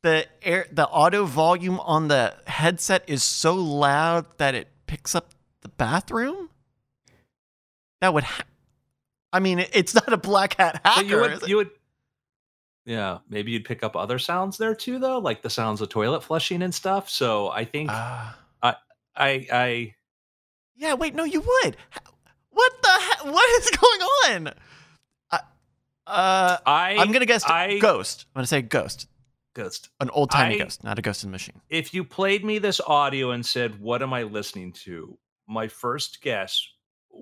the 0.03 0.27
air, 0.42 0.66
the 0.72 0.88
auto 0.88 1.25
volume 1.25 1.81
on 1.81 2.09
the 2.09 2.35
headset 2.46 3.05
is 3.07 3.22
so 3.22 3.55
loud 3.55 4.27
that 4.38 4.55
it 4.55 4.68
picks 4.87 5.14
up 5.14 5.31
the 5.62 5.68
bathroom? 5.68 6.51
That 8.00 8.12
would. 8.14 8.24
Ha- 8.24 8.44
I 9.32 9.40
mean, 9.40 9.59
it's 9.72 9.94
not 9.94 10.12
a 10.12 10.16
black 10.16 10.54
hat 10.56 10.80
hacker. 10.85 11.02
But 11.02 11.06
you 11.09 11.16
would, 11.20 11.48
you 11.48 11.56
would, 11.56 11.70
yeah, 12.85 13.18
maybe 13.28 13.50
you'd 13.52 13.64
pick 13.64 13.82
up 13.82 13.96
other 13.96 14.18
sounds 14.18 14.56
there 14.59 14.74
too, 14.74 14.98
though, 14.98 15.18
like 15.18 15.42
the 15.42 15.50
sounds 15.50 15.80
of 15.80 15.88
toilet 15.88 16.22
flushing 16.22 16.62
and 16.62 16.74
stuff. 16.74 17.11
So 17.11 17.48
I 17.50 17.64
think 17.64 17.90
Ah. 17.92 18.38
I, 19.18 19.46
I, 19.50 19.94
yeah. 20.76 20.92
Wait. 20.94 21.14
No, 21.14 21.24
you 21.24 21.40
would. 21.40 21.76
What 22.50 22.72
the? 22.82 22.88
He- 23.24 23.30
what 23.30 23.50
is 23.61 23.70
going 23.80 24.00
on? 24.46 24.54
Uh, 25.30 25.38
uh, 26.06 26.56
I, 26.66 26.96
I'm 26.98 27.12
gonna 27.12 27.24
guess 27.26 27.44
I, 27.44 27.78
ghost. 27.78 28.26
I'm 28.35 28.40
gonna 28.40 28.46
say 28.46 28.61
ghost. 28.62 29.09
Ghost. 29.54 29.88
An 30.00 30.11
old 30.11 30.30
timey 30.30 30.59
ghost, 30.59 30.85
not 30.85 30.98
a 30.98 31.02
ghost 31.02 31.24
in 31.24 31.30
the 31.30 31.32
machine. 31.32 31.62
If 31.70 31.94
you 31.94 32.04
played 32.04 32.44
me 32.44 32.59
this 32.59 32.78
audio 32.87 33.30
and 33.30 33.44
said, 33.44 33.80
"What 33.80 34.02
am 34.02 34.12
I 34.12 34.24
listening 34.24 34.72
to?" 34.85 35.16
My 35.48 35.66
first 35.68 36.20
guess 36.20 36.62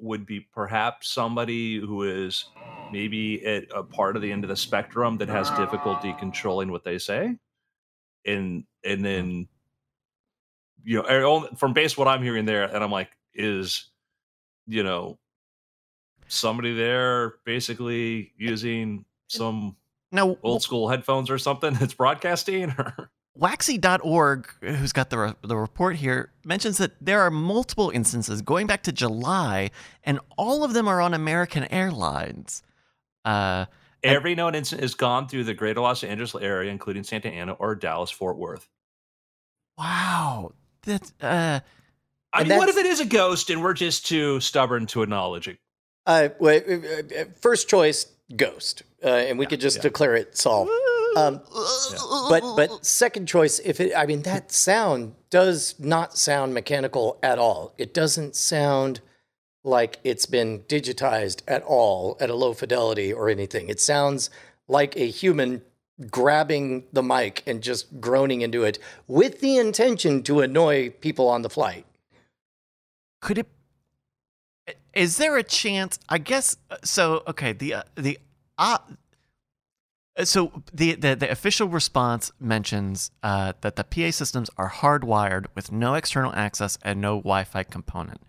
would 0.02 0.26
be 0.26 0.40
perhaps 0.40 1.09
somebody 1.11 1.78
who 1.78 2.02
is 2.04 2.46
maybe 2.88 3.44
at 3.46 3.64
a 3.74 3.83
part 3.83 4.16
of 4.16 4.22
the 4.22 4.30
end 4.33 4.44
of 4.44 4.48
the 4.50 4.57
spectrum 4.57 5.18
that 5.18 5.28
has 5.28 5.50
difficulty 5.50 6.12
controlling 6.18 6.70
what 6.70 6.85
they 6.85 6.98
say, 6.98 7.37
and 8.26 8.64
and 8.85 9.04
then 9.04 9.48
you 10.85 11.02
know 11.02 11.48
from 11.57 11.72
base 11.72 11.96
what 11.96 12.09
I'm 12.09 12.22
hearing 12.22 12.44
there, 12.44 12.64
and 12.64 12.83
I'm 12.85 12.90
like, 12.90 13.11
is 13.35 13.90
you 14.66 14.83
know 14.83 15.18
somebody 16.28 16.74
there 16.74 17.37
basically 17.44 18.33
using 18.37 19.04
some 19.28 19.76
Now, 20.12 20.37
old 20.42 20.62
school 20.62 20.88
headphones 20.88 21.30
or 21.30 21.38
something 21.38 21.74
that's 21.74 21.94
broadcasting 21.94 22.70
or 22.78 23.11
Waxy.org, 23.36 24.46
who's 24.62 24.92
got 24.92 25.10
the, 25.10 25.18
re- 25.18 25.34
the 25.42 25.56
report 25.56 25.96
here, 25.96 26.30
mentions 26.44 26.78
that 26.78 26.92
there 27.00 27.20
are 27.20 27.30
multiple 27.30 27.90
instances 27.90 28.42
going 28.42 28.66
back 28.66 28.82
to 28.84 28.92
July, 28.92 29.70
and 30.04 30.20
all 30.38 30.62
of 30.62 30.72
them 30.72 30.86
are 30.86 31.00
on 31.00 31.14
American 31.14 31.64
Airlines. 31.72 32.62
Uh, 33.24 33.66
And- 34.04 34.14
Every 34.14 34.34
known 34.34 34.54
incident 34.54 34.82
has 34.82 34.94
gone 34.94 35.26
through 35.28 35.44
the 35.44 35.54
greater 35.54 35.80
Los 35.80 36.04
Angeles 36.04 36.34
area, 36.34 36.70
including 36.70 37.02
Santa 37.04 37.28
Ana 37.28 37.52
or 37.54 37.74
Dallas 37.74 38.10
Fort 38.10 38.36
Worth. 38.36 38.68
wow. 39.76 40.52
That, 40.82 41.10
uh, 41.22 41.60
I 42.34 42.40
And 42.40 42.48
mean, 42.50 42.58
what 42.58 42.68
if 42.68 42.76
it 42.76 42.84
is 42.84 43.00
a 43.00 43.06
ghost 43.06 43.48
and 43.48 43.62
we're 43.62 43.72
just 43.72 44.06
too 44.06 44.38
stubborn 44.40 44.84
to 44.88 45.02
acknowledge 45.02 45.48
it? 45.48 45.56
Uh, 46.06 46.28
well, 46.38 46.60
uh, 46.68 46.74
uh, 47.20 47.24
first 47.40 47.68
choice, 47.70 48.04
ghost, 48.36 48.82
uh, 49.02 49.08
and 49.08 49.38
we 49.38 49.46
could 49.46 49.60
just 49.60 49.80
declare 49.80 50.14
it 50.14 50.36
solved. 50.36 50.70
Um, 51.16 51.40
but 52.29 52.42
but 52.57 52.85
second 52.85 53.27
choice, 53.27 53.59
if 53.61 53.81
it, 53.81 53.92
I 53.96 54.07
mean 54.07 54.22
that 54.22 54.53
sound 54.53 55.14
does 55.31 55.74
not 55.79 56.16
sound 56.16 56.55
mechanical 56.55 57.18
at 57.22 57.38
all. 57.38 57.74
It 57.79 57.94
doesn't 57.94 58.37
sound 58.37 59.00
like 59.62 59.98
it's 60.05 60.27
been 60.27 60.61
digitized 60.61 61.42
at 61.48 61.62
all 61.62 62.16
at 62.20 62.31
a 62.31 62.35
low 62.35 62.53
fidelity 62.53 63.12
or 63.12 63.29
anything. 63.29 63.68
It 63.68 63.81
sounds 63.81 64.31
like 64.68 64.96
a 64.96 65.07
human 65.07 65.62
grabbing 66.11 66.85
the 66.92 67.03
mic 67.03 67.42
and 67.46 67.62
just 67.62 68.00
groaning 68.00 68.40
into 68.40 68.64
it 68.64 68.79
with 69.07 69.40
the 69.40 69.57
intention 69.57 70.22
to 70.24 70.40
annoy 70.40 70.90
people 70.90 71.29
on 71.29 71.42
the 71.42 71.50
flight. 71.50 71.87
could 73.20 73.38
it 73.38 73.46
is 74.92 75.16
there 75.18 75.37
a 75.37 75.42
chance 75.42 75.98
i 76.09 76.18
guess 76.18 76.57
uh, 76.70 76.77
so 76.83 77.22
okay 77.29 77.53
the 77.53 77.74
uh, 77.74 77.83
the 77.94 78.18
uh, 78.59 78.79
so 80.22 80.62
the, 80.72 80.94
the 80.94 81.16
the 81.16 81.31
official 81.31 81.66
response 81.68 82.31
mentions 82.38 83.11
uh, 83.22 83.53
that 83.62 83.74
the 83.77 83.85
PA 83.85 84.11
systems 84.12 84.48
are 84.57 84.70
hardwired 84.70 85.46
with 85.55 85.72
no 85.72 85.94
external 85.94 86.33
access 86.35 86.79
and 86.83 87.00
no 87.00 87.16
Wi-Fi 87.16 87.64
component. 87.64 88.22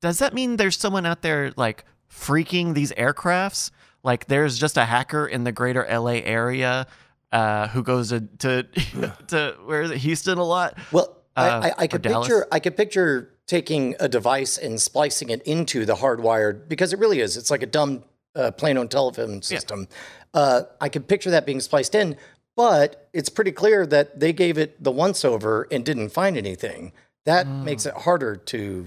Does 0.00 0.18
that 0.18 0.34
mean 0.34 0.56
there's 0.56 0.76
someone 0.76 1.06
out 1.06 1.22
there 1.22 1.52
like 1.56 1.84
freaking 2.12 2.74
these 2.74 2.92
aircrafts? 2.92 3.70
Like 4.02 4.26
there's 4.26 4.58
just 4.58 4.76
a 4.76 4.84
hacker 4.84 5.26
in 5.26 5.44
the 5.44 5.52
greater 5.52 5.86
LA 5.90 6.20
area 6.24 6.86
uh, 7.32 7.68
who 7.68 7.82
goes 7.82 8.08
to 8.10 8.20
to, 8.38 8.62
to 9.28 9.56
where 9.64 9.82
is 9.82 9.90
it 9.90 9.98
Houston 9.98 10.38
a 10.38 10.44
lot? 10.44 10.76
Well, 10.92 11.16
Uh, 11.36 11.60
I, 11.62 11.68
I, 11.68 11.74
I 11.78 11.86
could 11.86 12.02
Dallas? 12.02 12.26
picture 12.26 12.46
I 12.50 12.58
could 12.60 12.76
picture 12.76 13.34
taking 13.46 13.94
a 14.00 14.08
device 14.08 14.58
and 14.58 14.80
splicing 14.80 15.30
it 15.30 15.42
into 15.42 15.84
the 15.86 15.94
hardwired 15.94 16.68
because 16.68 16.92
it 16.92 16.98
really 16.98 17.20
is. 17.20 17.36
It's 17.36 17.50
like 17.50 17.62
a 17.62 17.66
dumb 17.66 18.02
uh, 18.38 18.50
plain 18.52 18.78
old 18.78 18.90
telephone 18.90 19.42
system. 19.42 19.88
Uh, 20.32 20.62
I 20.80 20.88
could 20.88 21.08
picture 21.08 21.30
that 21.30 21.44
being 21.46 21.60
spliced 21.60 21.94
in, 21.94 22.16
but 22.56 23.08
it's 23.12 23.28
pretty 23.28 23.52
clear 23.52 23.86
that 23.86 24.20
they 24.20 24.32
gave 24.32 24.56
it 24.58 24.82
the 24.82 24.90
once 24.92 25.24
over 25.24 25.66
and 25.70 25.84
didn't 25.84 26.10
find 26.10 26.36
anything. 26.36 26.92
That 27.24 27.46
Hmm. 27.46 27.64
makes 27.64 27.84
it 27.86 27.94
harder 27.94 28.36
to 28.36 28.86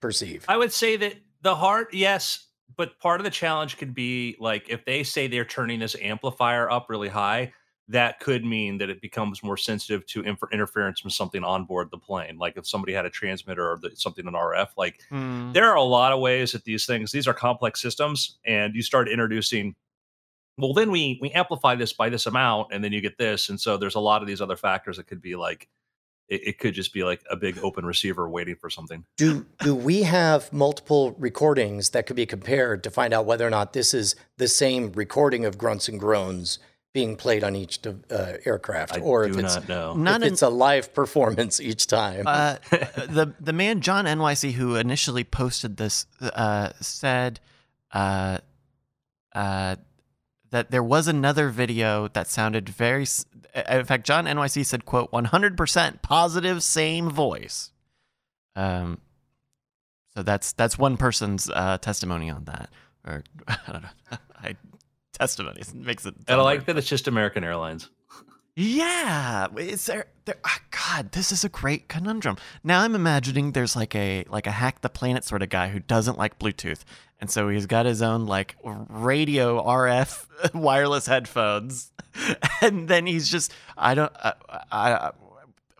perceive. 0.00 0.44
I 0.48 0.56
would 0.56 0.72
say 0.72 0.96
that 0.96 1.14
the 1.42 1.54
heart, 1.54 1.94
yes, 1.94 2.46
but 2.76 2.98
part 2.98 3.20
of 3.20 3.24
the 3.24 3.30
challenge 3.30 3.76
could 3.78 3.94
be 3.94 4.36
like 4.40 4.68
if 4.68 4.84
they 4.84 5.02
say 5.04 5.26
they're 5.26 5.44
turning 5.44 5.78
this 5.80 5.96
amplifier 6.00 6.70
up 6.70 6.86
really 6.88 7.08
high, 7.08 7.52
that 7.88 8.20
could 8.20 8.44
mean 8.44 8.78
that 8.78 8.88
it 8.88 9.00
becomes 9.00 9.42
more 9.42 9.56
sensitive 9.56 10.06
to 10.06 10.22
infer- 10.22 10.48
interference 10.52 11.00
from 11.00 11.10
something 11.10 11.42
on 11.44 11.64
board 11.64 11.90
the 11.90 11.98
plane. 11.98 12.38
Like 12.38 12.56
if 12.56 12.66
somebody 12.66 12.92
had 12.92 13.04
a 13.04 13.10
transmitter 13.10 13.72
or 13.72 13.78
the, 13.78 13.90
something 13.96 14.26
in 14.26 14.32
RF, 14.34 14.68
like 14.76 15.00
Hmm. 15.10 15.52
there 15.52 15.68
are 15.70 15.76
a 15.76 15.82
lot 15.82 16.12
of 16.12 16.20
ways 16.20 16.52
that 16.52 16.64
these 16.64 16.86
things 16.86 17.10
these 17.12 17.26
are 17.26 17.34
complex 17.34 17.82
systems 17.82 18.38
and 18.46 18.74
you 18.74 18.82
start 18.82 19.08
introducing 19.08 19.74
well 20.58 20.72
then 20.74 20.90
we 20.90 21.18
we 21.20 21.30
amplify 21.32 21.74
this 21.74 21.92
by 21.92 22.08
this 22.08 22.26
amount 22.26 22.68
and 22.72 22.84
then 22.84 22.92
you 22.92 23.00
get 23.00 23.18
this 23.18 23.48
and 23.48 23.60
so 23.60 23.76
there's 23.76 23.94
a 23.94 24.00
lot 24.00 24.22
of 24.22 24.28
these 24.28 24.40
other 24.40 24.56
factors 24.56 24.96
that 24.98 25.06
could 25.06 25.20
be 25.22 25.34
like 25.34 25.68
it, 26.28 26.46
it 26.48 26.58
could 26.58 26.74
just 26.74 26.92
be 26.94 27.02
like 27.04 27.22
a 27.30 27.36
big 27.36 27.58
open 27.62 27.84
receiver 27.86 28.28
waiting 28.28 28.54
for 28.54 28.68
something 28.70 29.04
Do 29.16 29.44
do 29.60 29.74
we 29.74 30.02
have 30.02 30.52
multiple 30.52 31.16
recordings 31.18 31.90
that 31.90 32.06
could 32.06 32.16
be 32.16 32.26
compared 32.26 32.84
to 32.84 32.90
find 32.90 33.12
out 33.14 33.24
whether 33.26 33.46
or 33.46 33.50
not 33.50 33.72
this 33.72 33.92
is 33.94 34.14
the 34.36 34.46
same 34.48 34.92
recording 34.92 35.44
of 35.46 35.56
grunts 35.58 35.88
and 35.88 35.98
groans 35.98 36.58
being 36.92 37.16
played 37.16 37.42
on 37.42 37.56
each 37.56 37.80
uh, 37.86 38.32
aircraft, 38.44 38.96
i 38.96 39.00
or 39.00 39.26
do 39.26 39.38
if 39.38 39.44
it's 39.44 39.54
not 39.56 39.68
know 39.68 39.94
Not 39.94 40.20
if 40.22 40.26
in- 40.26 40.32
it's 40.34 40.42
a 40.42 40.48
live 40.48 40.92
performance 40.92 41.60
each 41.60 41.86
time? 41.86 42.24
Uh, 42.26 42.56
the 42.70 43.34
the 43.40 43.52
man 43.52 43.80
John 43.80 44.04
NYC 44.04 44.52
who 44.52 44.76
initially 44.76 45.24
posted 45.24 45.76
this 45.78 46.06
uh, 46.20 46.70
said 46.80 47.40
uh, 47.92 48.38
uh, 49.34 49.76
that 50.50 50.70
there 50.70 50.82
was 50.82 51.08
another 51.08 51.48
video 51.48 52.08
that 52.08 52.28
sounded 52.28 52.68
very. 52.68 53.06
In 53.68 53.84
fact, 53.84 54.06
John 54.06 54.26
NYC 54.26 54.64
said, 54.64 54.84
"quote 54.84 55.12
one 55.12 55.26
hundred 55.26 55.56
percent 55.56 56.02
positive, 56.02 56.62
same 56.62 57.10
voice." 57.10 57.70
Um, 58.54 59.00
so 60.14 60.22
that's 60.22 60.52
that's 60.52 60.78
one 60.78 60.96
person's 60.98 61.48
uh, 61.48 61.78
testimony 61.78 62.28
on 62.30 62.44
that, 62.44 62.70
or 63.06 63.24
I 63.48 63.56
don't 63.72 63.82
know. 63.82 63.88
I, 64.42 64.56
testimonies 65.22 65.72
makes 65.74 66.04
it. 66.06 66.14
and 66.28 66.40
i 66.40 66.42
like 66.42 66.64
that 66.66 66.76
it's 66.78 66.88
just 66.88 67.06
american 67.08 67.42
airlines 67.44 67.88
Yeah, 68.54 69.46
is 69.56 69.86
there? 69.86 70.06
there 70.26 70.36
ah, 70.44 70.58
God, 70.70 71.12
this 71.12 71.32
is 71.32 71.42
a 71.42 71.48
great 71.48 71.88
conundrum. 71.88 72.36
Now 72.62 72.82
I'm 72.82 72.94
imagining 72.94 73.52
there's 73.52 73.74
like 73.74 73.94
a 73.94 74.24
like 74.28 74.46
a 74.46 74.50
hack 74.60 74.82
the 74.82 74.90
planet 74.90 75.24
sort 75.24 75.42
of 75.42 75.48
guy 75.48 75.68
who 75.72 75.80
doesn't 75.80 76.18
like 76.18 76.38
Bluetooth, 76.38 76.82
and 77.18 77.30
so 77.30 77.48
he's 77.48 77.64
got 77.64 77.86
his 77.86 78.02
own 78.02 78.26
like 78.26 78.56
radio 78.62 79.46
RF 79.64 80.26
wireless 80.68 81.06
headphones, 81.06 81.92
and 82.60 82.88
then 82.88 83.06
he's 83.06 83.30
just 83.30 83.54
I 83.78 83.94
don't 83.94 84.12
I, 84.22 84.34
I 84.70 85.10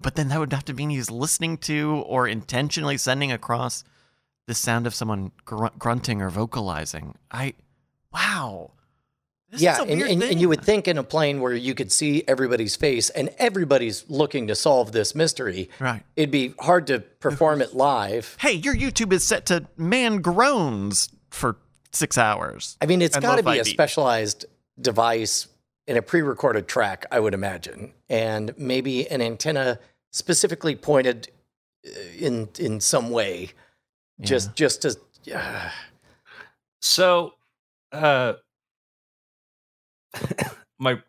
but 0.01 0.15
then 0.17 0.29
that 0.29 0.41
would 0.41 0.53
have 0.55 0.65
to 0.65 0.73
mean 0.75 0.89
he's 0.89 1.11
listening 1.11 1.59
to 1.69 2.03
or 2.07 2.27
intentionally 2.27 2.97
sending 2.97 3.31
across 3.33 3.85
the 4.47 4.55
sound 4.55 4.87
of 4.87 4.95
someone 4.95 5.31
gr- 5.45 5.77
grunting 5.79 6.23
or 6.23 6.31
vocalizing. 6.31 7.17
I 7.31 7.53
wow. 8.15 8.71
This 9.53 9.61
is 9.61 9.65
yeah, 9.65 9.79
a 9.79 9.83
and, 9.83 9.91
weird 9.91 10.11
and, 10.11 10.11
and 10.11 10.31
thing. 10.31 10.39
you 10.39 10.49
would 10.49 10.65
think 10.65 10.89
in 10.89 10.97
a 10.97 11.03
plane 11.05 11.43
where 11.43 11.53
you 11.53 11.75
could 11.75 11.93
see 11.93 12.25
everybody's 12.27 12.75
face 12.75 13.11
and 13.11 13.29
everybody's 13.37 14.09
looking 14.09 14.47
to 14.47 14.55
solve 14.55 14.93
this 14.93 15.15
mystery, 15.15 15.69
right. 15.79 16.03
it'd 16.17 16.31
be 16.31 16.55
hard 16.59 16.87
to 16.87 17.01
perform 17.01 17.61
it 17.61 17.75
live. 17.75 18.35
hey, 18.41 18.53
your 18.53 18.75
YouTube 18.75 19.13
is 19.13 19.27
set 19.27 19.45
to 19.47 19.69
man 19.77 20.23
groans 20.23 21.11
for 21.31 21.59
six 21.93 22.17
hours. 22.17 22.79
I 22.81 22.87
mean, 22.87 23.03
it's 23.03 23.19
got 23.19 23.37
to 23.37 23.43
be 23.43 23.59
a 23.59 23.65
specialized 23.67 24.47
device 24.81 25.49
in 25.87 25.99
a 25.99 26.03
pre-recorded 26.03 26.67
track, 26.67 27.05
I 27.13 27.21
would 27.21 27.35
imagine, 27.35 27.93
and 28.09 28.55
maybe 28.57 29.07
an 29.11 29.21
antenna 29.21 29.79
specifically 30.13 30.77
pointed 30.77 31.29
uh, 31.87 31.91
in 32.19 32.49
in 32.59 32.81
some 32.81 33.11
way, 33.11 33.51
just 34.19 34.55
just 34.55 34.81
to. 34.83 34.97
Uh, 35.35 35.69
so 36.81 37.35
uh 37.93 38.33
my 40.79 41.01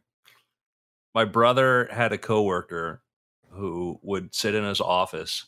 my 1.13 1.25
brother 1.25 1.87
had 1.91 2.11
a 2.11 2.17
coworker 2.17 3.01
who 3.49 3.99
would 4.01 4.33
sit 4.33 4.55
in 4.55 4.63
his 4.63 4.81
office 4.81 5.45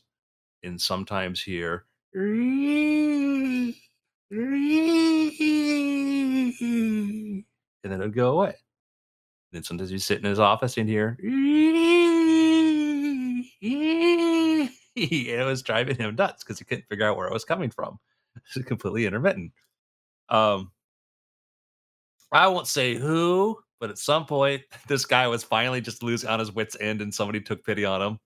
and 0.64 0.80
sometimes 0.80 1.42
hear 1.42 1.86
and 2.14 3.74
then 7.84 7.92
it 7.92 7.98
would 8.00 8.14
go 8.14 8.32
away. 8.32 8.56
then 9.52 9.64
sometimes 9.64 9.90
he'd 9.90 10.00
sit 10.00 10.20
in 10.20 10.26
his 10.26 10.40
office 10.40 10.78
and 10.78 10.90
hear 10.90 11.18
and 11.22 11.32
it 14.96 15.46
was 15.46 15.62
driving 15.62 15.98
him 15.98 16.16
nuts 16.16 16.44
because 16.44 16.60
he 16.60 16.66
couldn't 16.66 16.88
figure 16.88 17.06
out 17.08 17.18
where 17.18 17.28
it 17.28 17.34
was 17.34 17.46
coming 17.46 17.70
from. 17.70 18.00
It's 18.56 18.66
completely 18.68 19.06
intermittent. 19.06 19.52
Um 20.30 20.72
I 22.36 22.48
won't 22.48 22.68
say 22.68 22.96
who, 22.96 23.58
but 23.80 23.90
at 23.90 23.98
some 23.98 24.26
point, 24.26 24.62
this 24.88 25.06
guy 25.06 25.28
was 25.28 25.44
finally 25.44 25.82
just 25.82 26.04
losing 26.04 26.30
on 26.30 26.40
his 26.40 26.52
wits' 26.52 26.78
end, 26.80 27.02
and 27.02 27.14
somebody 27.14 27.42
took 27.42 27.64
pity 27.66 27.86
on 27.86 28.02
him 28.02 28.20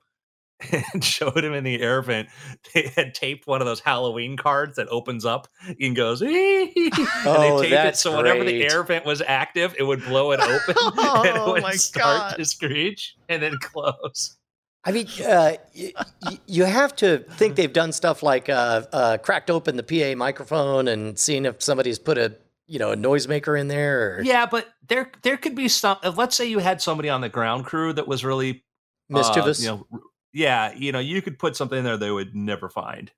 and 0.94 1.04
showed 1.04 1.44
him 1.44 1.54
in 1.54 1.64
the 1.64 1.80
air 1.82 2.02
vent. 2.02 2.28
They 2.74 2.92
had 2.96 3.14
taped 3.14 3.48
one 3.48 3.62
of 3.62 3.68
those 3.68 3.80
Halloween 3.80 4.36
cards 4.38 4.76
that 4.78 4.88
opens 4.90 5.26
up 5.26 5.48
and 5.80 5.96
goes, 5.96 6.22
and 6.22 6.30
they 6.32 6.72
Oh, 7.26 7.62
taped 7.62 7.74
it 7.86 7.98
so 7.98 8.18
whenever 8.18 8.44
the 8.44 8.52
great. 8.60 8.72
air 8.72 8.84
vent 8.84 9.06
was 9.06 9.22
active, 9.22 9.76
it 9.78 9.84
would 9.84 10.04
blow 10.04 10.32
it 10.32 10.40
open 10.42 10.76
oh, 10.78 11.24
and 11.26 11.38
it 11.38 11.42
Oh 11.42 11.52
would 11.54 11.64
my 11.64 11.76
start 11.76 12.18
God. 12.18 12.38
to 12.38 12.46
screech 12.46 13.16
and 13.30 13.42
then 13.42 13.58
close. 13.62 14.38
I 14.86 14.92
mean, 14.94 15.08
uh, 15.26 15.54
y- 15.78 15.94
y- 16.24 16.40
you 16.48 16.64
have 16.64 16.96
to 16.98 17.20
think 17.20 17.56
they've 17.56 17.72
done 17.72 17.92
stuff 17.92 18.24
like 18.24 18.48
uh, 18.50 18.84
uh, 18.92 19.18
cracked 19.18 19.50
open 19.52 19.76
the 19.78 19.84
PA 19.84 20.18
microphone 20.18 20.88
and 20.88 21.20
seen 21.20 21.46
if 21.46 21.62
somebody's 21.62 22.00
put 22.00 22.18
a 22.18 22.36
you 22.70 22.80
know 22.80 22.92
a 22.92 22.96
noisemaker 22.96 23.60
in 23.60 23.68
there. 23.68 24.18
Or 24.18 24.22
Yeah, 24.22 24.46
but 24.46 24.68
there 24.88 25.12
there 25.24 25.36
could 25.36 25.56
be 25.56 25.68
some. 25.68 25.98
uh, 26.04 26.14
Let's 26.16 26.36
say 26.36 26.46
you 26.46 26.60
had 26.60 26.82
somebody 26.82 27.10
on 27.10 27.22
the 27.22 27.30
ground 27.30 27.66
crew 27.66 27.92
that 27.94 28.08
was 28.08 28.24
really 28.24 28.64
uh, 29.12 29.18
mischievous. 29.18 29.62
you 29.62 29.68
know, 29.70 29.88
yeah, 30.32 30.72
you 30.76 30.92
know, 30.92 31.00
you 31.00 31.22
could 31.22 31.40
put 31.40 31.56
something 31.56 31.80
in 31.80 31.84
there 31.84 31.98
they 31.98 32.12
would 32.12 32.36
never 32.36 32.70
find. 32.70 33.12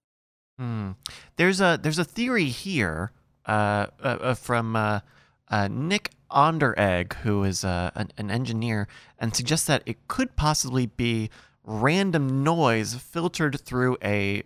Hmm. 0.58 0.92
There's 1.36 1.60
a 1.62 1.78
there's 1.82 2.00
a 2.00 2.06
theory 2.06 2.46
here 2.46 3.12
uh, 3.46 3.88
uh, 4.02 4.18
uh, 4.22 4.34
from 4.36 4.76
uh, 4.76 5.02
uh, 5.50 5.68
Nick 5.70 6.12
Onderegg, 6.30 7.14
who 7.14 7.44
is 7.44 7.66
uh, 7.66 7.92
an, 7.96 8.12
an 8.18 8.32
engineer, 8.32 8.88
and 9.20 9.36
suggests 9.36 9.68
that 9.68 9.84
it 9.86 10.08
could 10.08 10.36
possibly 10.36 10.86
be 10.86 11.30
random 11.64 12.44
noise 12.44 12.96
filtered 12.96 13.60
through 13.60 13.98
a 14.04 14.44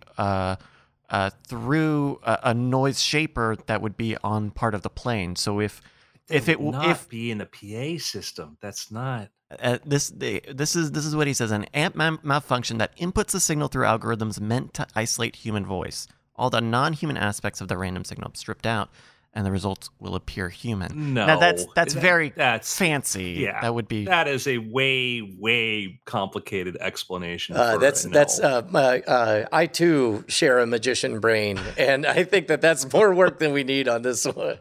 uh, 1.10 1.30
through 1.46 2.20
a, 2.24 2.38
a 2.44 2.54
noise 2.54 3.00
shaper 3.00 3.56
that 3.66 3.80
would 3.82 3.96
be 3.96 4.16
on 4.22 4.50
part 4.50 4.74
of 4.74 4.82
the 4.82 4.90
plane. 4.90 5.36
So 5.36 5.60
if 5.60 5.80
if 6.28 6.48
it 6.48 6.60
would 6.60 6.72
not 6.72 6.90
if 6.90 7.08
be 7.08 7.30
in 7.30 7.38
the 7.38 7.46
PA 7.46 8.02
system, 8.02 8.58
that's 8.60 8.90
not. 8.90 9.30
uh, 9.60 9.78
this 9.84 10.10
the, 10.10 10.42
this 10.52 10.74
is 10.74 10.90
this 10.92 11.06
is 11.06 11.14
what 11.14 11.26
he 11.28 11.32
says 11.32 11.52
an 11.52 11.64
amp 11.72 11.94
mal- 11.94 12.18
malfunction 12.22 12.78
that 12.78 12.96
inputs 12.96 13.30
the 13.30 13.40
signal 13.40 13.68
through 13.68 13.84
algorithms 13.84 14.40
meant 14.40 14.74
to 14.74 14.86
isolate 14.96 15.36
human 15.36 15.64
voice. 15.64 16.08
All 16.34 16.50
the 16.50 16.60
non-human 16.60 17.16
aspects 17.16 17.60
of 17.60 17.68
the 17.68 17.78
random 17.78 18.04
signal 18.04 18.32
stripped 18.34 18.66
out, 18.66 18.90
and 19.36 19.44
the 19.46 19.52
results 19.52 19.90
will 20.00 20.14
appear 20.16 20.48
human. 20.48 21.12
No, 21.14 21.26
now 21.26 21.38
that's 21.38 21.66
that's 21.74 21.92
That- 21.94 22.00
very 22.00 22.30
That's 22.30 22.76
fancy. 22.76 23.32
yeah. 23.42 23.60
that 23.60 23.74
would 23.74 23.86
be. 23.86 24.06
that 24.06 24.26
is 24.26 24.48
a 24.48 24.56
way 24.58 25.20
way 25.38 26.00
complicated 26.06 26.76
explanation. 26.80 27.54
Uh, 27.54 27.74
for 27.74 27.78
that's 27.78 28.04
a 28.06 28.08
that's 28.08 28.40
uh, 28.40 28.62
uh, 29.06 29.44
I 29.52 29.66
too 29.66 30.24
share 30.26 30.58
a 30.58 30.66
magician 30.66 31.20
brain, 31.20 31.60
and 31.76 32.06
I 32.06 32.24
think 32.24 32.48
that 32.48 32.60
that's 32.62 32.90
more 32.92 33.14
work 33.14 33.38
than 33.38 33.52
we 33.52 33.62
need 33.62 33.86
on 33.88 34.02
this 34.02 34.24
one. 34.24 34.58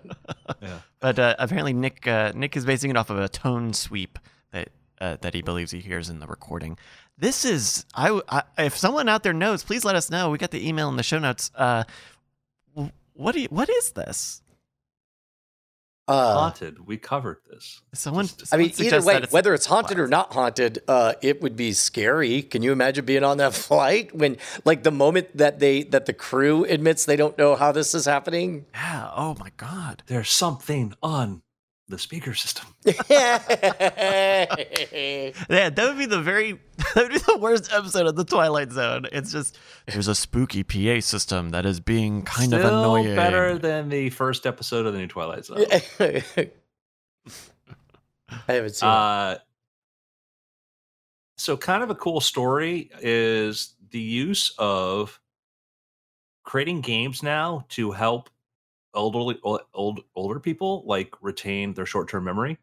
yeah. 0.61 0.79
But 0.99 1.19
uh, 1.19 1.35
apparently, 1.39 1.73
Nick 1.73 2.05
uh, 2.05 2.33
Nick 2.35 2.57
is 2.57 2.65
basing 2.65 2.91
it 2.91 2.97
off 2.97 3.09
of 3.09 3.17
a 3.17 3.29
tone 3.29 3.73
sweep 3.73 4.19
that 4.51 4.69
uh, 4.99 5.15
that 5.21 5.33
he 5.33 5.41
believes 5.41 5.71
he 5.71 5.79
hears 5.79 6.09
in 6.09 6.19
the 6.19 6.27
recording. 6.27 6.77
This 7.17 7.45
is 7.45 7.85
I 7.95 8.43
if 8.57 8.75
someone 8.75 9.07
out 9.07 9.23
there 9.23 9.31
knows, 9.33 9.63
please 9.63 9.85
let 9.85 9.95
us 9.95 10.09
know. 10.11 10.29
We 10.31 10.37
got 10.37 10.51
the 10.51 10.67
email 10.67 10.89
in 10.89 10.97
the 10.97 11.03
show 11.03 11.19
notes. 11.19 11.49
Uh, 11.55 11.85
what 13.13 13.33
do 13.33 13.39
you, 13.39 13.47
what 13.49 13.69
is 13.69 13.91
this? 13.91 14.41
Uh, 16.07 16.33
haunted. 16.35 16.85
We 16.85 16.97
covered 16.97 17.37
this. 17.49 17.81
Someone. 17.93 18.27
Just- 18.27 18.53
I 18.53 18.57
mean, 18.57 18.71
either 18.77 19.01
way, 19.01 19.19
that 19.19 19.31
whether 19.31 19.53
it's 19.53 19.65
haunted 19.65 19.97
or 19.97 20.07
not 20.07 20.33
haunted, 20.33 20.83
uh, 20.87 21.13
it 21.21 21.41
would 21.41 21.55
be 21.55 21.73
scary. 21.73 22.43
Can 22.43 22.61
you 22.61 22.71
imagine 22.71 23.05
being 23.05 23.23
on 23.23 23.37
that 23.37 23.53
flight 23.67 24.13
when, 24.15 24.37
like, 24.65 24.83
the 24.83 24.91
moment 24.91 25.35
that 25.37 25.59
they 25.59 25.81
that 25.83 26.05
the 26.05 26.13
crew 26.13 26.63
admits 26.65 27.05
they 27.05 27.15
don't 27.15 27.37
know 27.37 27.55
how 27.55 27.71
this 27.71 27.95
is 27.95 28.05
happening? 28.05 28.65
Yeah. 28.73 29.09
Oh 29.15 29.35
my 29.39 29.49
God. 29.57 30.03
There's 30.05 30.29
something 30.29 30.93
on 31.01 31.41
the 31.87 31.97
speaker 31.99 32.33
system. 32.33 32.65
Yeah, 35.49 35.69
that 35.69 35.77
would 35.87 35.97
be 35.97 36.05
the 36.05 36.21
very 36.21 36.53
that 36.95 37.03
would 37.03 37.11
be 37.11 37.17
the 37.19 37.37
worst 37.37 37.71
episode 37.71 38.07
of 38.07 38.15
the 38.15 38.23
Twilight 38.25 38.71
Zone. 38.71 39.05
It's 39.11 39.31
just 39.31 39.57
there's 39.87 40.07
a 40.07 40.15
spooky 40.15 40.63
PA 40.63 40.99
system 41.01 41.49
that 41.49 41.65
is 41.65 41.79
being 41.79 42.23
kind 42.23 42.47
Still 42.49 42.59
of 42.59 42.65
annoying. 42.65 43.15
better 43.15 43.57
than 43.57 43.89
the 43.89 44.09
first 44.09 44.45
episode 44.45 44.85
of 44.85 44.93
the 44.93 44.99
new 44.99 45.07
Twilight 45.07 45.45
Zone. 45.45 45.65
I 45.69 46.51
haven't 48.47 48.75
seen 48.75 48.89
it. 48.89 48.91
Uh, 48.91 49.37
so, 51.37 51.57
kind 51.57 51.83
of 51.83 51.89
a 51.89 51.95
cool 51.95 52.21
story 52.21 52.89
is 53.01 53.75
the 53.91 53.99
use 53.99 54.53
of 54.57 55.19
creating 56.43 56.81
games 56.81 57.21
now 57.21 57.65
to 57.69 57.91
help 57.91 58.29
elderly 58.95 59.39
old 59.43 60.01
older 60.15 60.39
people 60.39 60.83
like 60.85 61.13
retain 61.21 61.73
their 61.73 61.85
short 61.85 62.09
term 62.09 62.23
memory. 62.23 62.57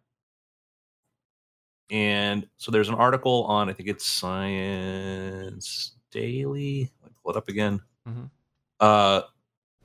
And 1.90 2.48
so 2.56 2.70
there's 2.70 2.88
an 2.88 2.94
article 2.94 3.44
on 3.44 3.68
I 3.68 3.72
think 3.72 3.88
it's 3.88 4.06
Science 4.06 5.92
Daily. 6.10 6.90
Let 7.02 7.10
me 7.10 7.16
pull 7.22 7.32
it 7.32 7.36
up 7.36 7.48
again. 7.48 7.80
Mhm. 8.08 8.30
Uh, 8.80 9.22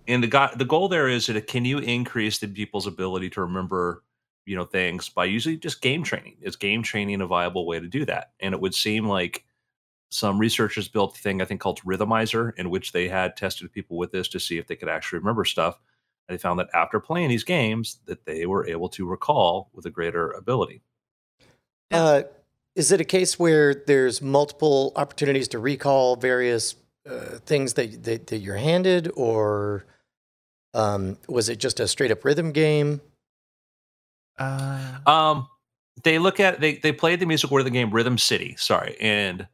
and 0.07 0.23
the 0.23 0.27
guy, 0.27 0.53
the 0.55 0.65
goal 0.65 0.87
there 0.89 1.07
is 1.07 1.27
that 1.27 1.47
can 1.47 1.65
you 1.65 1.79
increase 1.79 2.39
the 2.39 2.47
people's 2.47 2.87
ability 2.87 3.29
to 3.31 3.41
remember 3.41 4.03
you 4.45 4.55
know 4.55 4.65
things 4.65 5.09
by 5.09 5.25
usually 5.25 5.57
just 5.57 5.81
game 5.81 6.03
training 6.03 6.37
is 6.41 6.55
game 6.55 6.81
training 6.81 7.21
a 7.21 7.27
viable 7.27 7.65
way 7.67 7.79
to 7.79 7.87
do 7.87 8.05
that 8.05 8.31
and 8.39 8.55
it 8.55 8.61
would 8.61 8.73
seem 8.73 9.05
like 9.07 9.43
some 10.09 10.39
researchers 10.39 10.87
built 10.87 11.17
a 11.17 11.21
thing 11.21 11.41
i 11.41 11.45
think 11.45 11.59
called 11.61 11.81
rhythmizer 11.81 12.53
in 12.57 12.69
which 12.69 12.93
they 12.93 13.09
had 13.09 13.35
tested 13.35 13.71
people 13.73 13.97
with 13.97 14.11
this 14.11 14.27
to 14.29 14.39
see 14.39 14.57
if 14.57 14.67
they 14.67 14.75
could 14.75 14.89
actually 14.89 15.19
remember 15.19 15.43
stuff 15.45 15.79
they 16.27 16.37
found 16.37 16.59
that 16.59 16.69
after 16.73 16.99
playing 16.99 17.29
these 17.29 17.43
games 17.43 17.99
that 18.05 18.25
they 18.25 18.45
were 18.45 18.67
able 18.67 18.89
to 18.89 19.05
recall 19.05 19.69
with 19.73 19.85
a 19.85 19.89
greater 19.89 20.31
ability 20.31 20.81
Uh, 21.91 22.23
is 22.75 22.91
it 22.91 23.01
a 23.01 23.05
case 23.05 23.39
where 23.39 23.73
there's 23.73 24.21
multiple 24.21 24.91
opportunities 24.95 25.47
to 25.47 25.57
recall 25.57 26.15
various 26.15 26.75
uh, 27.09 27.39
things 27.45 27.73
that, 27.73 28.03
that 28.03 28.27
that 28.27 28.37
you're 28.37 28.57
handed, 28.57 29.11
or 29.15 29.85
um, 30.73 31.17
was 31.27 31.49
it 31.49 31.57
just 31.57 31.79
a 31.79 31.87
straight 31.87 32.11
up 32.11 32.23
rhythm 32.23 32.51
game? 32.51 33.01
Uh, 34.37 34.99
Um, 35.07 35.47
they 36.03 36.19
look 36.19 36.39
at 36.39 36.59
they 36.59 36.75
they 36.75 36.91
played 36.91 37.19
the 37.19 37.25
music 37.25 37.49
word 37.49 37.61
of 37.61 37.65
the 37.65 37.71
game 37.71 37.89
Rhythm 37.89 38.17
City. 38.17 38.55
Sorry, 38.57 38.95
and 38.99 39.47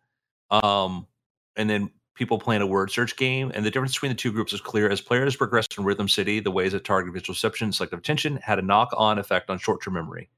um, 0.49 1.07
and 1.55 1.69
then 1.69 1.91
people 2.15 2.37
playing 2.37 2.61
a 2.61 2.67
word 2.67 2.91
search 2.91 3.15
game. 3.15 3.51
And 3.53 3.65
the 3.65 3.71
difference 3.71 3.93
between 3.93 4.11
the 4.11 4.15
two 4.15 4.31
groups 4.31 4.53
is 4.53 4.61
clear. 4.61 4.89
As 4.89 5.01
players 5.01 5.35
progressed 5.35 5.77
in 5.77 5.83
Rhythm 5.83 6.07
City, 6.07 6.39
the 6.39 6.51
ways 6.51 6.73
that 6.73 6.83
target 6.83 7.13
visual 7.13 7.33
perception 7.33 7.65
and 7.65 7.75
selective 7.75 7.99
attention 7.99 8.37
had 8.37 8.59
a 8.59 8.61
knock 8.61 8.89
on 8.95 9.19
effect 9.19 9.49
on 9.49 9.57
short 9.57 9.83
term 9.83 9.95
memory, 9.95 10.29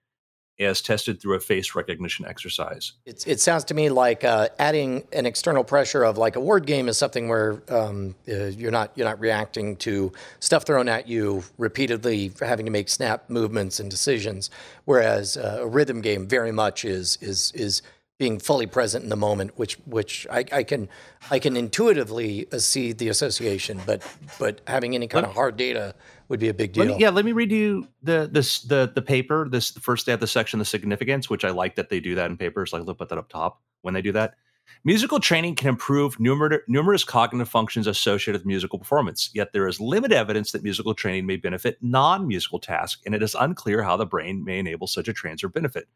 as 0.59 0.81
tested 0.81 1.21
through 1.21 1.35
a 1.35 1.39
face 1.39 1.75
recognition 1.75 2.25
exercise. 2.25 2.93
It 3.05 3.39
sounds 3.41 3.65
to 3.65 3.73
me 3.73 3.89
like 3.89 4.23
uh, 4.23 4.49
adding 4.57 5.03
an 5.11 5.25
external 5.25 5.63
pressure 5.63 6.03
of 6.03 6.17
like 6.17 6.37
a 6.37 6.39
word 6.39 6.65
game 6.65 6.87
is 6.87 6.97
something 6.97 7.27
where 7.27 7.61
um, 7.69 8.15
uh, 8.29 8.45
you're 8.45 8.71
not 8.71 8.91
you're 8.95 9.07
not 9.07 9.19
reacting 9.19 9.75
to 9.77 10.13
stuff 10.39 10.63
thrown 10.63 10.87
at 10.87 11.07
you 11.07 11.43
repeatedly, 11.57 12.31
having 12.39 12.65
to 12.65 12.71
make 12.71 12.87
snap 12.87 13.29
movements 13.29 13.79
and 13.79 13.91
decisions. 13.91 14.49
Whereas 14.85 15.35
uh, 15.35 15.59
a 15.61 15.67
rhythm 15.67 15.99
game 16.01 16.25
very 16.27 16.53
much 16.53 16.85
is 16.85 17.17
is 17.21 17.51
is 17.53 17.81
being 18.17 18.39
fully 18.39 18.65
present 18.65 19.03
in 19.03 19.09
the 19.09 19.17
moment, 19.17 19.57
which 19.57 19.75
which 19.85 20.25
I, 20.31 20.45
I 20.51 20.63
can 20.63 20.87
I 21.29 21.39
can 21.39 21.57
intuitively 21.57 22.47
uh, 22.51 22.59
see 22.59 22.93
the 22.93 23.09
association, 23.09 23.81
but 23.85 24.03
but 24.39 24.61
having 24.67 24.95
any 24.95 25.07
kind 25.07 25.25
of 25.25 25.33
hard 25.33 25.57
data 25.57 25.95
would 26.29 26.39
be 26.39 26.47
a 26.47 26.53
big 26.53 26.73
deal. 26.73 26.85
Let 26.85 26.95
me, 26.95 27.01
yeah, 27.01 27.09
let 27.09 27.25
me 27.25 27.33
read 27.33 27.51
you 27.51 27.87
the 28.03 28.29
this 28.31 28.61
the 28.61 28.91
the 28.93 29.01
paper. 29.01 29.49
This 29.49 29.71
the 29.71 29.81
first 29.81 30.05
day 30.05 30.13
of 30.13 30.21
the 30.21 30.27
section, 30.27 30.59
the 30.59 30.65
significance, 30.65 31.29
which 31.29 31.43
I 31.43 31.49
like 31.49 31.75
that 31.75 31.89
they 31.89 31.99
do 31.99 32.15
that 32.15 32.29
in 32.29 32.37
papers. 32.37 32.71
Like 32.71 32.85
they'll 32.85 32.95
put 32.95 33.09
that 33.09 33.17
up 33.17 33.29
top 33.29 33.61
when 33.81 33.93
they 33.93 34.01
do 34.01 34.13
that. 34.13 34.35
Musical 34.83 35.19
training 35.19 35.55
can 35.55 35.67
improve 35.67 36.17
numer- 36.17 36.61
numerous 36.67 37.03
cognitive 37.03 37.49
functions 37.49 37.85
associated 37.85 38.39
with 38.39 38.45
musical 38.47 38.79
performance. 38.79 39.29
Yet 39.33 39.53
there 39.53 39.67
is 39.67 39.79
limited 39.79 40.17
evidence 40.17 40.51
that 40.53 40.63
musical 40.63 40.95
training 40.95 41.25
may 41.27 41.35
benefit 41.35 41.77
non-musical 41.81 42.59
tasks, 42.59 43.01
and 43.05 43.13
it 43.13 43.21
is 43.21 43.35
unclear 43.39 43.83
how 43.83 43.97
the 43.97 44.05
brain 44.05 44.43
may 44.43 44.57
enable 44.57 44.87
such 44.87 45.07
a 45.07 45.13
transfer 45.13 45.49
benefit. 45.49 45.87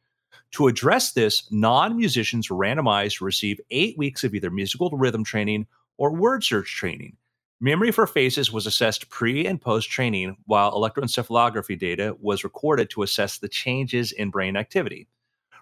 To 0.51 0.67
address 0.67 1.13
this, 1.13 1.51
non-musicians 1.51 2.49
randomized 2.49 3.17
to 3.17 3.25
receive 3.25 3.59
eight 3.71 3.97
weeks 3.97 4.23
of 4.23 4.33
either 4.33 4.49
musical 4.49 4.89
rhythm 4.91 5.23
training 5.23 5.67
or 5.97 6.13
word 6.13 6.43
search 6.43 6.75
training. 6.75 7.17
Memory 7.61 7.91
for 7.91 8.07
faces 8.07 8.53
was 8.53 8.65
assessed 8.65 9.09
pre 9.09 9.45
and 9.45 9.61
post 9.61 9.89
training, 9.89 10.37
while 10.45 10.71
electroencephalography 10.71 11.77
data 11.77 12.15
was 12.21 12.43
recorded 12.43 12.89
to 12.91 13.03
assess 13.03 13.37
the 13.37 13.49
changes 13.49 14.11
in 14.13 14.29
brain 14.29 14.55
activity. 14.55 15.07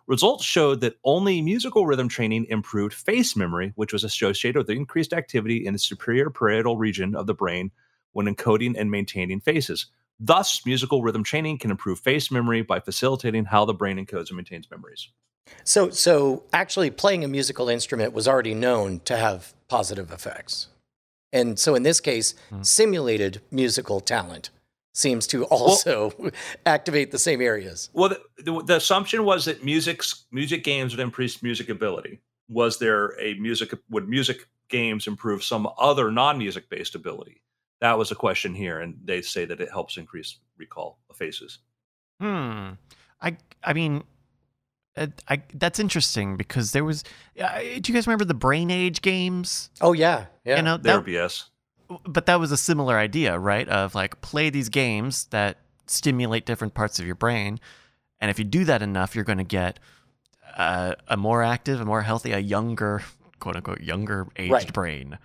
Results 0.06 0.45
showed 0.45 0.80
that 0.82 0.97
only 1.03 1.41
musical 1.41 1.86
rhythm 1.86 2.08
training 2.08 2.45
improved 2.49 2.93
face 2.93 3.36
memory, 3.36 3.73
which 3.75 3.91
was 3.91 4.03
associated 4.03 4.58
with 4.58 4.69
increased 4.69 5.12
activity 5.12 5.65
in 5.65 5.73
the 5.73 5.80
superior 5.80 6.30
parietal 6.30 6.77
region 6.77 7.15
of 7.15 7.27
the 7.27 7.34
brain 7.34 7.71
when 8.13 8.25
encoding 8.25 8.75
and 8.77 8.89
maintaining 8.89 9.41
faces. 9.41 9.88
Thus, 10.19 10.65
musical 10.65 11.01
rhythm 11.03 11.23
training 11.23 11.60
can 11.60 11.71
improve 11.71 11.99
face 11.99 12.32
memory 12.32 12.62
by 12.62 12.80
facilitating 12.80 13.45
how 13.45 13.65
the 13.65 13.73
brain 13.73 14.03
encodes 14.03 14.30
and 14.30 14.38
maintains 14.38 14.69
memories. 14.71 15.10
So, 15.63 15.89
so 15.91 16.43
actually, 16.51 16.89
playing 16.89 17.23
a 17.23 17.27
musical 17.27 17.69
instrument 17.69 18.13
was 18.13 18.27
already 18.27 18.53
known 18.53 18.99
to 19.01 19.15
have 19.15 19.53
positive 19.67 20.12
effects, 20.12 20.67
and 21.32 21.60
so 21.60 21.75
in 21.75 21.84
this 21.84 21.99
case, 21.99 22.34
Hmm. 22.49 22.63
simulated 22.63 23.41
musical 23.51 23.99
talent 24.01 24.49
seems 24.93 25.27
to 25.27 25.45
also 25.45 26.12
activate 26.65 27.12
the 27.12 27.19
same 27.19 27.39
areas. 27.41 27.89
Well, 27.93 28.10
the, 28.10 28.21
the, 28.43 28.63
the 28.63 28.75
assumption 28.77 29.23
was 29.23 29.45
that 29.45 29.63
music's 29.63 30.25
music 30.32 30.63
games 30.63 30.95
would 30.95 31.03
increase 31.03 31.43
music 31.43 31.69
ability. 31.69 32.19
Was 32.49 32.80
there 32.80 33.17
a 33.21 33.36
music 33.36 33.73
would 33.89 34.10
music 34.10 34.47
games 34.69 35.06
improve 35.06 35.43
some 35.43 35.69
other 35.77 36.12
non-music 36.12 36.69
based 36.69 36.95
ability? 36.95 37.41
That 37.80 37.98
was 37.98 38.12
a 38.12 38.16
question 38.16 38.56
here, 38.56 38.80
and 38.80 38.98
they 39.04 39.22
say 39.22 39.46
that 39.46 39.60
it 39.62 39.70
helps 39.72 39.98
increase 39.98 40.38
recall 40.58 41.00
of 41.10 41.16
faces. 41.18 41.60
Hmm. 42.20 42.72
I 43.22 43.38
I 43.63 43.74
mean, 43.74 44.04
uh, 44.96 45.08
I 45.28 45.44
that's 45.54 45.80
interesting 45.80 46.38
because 46.38 46.72
there 46.72 46.84
was. 46.84 47.04
Uh, 47.40 47.60
do 47.60 47.92
you 47.92 47.94
guys 47.94 48.08
remember 48.08 48.26
the 48.26 48.34
Brain 48.34 48.72
Age 48.72 49.02
games? 49.02 49.70
Oh 49.82 49.94
yeah, 49.94 50.26
yeah. 50.44 50.58
You 50.58 50.62
know, 50.63 50.78
There 50.78 50.98
that, 50.98 51.06
BS. 51.06 51.46
but 52.08 52.26
that 52.26 52.40
was 52.40 52.52
a 52.52 52.58
similar 52.58 52.98
idea, 52.98 53.38
right? 53.38 53.68
Of 53.70 53.94
like 53.94 54.22
play 54.22 54.50
these 54.50 54.70
games 54.70 55.26
that 55.26 55.58
stimulate 55.86 56.46
different 56.46 56.74
parts 56.74 57.00
of 57.00 57.06
your 57.06 57.16
brain, 57.16 57.60
and 58.20 58.32
if 58.32 58.40
you 58.40 58.46
do 58.46 58.66
that 58.66 58.82
enough, 58.82 59.13
you're 59.16 59.24
going 59.24 59.38
to 59.38 59.44
get 59.44 59.80
uh, 60.58 60.96
a 61.08 61.16
more 61.18 61.44
active, 61.44 61.80
a 61.80 61.86
more 61.86 62.02
healthy, 62.02 62.32
a 62.32 62.40
younger, 62.40 63.04
quote 63.40 63.56
unquote, 63.56 63.82
younger 63.82 64.28
aged 64.36 64.52
Right. 64.52 64.74
brain. 64.74 65.20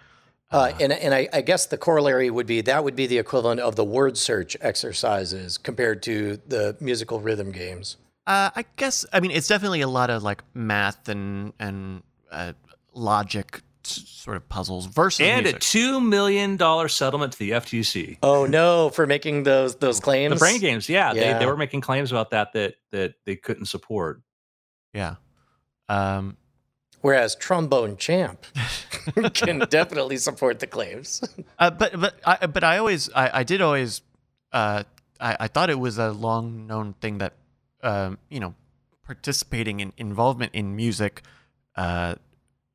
Uh, 0.52 0.72
and 0.80 0.92
and 0.92 1.14
I, 1.14 1.28
I 1.32 1.40
guess 1.40 1.66
the 1.66 1.78
corollary 1.78 2.28
would 2.30 2.46
be 2.46 2.60
that 2.62 2.84
would 2.84 2.94
be 2.94 3.06
the 3.06 3.18
equivalent 3.18 3.60
of 3.60 3.74
the 3.76 3.84
word 3.84 4.18
search 4.18 4.56
exercises 4.60 5.56
compared 5.58 6.02
to 6.04 6.38
the 6.46 6.76
musical 6.80 7.20
rhythm 7.20 7.50
games. 7.52 7.96
Uh, 8.26 8.50
I 8.54 8.64
guess 8.76 9.06
I 9.12 9.20
mean 9.20 9.30
it's 9.30 9.48
definitely 9.48 9.80
a 9.80 9.88
lot 9.88 10.10
of 10.10 10.22
like 10.22 10.42
math 10.54 11.08
and 11.08 11.52
and 11.58 12.02
uh, 12.30 12.52
logic 12.94 13.62
s- 13.84 14.04
sort 14.06 14.36
of 14.36 14.48
puzzles 14.48 14.86
versus 14.86 15.26
And 15.26 15.46
a 15.46 15.54
two 15.54 16.00
million 16.00 16.56
dollar 16.56 16.88
settlement 16.88 17.32
to 17.32 17.38
the 17.38 17.50
FTC. 17.52 18.18
Oh 18.22 18.44
no, 18.46 18.90
for 18.90 19.06
making 19.06 19.42
those 19.44 19.76
those 19.76 20.00
claims. 20.00 20.34
The 20.34 20.38
brain 20.38 20.60
games, 20.60 20.88
yeah, 20.88 21.14
They, 21.14 21.32
they 21.38 21.46
were 21.46 21.56
making 21.56 21.80
claims 21.80 22.12
about 22.12 22.30
that 22.30 22.52
that 22.52 22.74
that 22.90 23.14
they 23.24 23.36
couldn't 23.36 23.66
support. 23.66 24.20
yeah. 24.92 25.14
Um, 25.88 26.36
Whereas 27.02 27.34
trombone 27.34 27.96
champ 27.96 28.46
can 29.34 29.58
definitely 29.68 30.16
support 30.16 30.58
the 30.60 30.66
claims. 30.66 31.22
uh, 31.58 31.70
but 31.70 32.00
but 32.00 32.14
I 32.24 32.46
but 32.46 32.64
I 32.64 32.78
always 32.78 33.10
I, 33.12 33.40
I 33.40 33.42
did 33.42 33.60
always 33.60 34.02
uh, 34.52 34.84
I, 35.20 35.36
I 35.40 35.48
thought 35.48 35.68
it 35.70 35.78
was 35.78 35.98
a 35.98 36.10
long 36.12 36.66
known 36.66 36.94
thing 37.00 37.18
that 37.18 37.34
um, 37.82 38.18
you 38.30 38.40
know 38.40 38.54
participating 39.04 39.80
in 39.80 39.92
involvement 39.96 40.52
in 40.54 40.76
music 40.76 41.22
uh, 41.76 42.14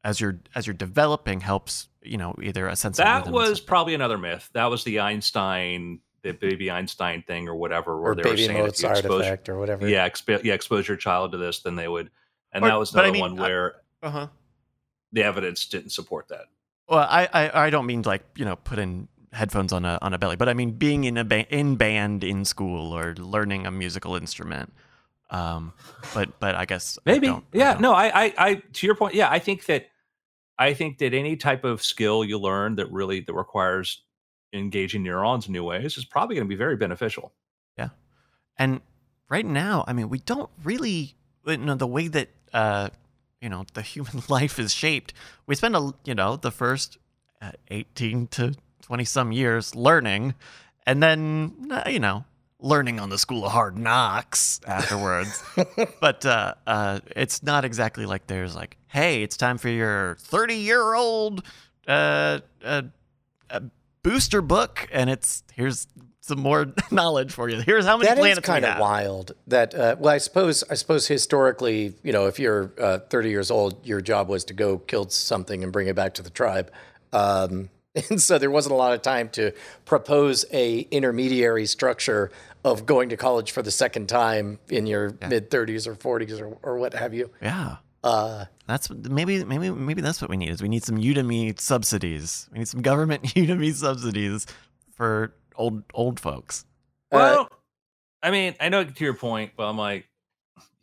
as 0.03 0.19
you're 0.19 0.39
as 0.53 0.67
you're 0.67 0.73
developing 0.73 1.39
helps 1.41 1.87
you 2.03 2.17
know 2.17 2.35
either 2.41 2.67
a 2.67 2.75
sense 2.75 2.99
of 2.99 3.05
That 3.05 3.27
was 3.27 3.59
probably 3.61 3.93
another 3.93 4.17
myth. 4.17 4.49
That 4.53 4.65
was 4.65 4.83
the 4.83 4.99
Einstein, 4.99 5.99
the 6.23 6.33
baby 6.33 6.69
Einstein 6.69 7.23
thing 7.23 7.47
or 7.47 7.55
whatever, 7.55 8.01
where 8.01 8.11
or 8.11 8.15
they 8.15 8.23
were 8.23 8.29
baby 8.31 8.45
saying 8.47 8.57
if 8.57 8.81
you 8.81 8.89
Mozart 8.89 8.97
expose, 8.99 9.21
effect 9.21 9.49
or 9.49 9.57
whatever. 9.57 9.87
yeah, 9.87 10.07
expo- 10.07 10.43
yeah, 10.43 10.53
expose 10.53 10.85
your 10.87 10.97
child 10.97 11.31
to 11.31 11.37
this, 11.37 11.61
then 11.61 11.75
they 11.77 11.87
would. 11.87 12.09
And 12.51 12.63
Or- 12.65 12.67
that 12.67 12.75
was 12.79 12.91
but 12.91 13.05
I 13.05 13.07
another 13.09 13.13
mean, 13.13 13.35
one 13.37 13.39
I- 13.39 13.71
where 13.99 14.09
uh-huh. 14.09 14.27
the 15.11 15.23
evidence 15.23 15.65
didn't 15.65 15.91
support 15.91 16.27
that. 16.29 16.45
Well, 16.89 16.99
I, 16.99 17.27
I, 17.33 17.65
I 17.65 17.69
don't 17.69 17.85
mean 17.85 18.03
like 18.03 18.23
you 18.35 18.45
know 18.45 18.55
put 18.55 18.79
in 18.79 19.07
headphones 19.33 19.73
on 19.73 19.85
a 19.85 19.99
on 20.01 20.13
a 20.13 20.17
belly, 20.17 20.35
but 20.35 20.49
I 20.49 20.53
mean 20.53 20.71
being 20.71 21.03
in 21.03 21.17
a 21.17 21.23
ba- 21.25 21.53
in 21.53 21.75
band 21.75 22.23
in 22.23 22.45
school 22.45 22.93
or 22.93 23.13
learning 23.15 23.65
a 23.65 23.71
musical 23.71 24.15
instrument. 24.15 24.73
Um, 25.29 25.73
but 26.13 26.39
but 26.39 26.55
I 26.55 26.65
guess 26.65 26.97
I 27.05 27.11
Maybe, 27.11 27.29
I 27.29 27.41
yeah. 27.51 27.73
don't. 27.73 27.81
No, 27.81 27.93
I, 27.93 28.25
I, 28.25 28.33
I, 28.37 28.55
to 28.73 28.85
your 28.85 28.95
point, 28.95 29.13
yeah, 29.13 29.29
I 29.29 29.39
think 29.39 29.65
that, 29.65 29.87
I 30.57 30.73
think 30.73 30.99
that 30.99 31.13
any 31.13 31.35
type 31.35 31.65
of 31.65 31.83
skill 31.83 32.23
you 32.23 32.39
learn 32.39 32.75
that 32.75 32.89
really 32.91 33.19
that 33.19 33.33
requires 33.33 34.03
engaging 34.53 35.03
neurons 35.03 35.47
in 35.47 35.53
new 35.53 35.65
ways 35.65 35.97
is 35.97 36.05
probably 36.05 36.35
going 36.35 36.47
to 36.47 36.49
be 36.49 36.55
very 36.55 36.77
beneficial. 36.77 37.33
Yeah, 37.77 37.89
and 38.57 38.79
right 39.29 39.45
now, 39.45 39.83
I 39.85 39.91
mean, 39.91 40.07
we 40.07 40.19
don't 40.19 40.49
really 40.63 41.15
you 41.45 41.57
know 41.57 41.75
the 41.75 41.87
way 41.87 42.07
that 42.07 42.29
uh 42.53 42.89
you 43.41 43.49
know 43.49 43.65
the 43.73 43.81
human 43.93 44.23
life 44.29 44.59
is 44.59 44.73
shaped. 44.73 45.13
We 45.45 45.55
spend 45.55 45.75
a 45.75 45.93
you 46.05 46.15
know 46.15 46.35
the 46.35 46.51
first 46.51 46.97
uh, 47.41 47.51
eighteen 47.69 48.27
to 48.27 48.55
twenty 48.81 49.05
some 49.05 49.31
years 49.31 49.75
learning, 49.75 50.35
and 50.85 51.01
then 51.01 51.69
uh, 51.71 51.89
you 51.89 51.99
know 51.99 52.25
learning 52.59 52.99
on 52.99 53.09
the 53.09 53.17
school 53.17 53.45
of 53.45 53.51
hard 53.51 53.77
knocks 53.77 54.59
afterwards. 54.65 55.43
but 56.01 56.25
uh, 56.25 56.53
uh, 56.65 56.99
it's 57.15 57.43
not 57.43 57.63
exactly 57.63 58.05
like 58.05 58.27
there's 58.27 58.55
like, 58.55 58.77
hey, 58.87 59.21
it's 59.23 59.37
time 59.37 59.57
for 59.57 59.69
your 59.69 60.15
30 60.21 60.55
year 60.55 60.93
old 60.95 61.43
uh, 61.87 62.39
uh, 62.63 62.81
uh, 63.49 63.59
booster 64.03 64.41
book, 64.41 64.87
and 64.91 65.09
it's 65.09 65.43
here's 65.53 65.87
some 66.27 66.39
more 66.39 66.73
knowledge 66.91 67.31
for 67.31 67.49
you. 67.49 67.61
Here's 67.61 67.85
how 67.85 67.97
many 67.97 68.07
That 68.07 68.17
is 68.17 68.21
planets 68.21 68.45
kind 68.45 68.65
of 68.65 68.79
wild. 68.79 69.31
That 69.47 69.73
uh, 69.73 69.95
well, 69.99 70.13
I 70.13 70.17
suppose 70.17 70.63
I 70.69 70.75
suppose 70.75 71.07
historically, 71.07 71.95
you 72.03 72.11
know, 72.11 72.27
if 72.27 72.39
you're 72.39 72.73
uh, 72.79 72.99
30 73.09 73.29
years 73.29 73.51
old, 73.51 73.85
your 73.85 74.01
job 74.01 74.27
was 74.27 74.43
to 74.45 74.53
go 74.53 74.77
kill 74.77 75.09
something 75.09 75.63
and 75.63 75.71
bring 75.71 75.87
it 75.87 75.95
back 75.95 76.13
to 76.15 76.21
the 76.21 76.29
tribe. 76.29 76.71
Um, 77.13 77.69
and 78.09 78.21
so 78.21 78.37
there 78.37 78.51
wasn't 78.51 78.73
a 78.73 78.77
lot 78.77 78.93
of 78.93 79.01
time 79.01 79.29
to 79.29 79.53
propose 79.85 80.45
a 80.51 80.79
intermediary 80.91 81.65
structure 81.65 82.31
of 82.63 82.85
going 82.85 83.09
to 83.09 83.17
college 83.17 83.51
for 83.51 83.61
the 83.61 83.71
second 83.71 84.07
time 84.09 84.59
in 84.69 84.85
your 84.85 85.15
mid 85.27 85.49
30s 85.49 85.87
or 85.87 85.95
40s 85.95 86.41
or, 86.41 86.57
or 86.61 86.77
what 86.77 86.93
have 86.93 87.13
you. 87.13 87.31
Yeah. 87.41 87.77
Uh, 88.03 88.45
That's 88.67 88.89
maybe 88.89 89.43
maybe 89.43 89.71
maybe 89.71 90.01
that's 90.01 90.21
what 90.21 90.29
we 90.29 90.37
need 90.37 90.49
is 90.49 90.61
we 90.61 90.69
need 90.69 90.83
some 90.83 90.97
Udemy 90.97 91.59
subsidies. 91.59 92.47
We 92.51 92.59
need 92.59 92.67
some 92.67 92.81
government 92.81 93.23
Udemy 93.35 93.73
subsidies 93.73 94.45
for 94.95 95.33
old 95.57 95.83
old 95.93 96.19
folks. 96.19 96.65
Uh, 97.11 97.15
Well, 97.17 97.49
I 98.23 98.31
mean, 98.31 98.55
I 98.59 98.69
know 98.69 98.83
to 98.83 99.03
your 99.03 99.13
point, 99.13 99.51
but 99.57 99.67
I'm 99.67 99.77
like, 99.77 100.07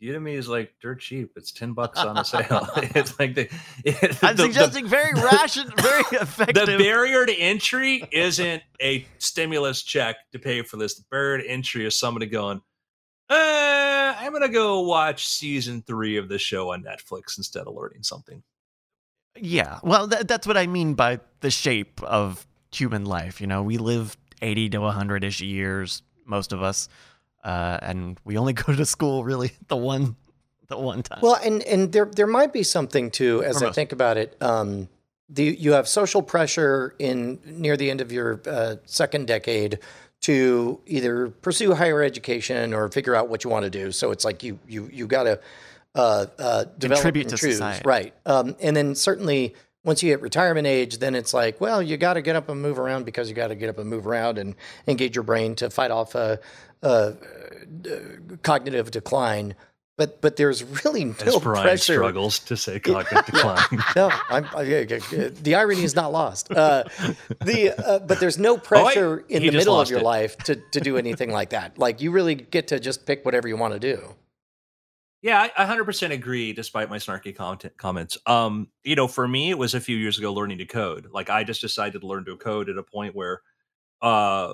Udemy 0.01 0.33
is 0.35 0.47
like 0.47 0.73
dirt 0.81 0.99
cheap. 0.99 1.31
It's 1.35 1.51
ten 1.51 1.73
bucks 1.73 1.99
on 1.99 2.17
a 2.17 2.23
sale. 2.25 2.67
it's 2.77 3.19
like 3.19 3.35
the, 3.35 3.49
it, 3.83 3.97
I'm 4.23 4.35
the- 4.35 4.43
the- 4.43 4.53
suggesting 4.53 4.87
very 4.87 5.13
ration, 5.13 5.71
very 5.77 6.03
effective. 6.11 6.65
the 6.67 6.77
barrier 6.77 7.25
to 7.25 7.33
entry 7.35 8.07
isn't 8.11 8.61
a 8.81 9.05
stimulus 9.17 9.81
check 9.83 10.15
to 10.31 10.39
pay 10.39 10.61
for 10.61 10.77
this. 10.77 10.95
The 10.95 11.05
barrier 11.09 11.39
to 11.43 11.47
entry 11.49 11.85
is 11.85 11.97
somebody 11.97 12.25
going, 12.27 12.61
uh, 13.29 14.15
I'm 14.17 14.31
gonna 14.33 14.49
go 14.49 14.81
watch 14.81 15.27
season 15.27 15.81
three 15.85 16.17
of 16.17 16.29
the 16.29 16.37
show 16.37 16.71
on 16.71 16.83
Netflix 16.83 17.37
instead 17.37 17.65
of 17.67 17.73
learning 17.73 18.03
something. 18.03 18.43
Yeah. 19.37 19.79
Well, 19.83 20.07
th- 20.07 20.27
that's 20.27 20.45
what 20.47 20.57
I 20.57 20.67
mean 20.67 20.93
by 20.93 21.19
the 21.41 21.49
shape 21.51 22.01
of 22.03 22.45
human 22.71 23.05
life. 23.05 23.41
You 23.41 23.47
know, 23.47 23.63
we 23.63 23.77
live 23.77 24.15
80 24.41 24.69
to 24.69 24.81
100 24.81 25.23
ish 25.23 25.41
years, 25.41 26.01
most 26.25 26.53
of 26.53 26.61
us, 26.61 26.89
uh, 27.43 27.79
and 27.81 28.19
we 28.23 28.37
only 28.37 28.53
go 28.53 28.73
to 28.75 28.85
school 28.85 29.23
really 29.23 29.51
the 29.67 29.77
one, 29.77 30.15
the 30.67 30.77
one 30.77 31.03
time. 31.03 31.19
Well, 31.21 31.39
and 31.43 31.61
and 31.63 31.91
there 31.91 32.05
there 32.05 32.27
might 32.27 32.53
be 32.53 32.63
something 32.63 33.11
too, 33.11 33.43
as 33.43 33.61
I 33.61 33.71
think 33.71 33.91
about 33.91 34.17
it. 34.17 34.35
Um, 34.41 34.89
the 35.29 35.43
you 35.43 35.73
have 35.73 35.87
social 35.87 36.21
pressure 36.21 36.95
in 36.99 37.39
near 37.45 37.77
the 37.77 37.89
end 37.89 38.01
of 38.01 38.11
your 38.11 38.41
uh, 38.47 38.75
second 38.85 39.27
decade 39.27 39.79
to 40.21 40.79
either 40.87 41.29
pursue 41.29 41.73
higher 41.75 42.01
education 42.01 42.73
or 42.73 42.89
figure 42.89 43.15
out 43.15 43.29
what 43.29 43.43
you 43.43 43.49
want 43.49 43.63
to 43.63 43.69
do. 43.69 43.91
So 43.91 44.11
it's 44.11 44.25
like 44.25 44.43
you 44.43 44.59
you 44.67 44.89
you 44.91 45.07
got 45.07 45.23
to 45.23 45.39
uh, 45.95 46.25
uh, 46.37 46.65
develop 46.77 47.01
Contribute 47.01 47.27
and 47.27 47.29
to 47.31 47.37
choose, 47.37 47.53
society. 47.57 47.83
right? 47.85 48.13
Um, 48.25 48.55
and 48.59 48.75
then 48.75 48.95
certainly 48.95 49.55
once 49.85 50.03
you 50.03 50.09
hit 50.09 50.21
retirement 50.21 50.67
age, 50.67 50.97
then 50.97 51.15
it's 51.15 51.33
like, 51.33 51.61
well, 51.61 51.81
you 51.81 51.95
got 51.95 52.15
to 52.15 52.21
get 52.21 52.35
up 52.35 52.49
and 52.49 52.61
move 52.61 52.79
around 52.79 53.05
because 53.05 53.29
you 53.29 53.35
got 53.35 53.47
to 53.47 53.55
get 53.55 53.69
up 53.69 53.77
and 53.77 53.89
move 53.89 54.05
around 54.07 54.37
and 54.37 54.55
engage 54.87 55.15
your 55.15 55.23
brain 55.23 55.55
to 55.55 55.69
fight 55.69 55.91
off 55.91 56.15
a, 56.15 56.39
a, 56.81 57.13
cognitive 58.43 58.91
decline. 58.91 59.55
But 59.97 60.19
but 60.19 60.35
there's 60.35 60.61
really 60.83 61.05
no 61.05 61.13
As 61.25 61.39
Brian 61.39 61.63
pressure. 61.63 61.93
struggles 61.93 62.39
to 62.39 62.57
say 62.57 62.81
cognitive 62.81 63.25
decline. 63.27 63.63
No, 63.95 64.11
I'm, 64.29 64.43
I, 64.53 64.59
I- 64.61 64.85
the 65.29 65.55
irony 65.55 65.83
is 65.83 65.95
not 65.95 66.11
lost. 66.11 66.51
Uh, 66.51 66.83
the 67.39 67.73
uh, 67.77 67.99
but 67.99 68.19
there's 68.19 68.37
no 68.37 68.57
pressure 68.71 69.23
in 69.29 69.43
the 69.43 69.51
middle 69.51 69.79
of 69.79 69.89
your 69.89 69.99
it. 69.99 70.03
life 70.03 70.35
to 70.39 70.55
to 70.71 70.81
do 70.81 70.97
anything 70.97 71.31
like 71.31 71.51
that. 71.51 71.77
Like 71.77 72.01
you 72.01 72.11
really 72.11 72.35
get 72.35 72.67
to 72.69 72.79
just 72.79 73.05
pick 73.05 73.23
whatever 73.23 73.47
you 73.47 73.55
want 73.55 73.73
to 73.73 73.79
do. 73.79 74.15
Yeah, 75.21 75.47
I 75.57 75.61
100% 75.63 76.13
agree, 76.13 76.53
despite 76.53 76.89
my 76.89 76.97
snarky 76.97 77.35
content 77.35 77.77
comments. 77.77 78.17
Um, 78.27 78.69
you 78.83 78.95
know, 78.95 79.07
for 79.07 79.27
me, 79.27 79.49
it 79.49 79.57
was 79.57 79.73
a 79.73 79.79
few 79.79 79.97
years 79.97 80.19
ago 80.19 80.31
learning 80.33 80.59
to 80.59 80.65
code. 80.65 81.07
Like, 81.11 81.29
I 81.29 81.43
just 81.43 81.61
decided 81.61 82.01
to 82.01 82.07
learn 82.07 82.25
to 82.25 82.37
code 82.37 82.69
at 82.69 82.77
a 82.77 82.83
point 82.83 83.15
where 83.15 83.41
uh, 84.01 84.53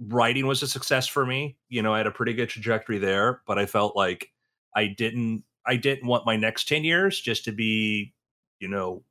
writing 0.00 0.46
was 0.46 0.62
a 0.62 0.68
success 0.68 1.06
for 1.08 1.26
me. 1.26 1.58
You 1.68 1.82
know, 1.82 1.94
I 1.94 1.98
had 1.98 2.06
a 2.08 2.12
pretty 2.12 2.34
good 2.34 2.48
trajectory 2.50 2.98
there, 2.98 3.42
but 3.46 3.58
I 3.58 3.66
felt 3.66 3.96
like 3.96 4.30
I 4.76 4.86
didn't. 4.88 5.44
I 5.66 5.76
didn't 5.76 6.06
want 6.08 6.26
my 6.26 6.36
next 6.36 6.68
10 6.68 6.84
years 6.84 7.20
just 7.20 7.44
to 7.46 7.52
be, 7.52 8.14
you 8.60 8.68
know, 8.68 9.04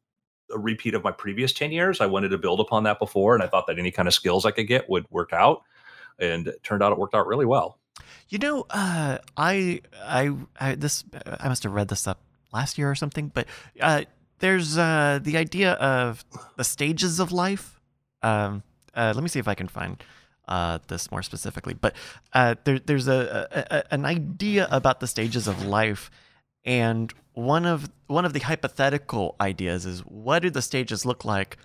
a 0.54 0.60
repeat 0.60 0.96
of 0.96 1.04
my 1.04 1.12
previous 1.12 1.54
10 1.54 1.72
years. 1.72 2.02
I 2.02 2.08
wanted 2.08 2.30
to 2.30 2.38
build 2.40 2.60
upon 2.62 2.84
that 2.84 3.00
before. 3.00 3.36
And 3.36 3.44
I 3.44 3.48
thought 3.48 3.68
that 3.68 3.80
any 3.80 3.92
kind 3.92 4.08
of 4.08 4.14
skills 4.16 4.46
I 4.46 4.52
could 4.52 4.68
get 4.68 4.90
would 4.90 5.06
work 5.12 5.34
out. 5.34 5.62
And 6.20 6.48
it 6.48 6.64
turned 6.64 6.84
out 6.84 6.92
it 6.94 7.00
worked 7.00 7.16
out 7.16 7.28
really 7.28 7.46
well. 7.46 7.80
You 8.30 8.40
know, 8.40 8.66
uh, 8.70 9.20
I, 9.36 9.82
I, 10.04 10.36
I, 10.60 10.76
this, 10.76 11.04
I 11.40 11.48
must 11.48 11.64
have 11.64 11.74
read 11.74 11.88
this 11.88 12.08
up 12.08 12.20
last 12.54 12.78
year 12.78 12.90
or 12.90 12.96
something, 12.96 13.32
but 13.34 13.48
uh, 13.80 14.04
there's 14.40 14.78
uh, 14.78 15.20
the 15.22 15.38
idea 15.38 15.74
of 15.74 16.26
the 16.56 16.64
stages 16.64 17.20
of 17.20 17.32
life. 17.32 17.80
Um, 18.22 18.64
uh, 18.94 19.14
let 19.16 19.24
me 19.24 19.30
see 19.30 19.40
if 19.40 19.48
I 19.48 19.56
can 19.56 19.68
find 19.68 20.04
uh, 20.48 20.80
this 20.88 21.12
more 21.12 21.24
specifically. 21.24 21.74
But 21.74 21.96
uh, 22.34 22.56
there, 22.64 22.80
there's 22.80 23.08
a, 23.08 23.48
a, 23.52 23.94
an 23.94 24.06
idea 24.06 24.68
about 24.72 25.00
the 25.00 25.08
stages 25.08 25.48
of 25.48 25.66
life, 25.66 26.10
and 26.66 27.14
one 27.34 27.66
of 27.66 27.90
one 28.08 28.26
of 28.26 28.34
the 28.34 28.40
hypothetical 28.40 29.36
ideas 29.40 29.86
is 29.86 30.00
what 30.02 30.40
do 30.40 30.50
the 30.50 30.62
stages 30.62 31.06
look 31.06 31.24
like 31.24 31.58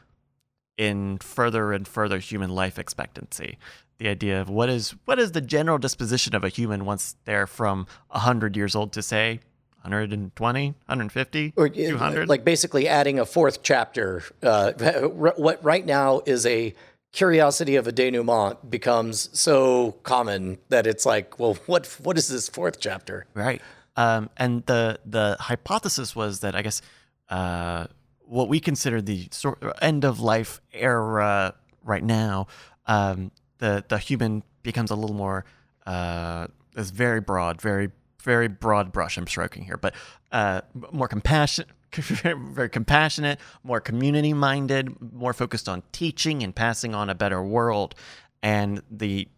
in 0.76 1.18
further 1.18 1.72
and 1.72 1.87
further 1.87 2.18
human 2.18 2.51
life 2.51 2.78
expectancy? 2.78 3.59
The 4.03 4.09
idea 4.09 4.40
of 4.40 4.50
what 4.50 4.68
is 4.68 4.96
what 5.05 5.20
is 5.20 5.30
the 5.30 5.40
general 5.40 5.78
disposition 5.78 6.34
of 6.34 6.42
a 6.42 6.48
human 6.48 6.84
once 6.84 7.14
they're 7.24 7.46
from 7.46 7.86
hundred 8.11 8.57
years 8.57 8.74
old 8.74 8.92
to 8.94 9.03
say 9.03 9.38
120, 9.82 10.66
150, 10.66 11.53
or 11.57 11.68
200? 11.68 12.28
like 12.28 12.44
basically 12.44 12.88
adding 12.88 13.20
a 13.20 13.24
fourth 13.24 13.62
chapter. 13.62 14.24
Uh, 14.42 14.72
what 15.07 15.62
right 15.62 15.86
now 15.86 16.20
is 16.26 16.44
a 16.46 16.74
curiosity 17.12 17.76
of 17.76 17.86
a 17.86 17.92
denouement 17.92 18.68
becomes 18.68 19.30
so 19.38 19.92
common 20.03 20.59
that 20.68 20.88
it's 20.88 21.07
like, 21.07 21.38
well, 21.38 21.57
what 21.66 21.86
what 22.03 22.18
is 22.18 22.26
this 22.26 22.48
fourth 22.48 22.80
chapter? 22.80 23.26
Right. 23.34 23.62
Um, 23.94 24.30
and 24.36 24.66
the 24.66 24.98
the 25.07 25.36
hypothesis 25.38 26.16
was 26.16 26.40
that 26.40 26.57
I 26.57 26.62
guess 26.62 26.82
uh, 27.28 27.86
what 28.18 28.48
we 28.48 28.59
consider 28.59 29.00
the 29.00 29.28
sort 29.30 29.62
of 29.62 29.74
end 29.80 30.05
of 30.05 30.18
life 30.18 30.61
era 30.72 31.55
right 31.84 32.03
now, 32.03 32.48
um, 32.86 33.30
the 33.63 33.85
the 33.89 33.97
human 33.97 34.43
becomes 34.65 34.91
a 34.91 34.97
little 34.97 35.17
more 35.17 35.45
uh, 35.87 36.49
is 36.77 36.91
very 36.91 37.21
broad, 37.21 37.63
very 37.63 37.91
very 38.21 38.49
broad 38.49 38.93
brush 38.93 39.17
I'm 39.17 39.27
stroking 39.27 39.65
here, 39.65 39.77
but 39.77 39.95
uh, 40.33 40.61
more 40.93 41.09
compassionate. 41.09 41.71
Very 41.95 42.71
compassionate, 42.71 43.39
more 43.63 43.79
community 43.79 44.33
minded, 44.33 44.97
more 45.13 45.35
focused 45.35 45.69
on 45.69 45.83
teaching 45.93 46.43
and 46.43 46.55
passing 46.55 46.95
on 46.95 47.11
a 47.11 47.15
better 47.15 47.43
world. 47.43 47.95
And 48.43 48.81
the 48.91 49.29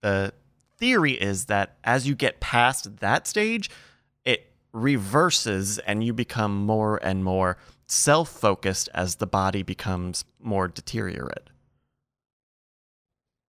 the 0.00 0.32
theory 0.78 1.12
is 1.12 1.44
that 1.44 1.76
as 1.84 2.08
you 2.08 2.16
get 2.16 2.40
past 2.40 2.96
that 2.96 3.28
stage, 3.28 3.70
it 4.24 4.50
reverses 4.72 5.78
and 5.78 6.02
you 6.02 6.12
become 6.12 6.56
more 6.66 6.98
and 7.04 7.22
more 7.22 7.56
self 7.86 8.28
focused 8.30 8.88
as 8.94 9.16
the 9.16 9.26
body 9.28 9.62
becomes 9.62 10.24
more 10.40 10.66
deteriorate. 10.66 11.51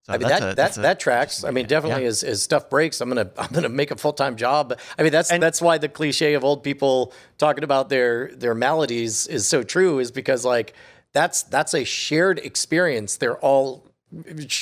So 0.04 0.14
I 0.14 0.18
mean 0.18 0.28
that 0.28 0.42
a- 0.52 0.56
that 0.56 0.78
a- 0.78 0.82
that 0.82 1.00
tracks. 1.00 1.44
I 1.46 1.52
mean, 1.52 1.66
definitely 1.66 2.04
Yeah. 2.04 2.10
as, 2.10 2.24
as 2.24 2.44
stuff 2.44 2.70
breaks, 2.70 3.00
I'm 3.02 3.10
gonna 3.10 3.32
I'm 3.38 3.50
gonna 3.54 3.70
make 3.70 3.90
a 3.92 3.96
full 3.96 4.14
time 4.14 4.36
job. 4.36 4.78
I 4.98 5.04
mean, 5.04 5.12
that's 5.12 5.32
And- 5.32 5.42
that's 5.42 5.62
why 5.62 5.78
the 5.78 5.90
cliche 5.90 6.34
of 6.34 6.44
old 6.44 6.64
people 6.64 7.14
talking 7.38 7.64
about 7.64 7.90
their 7.90 8.30
their 8.36 8.54
maladies 8.54 9.28
is 9.28 9.48
so 9.48 9.64
true. 9.64 10.00
Is 10.00 10.12
because 10.12 10.44
like 10.46 10.74
that's 11.14 11.44
that's 11.44 11.74
a 11.74 11.84
shared 11.86 12.40
experience. 12.40 13.18
They're 13.18 13.38
all 13.38 13.86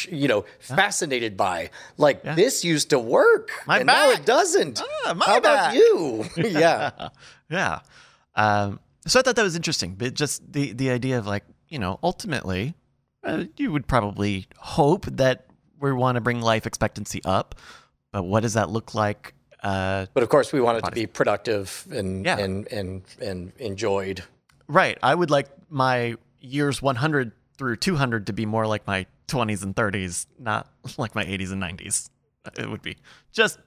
you 0.09 0.27
know 0.27 0.45
fascinated 0.59 1.35
by. 1.37 1.71
Like 1.97 2.23
this 2.23 2.63
used 2.63 2.89
to 2.91 2.99
work, 2.99 3.49
My 3.65 3.77
and 3.79 3.87
now 3.87 4.11
it 4.11 4.25
doesn't. 4.25 4.81
Ah, 5.05 5.13
my 5.13 5.25
How 5.25 5.37
about 5.37 5.73
you? 5.75 6.25
yeah. 6.37 7.09
yeah. 7.49 7.79
Um, 8.35 8.79
so 9.07 9.19
I 9.19 9.23
thought 9.23 9.35
that 9.35 9.43
was 9.43 9.55
interesting, 9.55 9.95
but 9.95 10.13
just 10.13 10.41
the 10.53 10.73
the 10.73 10.89
idea 10.91 11.17
of 11.17 11.25
like 11.27 11.43
you 11.67 11.79
know 11.79 11.99
ultimately, 12.03 12.75
uh, 13.23 13.45
you 13.57 13.71
would 13.71 13.87
probably 13.87 14.47
hope 14.57 15.05
that 15.05 15.45
we 15.79 15.91
want 15.93 16.15
to 16.15 16.21
bring 16.21 16.41
life 16.41 16.65
expectancy 16.67 17.21
up, 17.25 17.55
but 18.11 18.23
what 18.23 18.41
does 18.41 18.53
that 18.53 18.69
look 18.69 18.93
like? 18.93 19.33
Uh, 19.63 20.07
But 20.13 20.23
of 20.23 20.29
course, 20.29 20.51
we 20.51 20.59
want 20.61 20.77
it 20.79 20.85
to 20.85 20.91
be 20.91 21.05
productive 21.07 21.85
and 21.91 22.25
Yeah. 22.25 22.37
and 22.39 22.67
and 22.71 23.03
and 23.21 23.53
enjoyed. 23.57 24.23
right. 24.67 24.97
I 25.03 25.13
would 25.15 25.29
like 25.29 25.47
my 25.69 26.15
years 26.39 26.81
100 26.81 27.31
through 27.57 27.75
200 27.77 28.25
to 28.27 28.33
be 28.33 28.45
more 28.45 28.65
like 28.65 28.87
my 28.87 29.05
20s 29.27 29.61
and 29.63 29.75
30s, 29.75 30.25
not 30.39 30.67
like 30.97 31.13
my 31.15 31.23
80s 31.25 31.51
and 31.51 31.61
90s. 31.61 32.09
It 32.57 32.69
would 32.69 32.81
be 32.81 32.97
just 33.31 33.59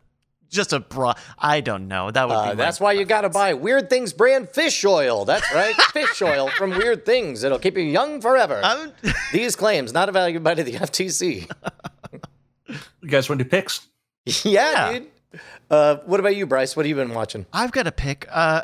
just 0.55 0.73
a 0.73 0.81
broad. 0.81 1.19
I 1.39 1.61
don't 1.61 1.89
know. 1.89 2.11
That 2.11 2.29
would 2.29 2.35
Uh, 2.35 2.43
be. 2.43 2.49
my- 2.51 2.55
that's 2.55 2.81
why 2.81 2.93
you 2.93 3.05
got 3.05 3.23
to 3.23 3.29
buy 3.29 3.53
Weird 3.55 3.91
Things 3.91 4.13
brand 4.13 4.49
fish 4.49 4.85
oil. 4.85 5.25
That's 5.25 5.53
right, 5.55 5.75
fish 5.93 6.23
oil 6.23 6.49
from 6.49 6.71
Weird 6.71 7.05
Things. 7.05 7.45
It'll 7.45 7.59
keep 7.59 7.77
you 7.77 7.83
young 7.85 8.21
forever. 8.21 8.63
These 9.33 9.57
claims 9.57 9.93
not 9.93 10.09
evaluated 10.09 10.43
by 10.45 10.55
the 10.55 10.73
FTC. 10.73 11.51
You 12.69 13.09
guys 13.09 13.29
want 13.29 13.41
to 13.41 13.45
do 13.45 13.51
picks? 13.51 13.87
yeah, 14.25 14.33
Yeah. 14.91 14.93
dude. 14.99 15.09
Uh, 15.71 15.97
what 16.07 16.21
about 16.21 16.37
you, 16.37 16.47
Bryce? 16.47 16.77
What 16.77 16.87
have 16.87 16.89
you 16.91 16.95
been 16.95 17.13
watching? 17.15 17.45
I've 17.53 17.73
got 17.73 17.87
a 17.87 17.93
pick. 17.93 18.27
Uh, 18.31 18.63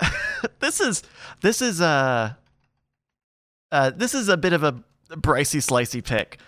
this 0.60 0.80
is 0.80 1.02
this 1.40 1.60
is 1.60 1.80
a 1.80 2.38
uh, 3.72 3.90
this 3.90 4.14
is 4.14 4.28
a 4.28 4.36
bit 4.36 4.52
of 4.52 4.62
a 4.62 4.72
Bricey 5.10 5.58
slicey 5.58 6.04
pick 6.04 6.38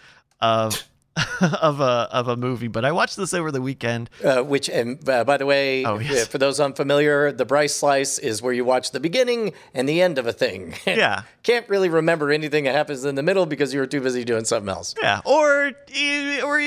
of 0.41 0.83
of 1.61 1.81
a 1.81 2.09
of 2.11 2.29
a 2.29 2.37
movie, 2.37 2.69
but 2.69 2.85
I 2.87 2.93
watched 2.93 3.17
this 3.19 3.35
over 3.35 3.51
the 3.53 3.61
weekend. 3.61 4.09
Uh, 4.25 4.41
which, 4.43 4.71
and 4.71 5.07
uh, 5.09 5.25
by 5.25 5.37
the 5.37 5.45
way, 5.45 5.85
Oh, 5.85 5.99
yes. 5.99 6.23
uh, 6.23 6.27
for 6.31 6.39
those 6.39 6.59
unfamiliar, 6.59 7.31
the 7.33 7.45
Bryce 7.45 7.77
slice 7.77 8.19
is 8.19 8.41
where 8.41 8.53
you 8.55 8.65
watch 8.65 8.93
the 8.93 9.01
beginning 9.01 9.53
and 9.75 9.87
the 9.87 10.01
end 10.01 10.17
of 10.19 10.27
a 10.27 10.33
thing. 10.33 10.75
Yeah. 10.87 11.23
Can't 11.43 11.69
really 11.69 11.89
remember 11.89 12.31
anything 12.31 12.65
that 12.65 12.75
happens 12.75 13.05
in 13.05 13.15
the 13.15 13.23
middle 13.23 13.45
because 13.47 13.75
you 13.75 13.81
were 13.81 13.87
too 13.87 14.01
busy 14.01 14.25
doing 14.25 14.45
something 14.45 14.69
else. 14.71 14.95
Yeah, 15.03 15.21
or 15.25 15.73
or 16.43 16.61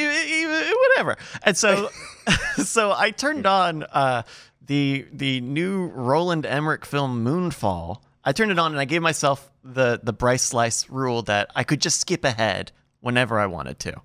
whatever. 0.89 1.17
And 1.43 1.57
so, 1.57 1.89
so 2.63 2.93
I 2.95 3.11
turned 3.11 3.45
on 3.45 3.83
uh, 3.83 4.23
the 4.65 5.05
the 5.11 5.41
new 5.41 5.87
Roland 5.87 6.45
Emmerich 6.45 6.85
film 6.85 7.23
Moonfall. 7.25 8.01
I 8.23 8.31
turned 8.31 8.51
it 8.51 8.59
on 8.59 8.71
and 8.71 8.79
I 8.79 8.85
gave 8.85 9.01
myself 9.01 9.49
the 9.63 9.99
the 10.03 10.13
Bryce 10.13 10.43
Slice 10.43 10.89
rule 10.89 11.21
that 11.23 11.51
I 11.55 11.63
could 11.63 11.81
just 11.81 11.99
skip 11.99 12.23
ahead 12.23 12.71
whenever 13.01 13.39
I 13.39 13.45
wanted 13.47 13.79
to. 13.79 14.01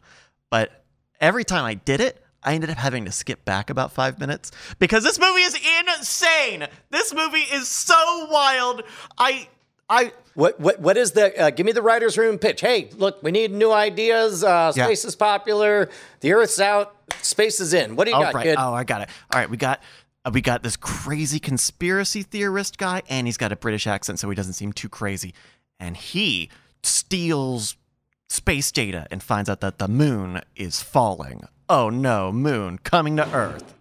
But 0.51 0.85
every 1.21 1.45
time 1.45 1.65
I 1.65 1.75
did 1.75 2.01
it, 2.01 2.23
I 2.43 2.55
ended 2.55 2.71
up 2.71 2.77
having 2.79 3.05
to 3.05 3.13
skip 3.13 3.45
back 3.45 3.71
about 3.71 3.93
five 3.93 4.19
minutes 4.19 4.51
because 4.79 5.05
this 5.05 5.19
movie 5.19 5.43
is 5.43 5.55
insane. 5.99 6.67
This 6.91 7.13
movie 7.15 7.39
is 7.41 7.69
so 7.69 8.27
wild. 8.31 8.83
I 9.19 9.49
I 9.89 10.13
What 10.35 10.59
what 10.61 10.81
what 10.81 10.97
is 10.97 11.13
the? 11.13 11.39
Uh, 11.39 11.51
give 11.51 11.67
me 11.67 11.73
the 11.73 11.83
writers' 11.83 12.17
room 12.17 12.39
pitch. 12.39 12.61
Hey, 12.63 12.89
look, 12.97 13.23
we 13.23 13.31
need 13.31 13.51
new 13.53 13.71
ideas. 13.73 14.43
Uh, 14.43 14.73
Yeah. 14.75 14.85
space 14.87 15.05
is 15.05 15.17
popular. 15.17 15.91
The 16.21 16.33
Earth's 16.33 16.61
out. 16.61 16.95
Space 17.23 17.61
is 17.61 17.75
in. 17.75 17.97
What 17.97 18.05
do 18.05 18.13
you 18.13 18.17
Oh 18.17 18.21
got, 18.23 18.35
right. 18.35 18.45
kid? 18.45 18.57
Oh, 18.59 18.73
I 18.73 18.85
got 18.85 19.03
it. 19.03 19.09
All 19.33 19.39
right, 19.41 19.51
we 19.51 19.57
got 19.57 19.83
uh, 20.25 20.31
we 20.33 20.41
got 20.41 20.63
this 20.63 20.77
crazy 20.77 21.41
conspiracy 21.41 22.23
theorist 22.23 22.79
guy, 22.79 23.03
and 23.09 23.27
he's 23.27 23.37
got 23.37 23.53
a 23.53 23.57
British 23.57 23.87
accent, 23.87 24.19
so 24.19 24.31
he 24.31 24.37
doesn't 24.37 24.53
seem 24.55 24.73
too 24.73 24.89
crazy. 24.89 25.35
And 25.79 25.97
he 25.97 26.49
steals 26.83 27.77
space 28.31 28.71
data 28.73 29.07
and 29.11 29.23
finds 29.23 29.51
out 29.51 29.61
that 29.61 29.79
the 29.79 29.89
moon 29.89 30.41
is 30.57 30.81
falling. 30.83 31.43
Oh 31.69 31.91
no, 31.91 32.33
moon 32.33 32.79
coming 32.79 33.17
to 33.17 33.29
Earth. 33.35 33.75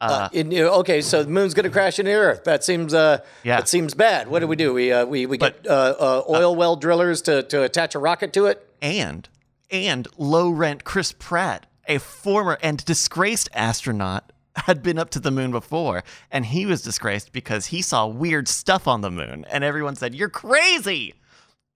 Uh, 0.00 0.28
in- 0.32 0.50
you 0.50 0.66
okay, 0.68 1.00
so 1.00 1.22
the 1.22 1.30
moon's 1.30 1.54
going 1.54 1.64
to 1.64 1.70
crash 1.70 1.98
into 1.98 2.10
Earth. 2.12 2.44
That 2.44 2.62
seems 2.64 2.92
uh, 2.92 3.18
Yeah. 3.42 3.56
that 3.56 3.68
seems 3.68 3.94
bad. 3.94 4.28
What 4.28 4.40
do 4.40 4.46
we 4.46 4.56
do? 4.56 4.74
We 4.74 4.92
uh, 4.92 5.06
we 5.06 5.24
we 5.26 5.38
But- 5.38 5.62
get 5.62 5.70
uh, 5.72 5.94
uh, 5.98 6.22
oil 6.28 6.54
well 6.54 6.76
drillers 6.76 7.22
to 7.22 7.42
to 7.44 7.62
attach 7.62 7.94
a 7.94 7.98
rocket 7.98 8.32
to 8.34 8.46
it. 8.46 8.68
and 8.82 9.28
and 9.70 10.06
low 10.18 10.50
rent 10.50 10.84
Chris 10.84 11.12
Pratt, 11.12 11.66
a 11.88 11.98
former 11.98 12.58
and 12.62 12.84
disgraced 12.84 13.48
astronaut, 13.54 14.30
had 14.56 14.82
been 14.82 14.98
up 14.98 15.08
to 15.10 15.20
the 15.20 15.30
moon 15.30 15.50
before, 15.52 16.04
and 16.30 16.46
he 16.46 16.66
was 16.66 16.82
disgraced 16.82 17.32
because 17.32 17.66
he 17.66 17.80
saw 17.80 18.06
weird 18.06 18.46
stuff 18.46 18.86
on 18.86 19.00
the 19.00 19.10
moon, 19.10 19.46
and 19.50 19.64
everyone 19.64 19.96
said 19.96 20.14
you're 20.14 20.28
crazy. 20.28 21.14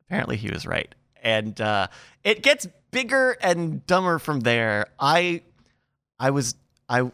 Apparently, 0.07 0.37
he 0.37 0.51
was 0.51 0.67
right, 0.67 0.95
and 1.23 1.61
uh, 1.61 1.89
it 2.25 2.43
gets 2.43 2.67
bigger 2.91 3.37
and 3.41 3.87
dumber 3.87 4.19
from 4.19 4.41
there. 4.41 4.87
I, 4.99 5.43
I 6.19 6.31
was 6.31 6.55
I, 6.89 7.11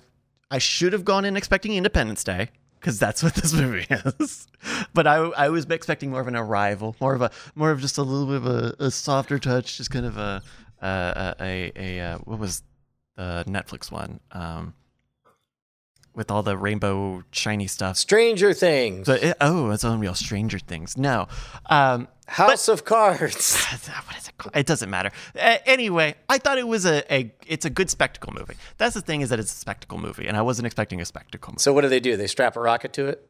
I 0.50 0.59
should 0.59 0.92
have 0.92 1.05
gone 1.05 1.24
in 1.24 1.36
expecting 1.36 1.74
Independence 1.74 2.22
Day 2.24 2.50
because 2.78 2.98
that's 2.98 3.22
what 3.22 3.34
this 3.34 3.52
movie 3.55 3.86
is. 3.90 4.46
but 4.92 5.07
I, 5.07 5.16
I 5.16 5.48
was 5.48 5.64
expecting 5.66 6.11
more 6.11 6.20
of 6.20 6.28
an 6.28 6.36
arrival, 6.36 6.94
more 7.00 7.14
of 7.14 7.22
a, 7.22 7.30
more 7.55 7.70
of 7.70 7.80
just 7.80 7.98
a 7.98 8.02
little 8.02 8.26
bit 8.26 8.36
of 8.36 8.46
a, 8.80 8.84
a 8.84 8.90
softer 8.90 9.38
touch, 9.38 9.78
just 9.78 9.90
kind 9.90 10.07
of 10.07 10.16
a, 10.16 10.42
a, 10.80 11.34
a, 11.40 11.72
a, 11.76 12.00
uh 12.00 12.18
what 12.18 12.38
was 12.38 12.62
the 13.16 13.44
Netflix 13.46 13.90
one, 13.90 14.20
um, 14.32 14.74
with 16.14 16.30
all 16.30 16.42
the 16.42 16.56
rainbow 16.56 17.22
shiny 17.32 17.66
stuff. 17.66 17.96
Stranger 17.96 18.52
Things, 18.52 19.06
So 19.06 19.14
it, 19.14 19.36
oh, 19.40 19.70
it's 19.70 19.84
Unreal 19.84 20.14
Stranger 20.14 20.58
Things. 20.58 20.96
No, 20.96 21.26
um, 21.66 22.08
House 22.26 22.68
of 22.68 22.84
Cards. 22.84 23.56
what 24.06 24.16
is 24.16 24.28
it 24.28 24.38
called? 24.38 24.56
It 24.56 24.66
doesn't 24.66 24.88
matter. 24.88 25.10
Uh, 25.38 25.58
anyway, 25.66 26.14
I 26.28 26.38
thought 26.38 26.58
it 26.58 26.66
was 26.66 26.86
a, 26.86 27.02
a 27.14 27.34
it's 27.46 27.64
a 27.64 27.70
good 27.70 27.90
spectacle 27.90 28.32
movie. 28.32 28.54
That's 28.78 28.94
the 28.94 29.00
thing 29.02 29.20
is 29.20 29.28
that 29.30 29.38
it's 29.38 29.52
a 29.52 29.56
spectacle 29.56 29.98
movie, 29.98 30.26
and 30.26 30.36
I 30.36 30.42
wasn't 30.42 30.66
expecting 30.66 31.00
a 31.00 31.04
spectacle 31.04 31.52
movie. 31.52 31.60
So 31.60 31.72
what 31.72 31.82
do 31.82 31.88
they 31.88 32.00
do? 32.00 32.16
They 32.16 32.26
strap 32.26 32.56
a 32.56 32.60
rocket 32.60 32.92
to 32.94 33.06
it. 33.08 33.28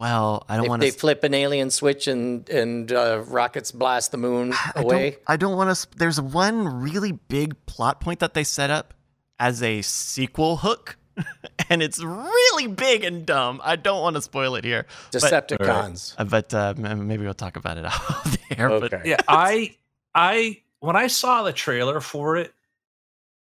Well, 0.00 0.44
I 0.48 0.56
don't 0.56 0.68
want 0.68 0.80
they 0.80 0.90
to. 0.90 0.98
flip 0.98 1.22
an 1.22 1.34
alien 1.34 1.70
switch 1.70 2.08
and 2.08 2.48
and 2.48 2.90
uh, 2.92 3.22
rockets 3.26 3.70
blast 3.70 4.10
the 4.10 4.18
moon 4.18 4.52
I 4.52 4.72
away. 4.76 5.10
don't, 5.10 5.20
I 5.26 5.36
don't 5.36 5.56
want 5.56 5.76
to. 5.76 5.88
There's 5.96 6.20
one 6.20 6.66
really 6.80 7.12
big 7.12 7.54
plot 7.66 8.00
point 8.00 8.18
that 8.20 8.34
they 8.34 8.42
set 8.44 8.70
up 8.70 8.94
as 9.38 9.62
a 9.62 9.82
sequel 9.82 10.58
hook, 10.58 10.96
and 11.70 11.82
it's 11.82 12.02
really 12.02 12.66
big 12.66 13.04
and 13.04 13.24
dumb. 13.24 13.60
I 13.64 13.76
don't 13.76 14.00
want 14.02 14.16
to 14.16 14.22
spoil 14.22 14.54
it 14.56 14.64
here. 14.64 14.86
But, 15.12 15.22
Decepticons. 15.22 16.14
uh, 16.18 16.24
but 16.24 16.52
uh, 16.52 16.74
maybe 16.76 17.24
we'll 17.24 17.34
talk 17.34 17.56
about 17.56 17.78
it 17.78 17.84
out 17.86 18.36
there. 18.50 18.68
But 18.68 18.92
Okay. 18.94 19.02
yeah 19.10 19.16
i 19.28 19.74
i 20.14 20.60
when 20.80 20.96
i 20.96 21.06
saw 21.06 21.42
the 21.42 21.52
trailer 21.52 22.00
for 22.00 22.36
it 22.36 22.52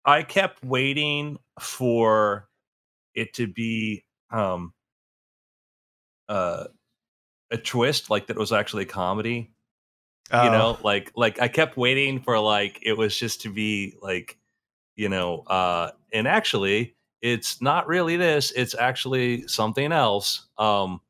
i 0.05 0.23
kept 0.23 0.63
waiting 0.65 1.39
for 1.61 2.49
it 3.15 3.33
to 3.35 3.47
be 3.47 4.05
um 4.31 4.73
uh 6.29 6.65
a 7.51 7.57
twist 7.57 8.11
like 8.11 8.27
that 8.27 8.37
was 8.37 8.53
actually 8.53 8.83
a 8.83 8.87
comedy 8.87 9.51
you 10.31 10.39
Oh, 10.39 10.51
know 10.51 10.79
like 10.85 11.11
like 11.17 11.41
i 11.41 11.49
kept 11.49 11.77
waiting 11.79 12.21
for 12.21 12.39
like 12.39 12.79
it 12.83 12.93
was 12.95 13.17
just 13.17 13.43
to 13.43 13.51
be 13.53 13.95
like 14.03 14.37
you 14.97 15.09
know 15.09 15.39
uh 15.47 15.91
and 16.13 16.29
actually 16.29 16.95
it's 17.23 17.61
not 17.61 17.87
really 17.87 18.17
this 18.17 18.53
it's 18.53 18.75
actually 18.75 19.47
something 19.49 19.93
else 19.93 20.47
um 20.59 21.01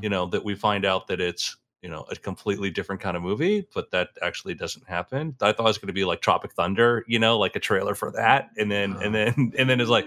you 0.00 0.08
know 0.08 0.26
that 0.26 0.44
we 0.44 0.54
find 0.54 0.84
out 0.86 1.06
that 1.06 1.20
it's 1.20 1.56
you 1.82 1.88
know 1.90 2.04
a 2.10 2.16
completely 2.16 2.70
different 2.70 3.00
kind 3.00 3.16
of 3.16 3.22
movie 3.22 3.66
but 3.74 3.90
that 3.90 4.08
actually 4.22 4.54
doesn't 4.54 4.88
happen 4.88 5.34
i 5.42 5.52
thought 5.52 5.64
it 5.64 5.68
was 5.68 5.78
going 5.78 5.88
to 5.88 5.92
be 5.92 6.04
like 6.04 6.20
tropic 6.22 6.52
thunder 6.52 7.04
you 7.06 7.18
know 7.18 7.38
like 7.38 7.54
a 7.56 7.60
trailer 7.60 7.94
for 7.94 8.10
that 8.12 8.50
and 8.56 8.70
then 8.70 8.96
and 9.02 9.14
then 9.14 9.34
and 9.58 9.68
then 9.68 9.80
it's 9.80 9.90
like 9.90 10.06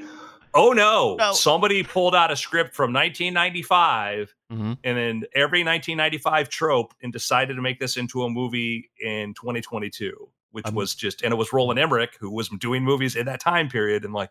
oh 0.57 0.71
no, 0.71 1.17
No. 1.19 1.33
somebody 1.33 1.83
pulled 1.83 2.15
out 2.15 2.31
a 2.31 2.35
script 2.35 2.73
from 2.73 2.93
1995 2.93 4.33
mhm. 4.51 4.77
and 4.83 4.97
then 4.97 5.23
every 5.35 5.63
1995 5.63 6.49
trope 6.49 6.93
and 7.03 7.11
decided 7.11 7.55
to 7.55 7.61
make 7.61 7.79
this 7.79 7.97
into 7.97 8.23
a 8.23 8.29
movie 8.29 8.89
in 9.03 9.33
2022 9.33 10.29
which 10.51 10.65
Um, 10.65 10.73
was 10.75 10.95
just 10.95 11.21
and 11.23 11.33
it 11.33 11.35
was 11.35 11.51
roland 11.51 11.77
emmerich 11.77 12.15
who 12.19 12.31
was 12.31 12.47
doing 12.59 12.83
movies 12.83 13.15
in 13.15 13.25
that 13.25 13.41
time 13.41 13.67
period 13.69 14.05
and 14.05 14.13
like 14.13 14.29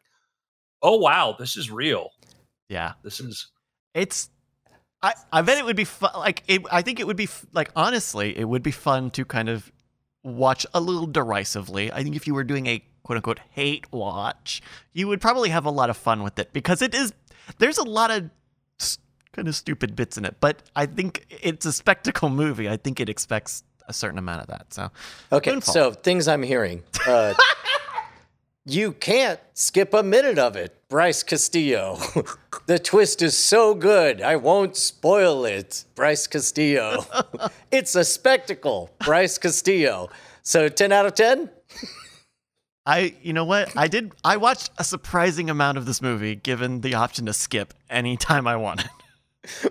oh 0.84 0.96
wow 0.98 1.34
this 1.38 1.56
is 1.56 1.70
real 1.72 2.10
yeah. 2.68 2.92
this 3.02 3.18
is 3.20 3.48
It's. 3.94 4.30
I, 5.02 5.12
I 5.30 5.42
bet 5.42 5.58
it 5.58 5.66
would 5.66 5.76
be 5.76 5.84
fun. 5.84 6.12
Like, 6.16 6.42
it, 6.48 6.62
I 6.72 6.80
think 6.80 6.98
it 6.98 7.06
would 7.06 7.16
be 7.18 7.24
f- 7.24 7.44
like 7.52 7.70
honestly, 7.76 8.36
it 8.38 8.44
would 8.48 8.62
be 8.62 8.70
fun 8.70 9.10
to 9.10 9.24
kind 9.26 9.50
of 9.50 9.70
watch 10.22 10.64
a 10.72 10.80
little 10.80 11.06
derisively. 11.06 11.92
I 11.92 12.02
think 12.02 12.16
if 12.16 12.26
you 12.26 12.32
were 12.34 12.42
doing 12.42 12.66
a 12.66 12.82
quote 13.02 13.16
unquote 13.18 13.40
hate 13.50 13.92
watch, 13.92 14.62
you 14.94 15.06
would 15.08 15.20
probably 15.20 15.50
have 15.50 15.66
a 15.66 15.70
lot 15.70 15.90
of 15.90 15.96
fun 15.98 16.22
with 16.22 16.38
it 16.38 16.54
because 16.54 16.80
it 16.80 16.94
is. 16.94 17.12
There's 17.58 17.76
a 17.78 17.84
lot 17.84 18.10
of 18.10 18.30
s- 18.80 18.96
kind 19.32 19.46
of 19.46 19.54
stupid 19.54 19.94
bits 19.94 20.16
in 20.16 20.24
it, 20.24 20.36
but 20.40 20.62
I 20.74 20.86
think 20.86 21.26
it's 21.28 21.66
a 21.66 21.72
spectacle 21.72 22.30
movie. 22.30 22.66
I 22.68 22.78
think 22.78 22.98
it 22.98 23.10
expects 23.10 23.62
a 23.86 23.92
certain 23.92 24.18
amount 24.18 24.40
of 24.40 24.46
that. 24.46 24.72
So 24.72 24.90
Okay, 25.30 25.52
Moonfall. 25.52 25.64
so 25.72 25.92
things 25.92 26.26
I'm 26.28 26.42
hearing. 26.42 26.82
Uh, 27.06 27.34
you 28.66 28.92
can't 28.92 29.40
skip 29.52 29.92
a 29.92 30.02
minute 30.02 30.38
of 30.38 30.56
it, 30.56 30.76
Bryce 30.88 31.22
Castillo. 31.22 31.98
the 32.66 32.78
twist 32.78 33.20
is 33.20 33.36
so 33.36 33.74
good, 33.74 34.22
I 34.22 34.36
won't 34.36 34.76
spoil 34.76 35.44
it, 35.44 35.84
Bryce 35.94 36.26
Castillo. 36.26 37.06
it's 37.70 37.94
a 37.94 38.04
spectacle, 38.04 38.90
Bryce 39.04 39.38
Castillo. 39.38 40.08
So 40.42 40.68
10 40.68 40.92
out 40.92 41.06
of 41.06 41.14
10? 41.14 41.50
I, 42.86 43.16
you 43.22 43.32
know 43.32 43.44
what? 43.46 43.74
I 43.76 43.88
did. 43.88 44.12
I 44.22 44.36
watched 44.36 44.70
a 44.76 44.84
surprising 44.84 45.48
amount 45.48 45.78
of 45.78 45.86
this 45.86 46.02
movie, 46.02 46.34
given 46.34 46.82
the 46.82 46.94
option 46.94 47.24
to 47.26 47.32
skip 47.32 47.72
anytime 47.88 48.46
I 48.46 48.56
wanted. 48.56 48.90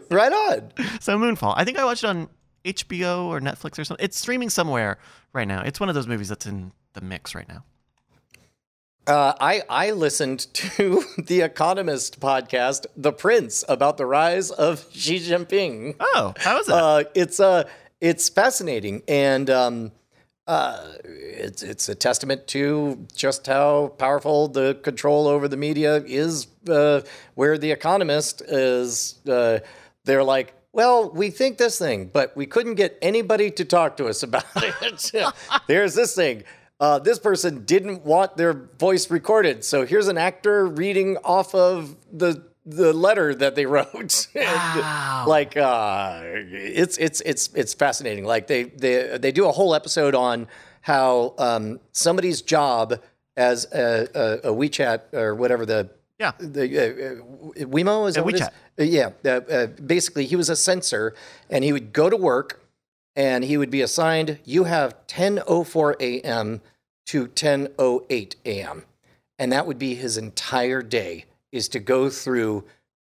Right 0.09 0.31
on. 0.31 0.71
So 0.99 1.17
Moonfall. 1.17 1.53
I 1.55 1.63
think 1.63 1.77
I 1.77 1.85
watched 1.85 2.03
it 2.03 2.07
on 2.07 2.27
HBO 2.65 3.25
or 3.25 3.39
Netflix 3.39 3.77
or 3.77 3.83
something. 3.83 4.03
It's 4.03 4.19
streaming 4.19 4.49
somewhere 4.49 4.97
right 5.31 5.47
now. 5.47 5.61
It's 5.61 5.79
one 5.79 5.89
of 5.89 5.95
those 5.95 6.07
movies 6.07 6.29
that's 6.29 6.45
in 6.47 6.71
the 6.93 7.01
mix 7.01 7.35
right 7.35 7.47
now. 7.47 7.63
Uh, 9.05 9.33
I, 9.39 9.63
I 9.69 9.91
listened 9.91 10.39
to 10.53 11.03
the 11.17 11.41
Economist 11.41 12.19
podcast, 12.19 12.85
The 12.95 13.11
Prince, 13.11 13.63
about 13.67 13.97
the 13.97 14.05
rise 14.05 14.51
of 14.51 14.87
Xi 14.93 15.19
Jinping. 15.19 15.95
Oh, 15.99 16.33
how 16.37 16.59
is 16.59 16.67
that? 16.67 16.73
Uh, 16.73 17.03
it's 17.13 17.39
uh, 17.39 17.67
it's 17.99 18.29
fascinating, 18.29 19.03
and 19.07 19.49
um, 19.49 19.91
uh, 20.47 20.93
it's 21.03 21.63
it's 21.63 21.89
a 21.89 21.95
testament 21.95 22.47
to 22.47 23.05
just 23.13 23.47
how 23.47 23.89
powerful 23.97 24.47
the 24.47 24.75
control 24.75 25.27
over 25.27 25.47
the 25.47 25.57
media 25.57 25.97
is. 26.05 26.47
Uh, 26.69 27.01
where 27.35 27.57
the 27.57 27.71
Economist 27.71 28.41
is, 28.41 29.19
uh, 29.27 29.59
they're 30.05 30.23
like, 30.23 30.53
well, 30.71 31.09
we 31.09 31.29
think 31.29 31.57
this 31.57 31.77
thing, 31.77 32.05
but 32.05 32.35
we 32.37 32.45
couldn't 32.45 32.75
get 32.75 32.97
anybody 33.01 33.51
to 33.51 33.65
talk 33.65 33.97
to 33.97 34.07
us 34.07 34.23
about 34.23 34.45
it. 34.55 35.13
There's 35.67 35.93
this 35.93 36.15
thing. 36.15 36.43
Uh, 36.83 36.99
this 36.99 37.17
person 37.17 37.63
didn't 37.63 38.03
want 38.03 38.35
their 38.35 38.51
voice 38.77 39.09
recorded, 39.09 39.63
so 39.63 39.85
here's 39.85 40.09
an 40.09 40.17
actor 40.17 40.65
reading 40.65 41.15
off 41.23 41.55
of 41.55 41.95
the 42.11 42.43
the 42.65 42.91
letter 42.91 43.33
that 43.33 43.55
they 43.55 43.65
wrote. 43.73 44.27
Wow. 44.35 45.23
like 45.25 45.55
uh, 45.55 46.21
it's 46.25 46.97
it's 46.97 47.21
it's 47.21 47.49
it's 47.55 47.73
fascinating. 47.73 48.25
Like 48.25 48.47
they 48.47 48.63
they 48.63 49.17
they 49.17 49.31
do 49.31 49.47
a 49.47 49.51
whole 49.53 49.73
episode 49.73 50.13
on 50.13 50.47
how 50.81 51.35
um, 51.37 51.79
somebody's 51.93 52.41
job 52.41 52.99
as 53.37 53.65
a, 53.71 54.09
a, 54.13 54.49
a 54.49 54.53
WeChat 54.53 55.13
or 55.13 55.35
whatever 55.35 55.65
the 55.65 55.89
Yeah. 56.19 56.33
the 56.37 56.65
uh, 56.65 57.63
uh, 57.63 57.65
Weibo 57.65 58.09
is 58.09 58.15
that 58.15 58.25
what 58.25 58.33
it 58.35 58.41
is? 58.41 58.47
WeChat. 58.47 58.51
Uh, 58.79 58.83
yeah. 58.83 59.09
Uh, 59.23 59.29
uh, 59.29 59.67
basically, 59.67 60.25
he 60.25 60.35
was 60.35 60.49
a 60.49 60.55
censor, 60.57 61.15
and 61.49 61.63
he 61.63 61.71
would 61.71 61.93
go 61.93 62.09
to 62.09 62.17
work, 62.17 62.61
and 63.15 63.45
he 63.45 63.55
would 63.57 63.71
be 63.71 63.81
assigned. 63.81 64.39
You 64.43 64.65
have 64.65 64.95
10:04 65.07 65.95
a.m. 66.01 66.61
to 67.07 67.27
10:08 67.27 68.35
a.m., 68.45 68.83
and 69.39 69.51
that 69.51 69.67
would 69.67 69.79
be 69.79 69.95
his 69.95 70.17
entire 70.17 70.81
day 70.81 71.25
is 71.51 71.67
to 71.69 71.79
go 71.79 72.09
through 72.09 72.63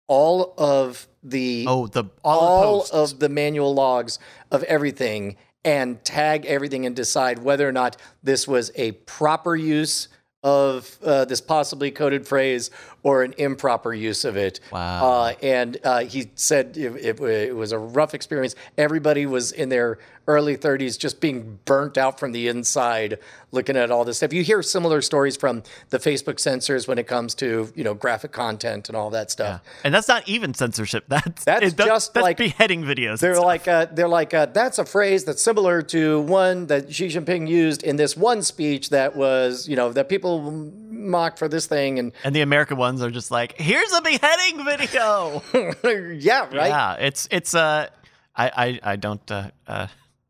all 0.07 0.53
of 0.57 1.07
the 1.23 1.65
oh, 1.67 1.87
the 1.87 2.05
all, 2.23 2.39
all 2.39 2.79
posts. 2.79 3.13
of 3.13 3.19
the 3.19 3.29
manual 3.29 3.73
logs 3.73 4.19
of 4.51 4.63
everything 4.63 5.35
and 5.65 6.03
tag 6.05 6.45
everything 6.45 6.85
and 6.85 6.95
decide 6.95 7.39
whether 7.39 7.67
or 7.67 7.73
not 7.73 7.97
this 8.23 8.47
was 8.47 8.71
a 8.75 8.93
proper 8.93 9.55
use 9.55 10.07
of 10.43 10.97
uh, 11.03 11.25
this 11.25 11.41
possibly 11.41 11.91
coded 11.91 12.25
phrase 12.25 12.71
or 13.03 13.23
an 13.23 13.33
improper 13.37 13.93
use 13.93 14.25
of 14.25 14.35
it. 14.37 14.59
Wow. 14.71 15.05
Uh, 15.11 15.33
and 15.41 15.77
uh, 15.83 15.99
he 16.05 16.29
said 16.35 16.75
it, 16.77 16.95
it, 16.95 17.19
it 17.21 17.55
was 17.55 17.71
a 17.71 17.79
rough 17.79 18.13
experience. 18.13 18.55
Everybody 18.77 19.25
was 19.25 19.51
in 19.51 19.69
their 19.69 19.99
early 20.29 20.57
30s 20.57 20.99
just 20.99 21.21
being 21.21 21.57
burnt 21.63 21.97
out 21.97 22.19
from 22.19 22.33
the 22.33 22.49
inside 22.49 23.17
looking 23.53 23.77
at 23.77 23.89
all 23.91 24.03
this 24.03 24.17
stuff. 24.17 24.33
You 24.33 24.43
hear 24.43 24.61
similar 24.61 25.01
stories 25.01 25.37
from 25.37 25.63
the 25.89 25.99
Facebook 25.99 26.37
censors 26.37 26.85
when 26.85 26.97
it 26.97 27.07
comes 27.07 27.33
to, 27.35 27.71
you 27.75 27.83
know, 27.85 27.93
graphic 27.93 28.33
content 28.33 28.89
and 28.89 28.97
all 28.97 29.09
that 29.11 29.31
stuff. 29.31 29.61
and 29.85 29.93
that's 29.93 30.09
not 30.09 30.27
even 30.27 30.53
censorship. 30.53 31.05
That's 31.07 31.45
That's 31.45 31.67
it- 31.67 31.77
that- 31.77 31.85
just 31.87 32.13
that's 32.13 32.23
like- 32.23 32.35
beheading 32.37 32.83
videos. 32.83 33.19
They're 33.19 33.39
like, 33.39 33.69
uh, 33.69 33.85
they're 33.89 34.09
like, 34.09 34.33
uh, 34.33 34.47
that's 34.47 34.79
a 34.79 34.85
phrase 34.85 35.23
that's 35.23 35.41
similar 35.41 35.81
to 35.83 36.19
one 36.21 36.67
that 36.67 36.93
Xi 36.93 37.07
Jinping 37.07 37.47
used 37.47 37.83
in 37.83 37.95
this 37.95 38.17
one 38.17 38.41
speech 38.41 38.89
that 38.89 39.15
was, 39.15 39.67
you 39.69 39.77
know, 39.77 39.93
that 39.93 40.09
people 40.09 40.69
mock 40.97 41.37
for 41.37 41.47
this 41.47 41.65
thing, 41.65 41.99
and 41.99 42.11
and 42.23 42.35
the 42.35 42.41
American 42.41 42.77
ones 42.77 43.01
are 43.01 43.11
just 43.11 43.31
like, 43.31 43.59
here's 43.59 43.91
a 43.93 44.01
beheading 44.01 44.65
video. 44.65 45.41
yeah, 46.19 46.47
right. 46.55 46.69
Yeah, 46.69 46.93
it's 46.95 47.27
it's 47.31 47.53
uh, 47.53 47.87
I 48.35 48.79
I 48.83 48.91
I 48.91 48.95
don't 48.95 49.31
uh, 49.31 49.51
uh 49.67 49.87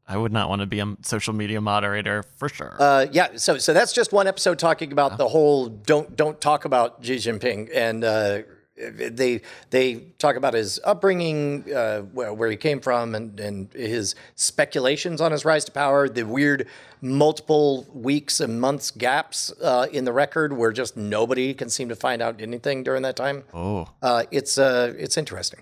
I 0.07 0.15
would 0.15 0.31
not 0.31 0.47
want 0.47 0.61
to 0.61 0.65
be 0.65 0.79
a 0.79 0.95
social 1.01 1.33
media 1.33 1.59
moderator 1.59 2.23
for 2.37 2.47
sure. 2.47 2.75
Uh, 2.79 3.07
yeah, 3.11 3.35
so 3.35 3.57
so 3.57 3.73
that's 3.73 3.91
just 3.91 4.13
one 4.13 4.27
episode 4.27 4.57
talking 4.57 4.91
about 4.91 5.17
the 5.17 5.27
whole 5.27 5.67
don't 5.67 6.15
don't 6.15 6.39
talk 6.39 6.63
about 6.63 7.03
Xi 7.03 7.15
Jinping, 7.15 7.69
and 7.73 8.03
uh, 8.03 8.39
they 8.77 9.41
they 9.71 9.95
talk 10.19 10.35
about 10.35 10.53
his 10.53 10.79
upbringing, 10.83 11.71
uh, 11.73 12.01
where, 12.01 12.33
where 12.33 12.49
he 12.49 12.57
came 12.57 12.79
from, 12.79 13.15
and 13.15 13.39
and 13.39 13.73
his 13.73 14.15
speculations 14.35 15.19
on 15.21 15.31
his 15.31 15.45
rise 15.45 15.65
to 15.65 15.71
power, 15.71 16.07
the 16.07 16.23
weird 16.23 16.67
multiple 17.01 17.85
weeks 17.93 18.39
and 18.39 18.59
months 18.61 18.91
gaps 18.91 19.51
uh, 19.61 19.87
in 19.91 20.05
the 20.05 20.13
record 20.13 20.53
where 20.53 20.71
just 20.71 20.97
nobody 20.97 21.53
can 21.53 21.69
seem 21.69 21.89
to 21.89 21.95
find 21.95 22.21
out 22.21 22.41
anything 22.41 22.83
during 22.83 23.03
that 23.03 23.15
time. 23.15 23.43
oh, 23.53 23.87
Uh, 24.01 24.23
it's 24.31 24.57
uh, 24.57 24.93
it's 24.97 25.17
interesting. 25.17 25.61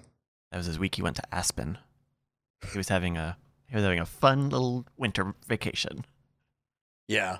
that 0.51 0.57
was 0.57 0.65
his 0.65 0.79
week. 0.79 0.95
He 0.95 1.01
went 1.01 1.15
to 1.17 1.35
Aspen. 1.35 1.77
He 2.71 2.77
was 2.77 2.89
having 2.89 3.17
a 3.17 3.37
he 3.67 3.75
was 3.75 3.83
having 3.83 3.99
a 3.99 4.05
fun 4.05 4.49
little 4.49 4.85
winter 4.97 5.35
vacation. 5.47 6.05
Yeah. 7.07 7.37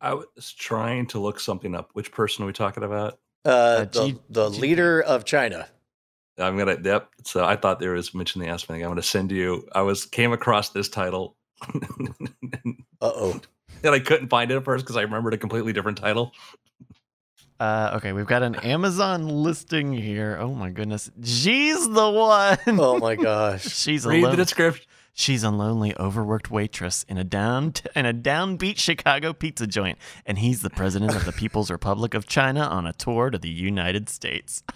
I 0.00 0.14
was 0.14 0.52
trying 0.56 1.06
to 1.08 1.18
look 1.18 1.40
something 1.40 1.74
up. 1.74 1.90
Which 1.94 2.12
person 2.12 2.44
are 2.44 2.46
we 2.46 2.52
talking 2.52 2.84
about? 2.84 3.18
Uh, 3.44 3.84
the, 3.84 4.06
Xi- 4.08 4.18
the 4.30 4.50
leader 4.50 5.00
of 5.00 5.24
China. 5.24 5.68
I'm 6.38 6.56
gonna. 6.56 6.76
Yep. 6.82 7.08
So 7.24 7.44
I 7.44 7.56
thought 7.56 7.80
there 7.80 7.92
was 7.92 8.14
mention 8.14 8.40
the 8.40 8.48
Aspen. 8.48 8.76
I'm 8.76 8.82
gonna 8.82 9.02
send 9.02 9.32
you. 9.32 9.66
I 9.74 9.82
was 9.82 10.06
came 10.06 10.32
across 10.32 10.70
this 10.70 10.88
title, 10.88 11.36
Uh 11.72 11.74
oh. 13.00 13.40
And 13.84 13.94
I 13.94 14.00
couldn't 14.00 14.28
find 14.28 14.50
it 14.50 14.56
at 14.56 14.64
first 14.64 14.84
because 14.84 14.96
I 14.96 15.02
remembered 15.02 15.34
a 15.34 15.38
completely 15.38 15.72
different 15.72 15.98
title. 15.98 16.32
Uh, 17.60 17.92
okay, 17.96 18.12
we've 18.12 18.26
got 18.26 18.42
an 18.42 18.54
Amazon 18.62 19.28
listing 19.28 19.92
here. 19.92 20.36
Oh 20.40 20.54
my 20.54 20.70
goodness, 20.70 21.10
she's 21.24 21.88
the 21.88 22.10
one. 22.10 22.58
Oh 22.80 22.98
my 22.98 23.16
gosh. 23.16 23.62
She's 23.66 24.04
a 24.06 24.10
Read 24.10 24.24
the 24.24 24.36
description. 24.36 24.84
She's 25.18 25.42
a 25.42 25.50
lonely, 25.50 25.94
overworked 25.98 26.48
waitress 26.48 27.04
in 27.08 27.18
a 27.18 27.24
down 27.24 27.74
in 27.96 28.06
a 28.06 28.14
downbeat 28.14 28.78
Chicago 28.78 29.32
pizza 29.32 29.66
joint, 29.66 29.98
and 30.24 30.38
he's 30.38 30.62
the 30.62 30.70
president 30.70 31.14
of 31.14 31.26
the 31.26 31.32
People's 31.32 31.70
Republic 31.70 32.14
of 32.14 32.26
China 32.26 32.60
on 32.60 32.86
a 32.86 32.92
tour 32.92 33.28
to 33.28 33.38
the 33.38 33.50
United 33.50 34.08
States. 34.08 34.62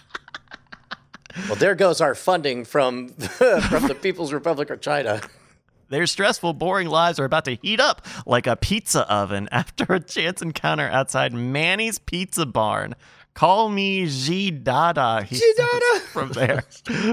Well, 1.49 1.57
there 1.57 1.75
goes 1.75 2.03
our 2.03 2.15
funding 2.15 2.67
from 2.67 3.09
from 3.09 3.89
the 3.89 3.99
People's 3.99 4.35
Republic 4.35 4.69
of 4.69 4.83
China. 4.83 5.23
Their 5.89 6.07
stressful, 6.07 6.53
boring 6.53 6.89
lives 6.89 7.19
are 7.19 7.25
about 7.25 7.47
to 7.47 7.55
heat 7.55 7.81
up 7.81 8.07
like 8.27 8.47
a 8.47 8.55
pizza 8.55 9.11
oven 9.11 9.49
after 9.51 9.95
a 9.95 9.99
chance 9.99 10.43
encounter 10.43 10.91
outside 10.91 11.33
Manny's 11.33 11.99
Pizza 11.99 12.45
Barn. 12.45 12.95
Call 13.35 13.69
me 13.71 14.07
Xi 14.07 14.51
Dada. 14.51 15.23
He 15.23 15.37
Xi 15.37 15.53
Dada. 15.57 16.01
From 16.13 16.33
there, 16.33 16.63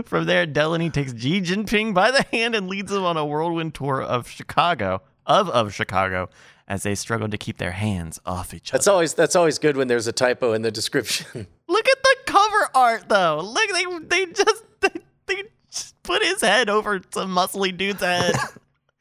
from 0.03 0.25
there, 0.25 0.45
Delaney 0.45 0.89
takes 0.89 1.13
Xi 1.17 1.39
Jinping 1.39 1.93
by 1.93 2.11
the 2.11 2.23
hand 2.33 2.53
and 2.53 2.67
leads 2.67 2.91
him 2.91 3.05
on 3.05 3.15
a 3.15 3.25
whirlwind 3.25 3.73
tour 3.73 4.01
of 4.01 4.27
Chicago, 4.27 5.01
of 5.25 5.49
of 5.49 5.73
Chicago, 5.73 6.29
as 6.67 6.83
they 6.83 6.95
struggle 6.95 7.29
to 7.29 7.37
keep 7.37 7.57
their 7.59 7.71
hands 7.71 8.19
off 8.25 8.53
each 8.53 8.71
other. 8.71 8.77
That's 8.79 8.87
always 8.87 9.13
that's 9.13 9.37
always 9.37 9.57
good 9.57 9.77
when 9.77 9.87
there's 9.87 10.07
a 10.07 10.11
typo 10.11 10.51
in 10.51 10.63
the 10.63 10.71
description. 10.71 11.47
Look 11.67 11.87
at 11.87 12.03
the 12.03 12.15
cover 12.25 12.69
art, 12.75 13.05
though. 13.07 13.39
Look, 13.41 13.69
they 13.71 13.85
they 14.25 14.31
just 14.33 14.63
they, 14.81 14.89
they 15.27 15.43
just 15.71 16.03
put 16.03 16.21
his 16.21 16.41
head 16.41 16.69
over 16.69 16.99
some 17.13 17.33
muscly 17.33 17.75
dude's 17.75 18.01
head. 18.01 18.35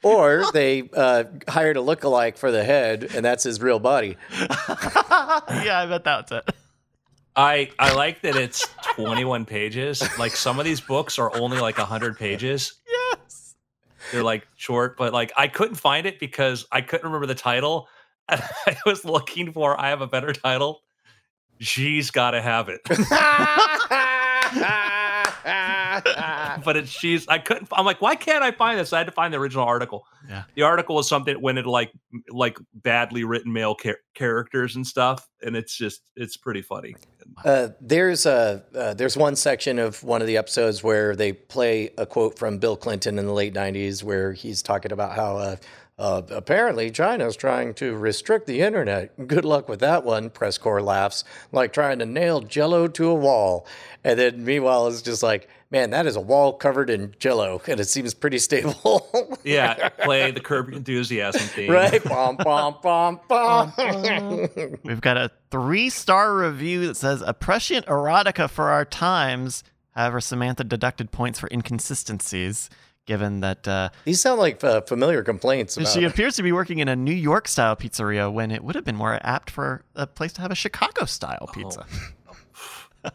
Or 0.05 0.45
they 0.53 0.89
uh, 0.95 1.25
hired 1.49 1.77
a 1.77 1.81
lookalike 1.81 2.39
for 2.39 2.53
the 2.53 2.63
head, 2.63 3.11
and 3.17 3.25
that's 3.25 3.43
his 3.43 3.61
real 3.61 3.81
body. 3.81 4.17
yeah, 4.39 5.81
I 5.81 5.87
bet 5.89 6.05
that's 6.05 6.31
it. 6.31 6.49
I 7.39 7.71
I 7.79 7.95
like 7.95 8.23
that 8.23 8.35
it's 8.35 8.67
21 8.97 9.45
pages. 9.45 10.03
Like 10.19 10.35
some 10.35 10.59
of 10.59 10.65
these 10.65 10.81
books 10.81 11.21
are 11.21 11.33
only 11.37 11.61
like 11.61 11.79
100 11.79 12.19
pages. 12.19 12.75
Yes. 12.89 13.55
They're 14.11 14.25
like 14.25 14.49
short, 14.57 14.97
but 14.97 15.13
like 15.13 15.31
I 15.37 15.47
couldn't 15.47 15.77
find 15.77 16.05
it 16.05 16.19
because 16.19 16.67
I 16.73 16.81
couldn't 16.81 17.07
remember 17.07 17.27
the 17.27 17.37
title. 17.37 17.87
And 18.29 18.43
I 18.67 18.77
was 18.85 19.05
looking 19.05 19.53
for 19.53 19.81
I 19.81 19.91
have 19.91 20.01
a 20.01 20.09
better 20.09 20.33
title. 20.33 20.81
She's 21.61 22.11
got 22.11 22.33
to 22.33 22.43
have 22.43 22.69
it. 22.69 22.81
but 26.65 26.77
it's 26.77 26.91
she's 26.91 27.27
I 27.29 27.39
couldn't 27.39 27.69
I'm 27.73 27.85
like 27.85 28.01
why 28.01 28.15
can't 28.15 28.43
I 28.43 28.51
find 28.51 28.79
this? 28.79 28.93
I 28.93 28.99
had 28.99 29.07
to 29.07 29.13
find 29.13 29.33
the 29.33 29.39
original 29.39 29.65
article. 29.65 30.05
Yeah. 30.29 30.45
The 30.55 30.63
article 30.63 30.97
was 30.97 31.09
something 31.09 31.35
that 31.35 31.41
went 31.41 31.59
into 31.59 31.71
like 31.71 31.93
like 32.31 32.59
badly 32.75 33.25
written 33.25 33.53
male 33.53 33.75
char- 33.75 34.01
characters 34.15 34.77
and 34.77 34.87
stuff 34.87 35.29
and 35.43 35.57
it's 35.57 35.77
just 35.77 36.03
it's 36.17 36.37
pretty 36.37 36.63
funny. 36.63 36.95
Uh, 37.45 37.69
there's 37.81 38.27
a 38.27 38.65
uh, 38.75 38.95
there's 38.95 39.17
one 39.17 39.37
section 39.37 39.79
of 39.79 40.03
one 40.03 40.21
of 40.21 40.27
the 40.27 40.37
episodes 40.37 40.83
where 40.83 41.15
they 41.15 41.33
play 41.33 41.91
a 41.99 42.07
quote 42.07 42.39
from 42.39 42.59
Bill 42.59 42.77
Clinton 42.77 43.19
in 43.19 43.27
the 43.27 43.33
late 43.33 43.55
'90s, 43.55 44.03
where 44.03 44.33
he's 44.33 44.63
talking 44.63 44.93
about 44.93 45.15
how 45.15 45.37
uh, 45.37 45.57
uh, 45.99 46.23
apparently 46.31 46.91
China's 46.91 47.37
trying 47.37 47.75
to 47.75 47.97
restrict 47.97 48.47
the 48.47 48.61
internet. 48.61 49.27
Good 49.27 49.45
luck 49.45 49.69
with 49.69 49.81
that 49.81 50.05
one. 50.05 50.31
Press 50.31 50.57
corps 50.59 50.81
laughs 50.83 51.25
like 51.53 51.73
trying 51.73 51.99
to 51.99 52.07
nail 52.07 52.41
Jello 52.41 52.87
to 52.89 53.09
a 53.09 53.15
wall, 53.15 53.67
and 54.05 54.19
then 54.19 54.45
meanwhile 54.45 54.87
it's 54.87 55.03
just 55.03 55.23
like, 55.23 55.49
man, 55.71 55.91
that 55.91 56.07
is 56.07 56.15
a 56.17 56.21
wall 56.21 56.53
covered 56.53 56.89
in 56.89 57.15
Jello, 57.19 57.61
and 57.67 57.81
it 57.81 57.89
seems 57.89 58.15
pretty 58.15 58.39
stable. 58.39 59.07
Yeah, 59.45 59.89
play 59.89 60.31
the 60.31 60.41
Curb 60.41 60.69
Your 60.69 60.77
Enthusiasm 60.77 61.41
theme. 61.41 61.71
right? 61.71 62.03
Bom, 62.05 62.37
bom, 62.37 62.77
bom, 62.83 63.21
bom. 63.29 63.73
We've 64.83 65.01
got 65.01 65.17
a 65.17 65.31
three 65.51 65.89
star 65.89 66.37
review 66.37 66.87
that 66.89 66.97
says 66.97 67.23
a 67.25 67.33
prescient 67.33 67.87
erotica 67.87 68.51
for 68.51 68.69
our 68.69 68.85
times. 68.85 69.65
However, 69.93 70.21
Samantha 70.21 70.65
deducted 70.65 71.11
points 71.13 71.39
for 71.39 71.49
inconsistencies, 71.51 72.69
given 73.09 73.41
that 73.41 73.67
uh, 73.67 73.89
These 74.05 74.21
sound 74.21 74.39
like 74.39 74.63
uh, 74.63 74.83
familiar 74.83 75.25
complaints. 75.25 75.77
About 75.77 75.89
she 75.89 76.05
appears 76.05 76.37
to 76.37 76.43
be 76.45 76.53
working 76.53 76.79
in 76.79 76.87
a 76.89 76.95
New 76.95 77.11
York 77.15 77.49
style 77.49 77.75
pizzeria 77.75 78.31
when 78.33 78.51
it 78.53 78.63
would 78.63 78.75
have 78.77 78.85
been 78.85 78.95
more 78.97 79.19
apt 79.23 79.51
for 79.51 79.83
a 79.97 80.07
place 80.07 80.33
to 80.35 80.43
have 80.43 80.53
a 80.53 80.55
Chicago 80.55 81.07
style 81.07 81.49
pizza. 81.53 81.87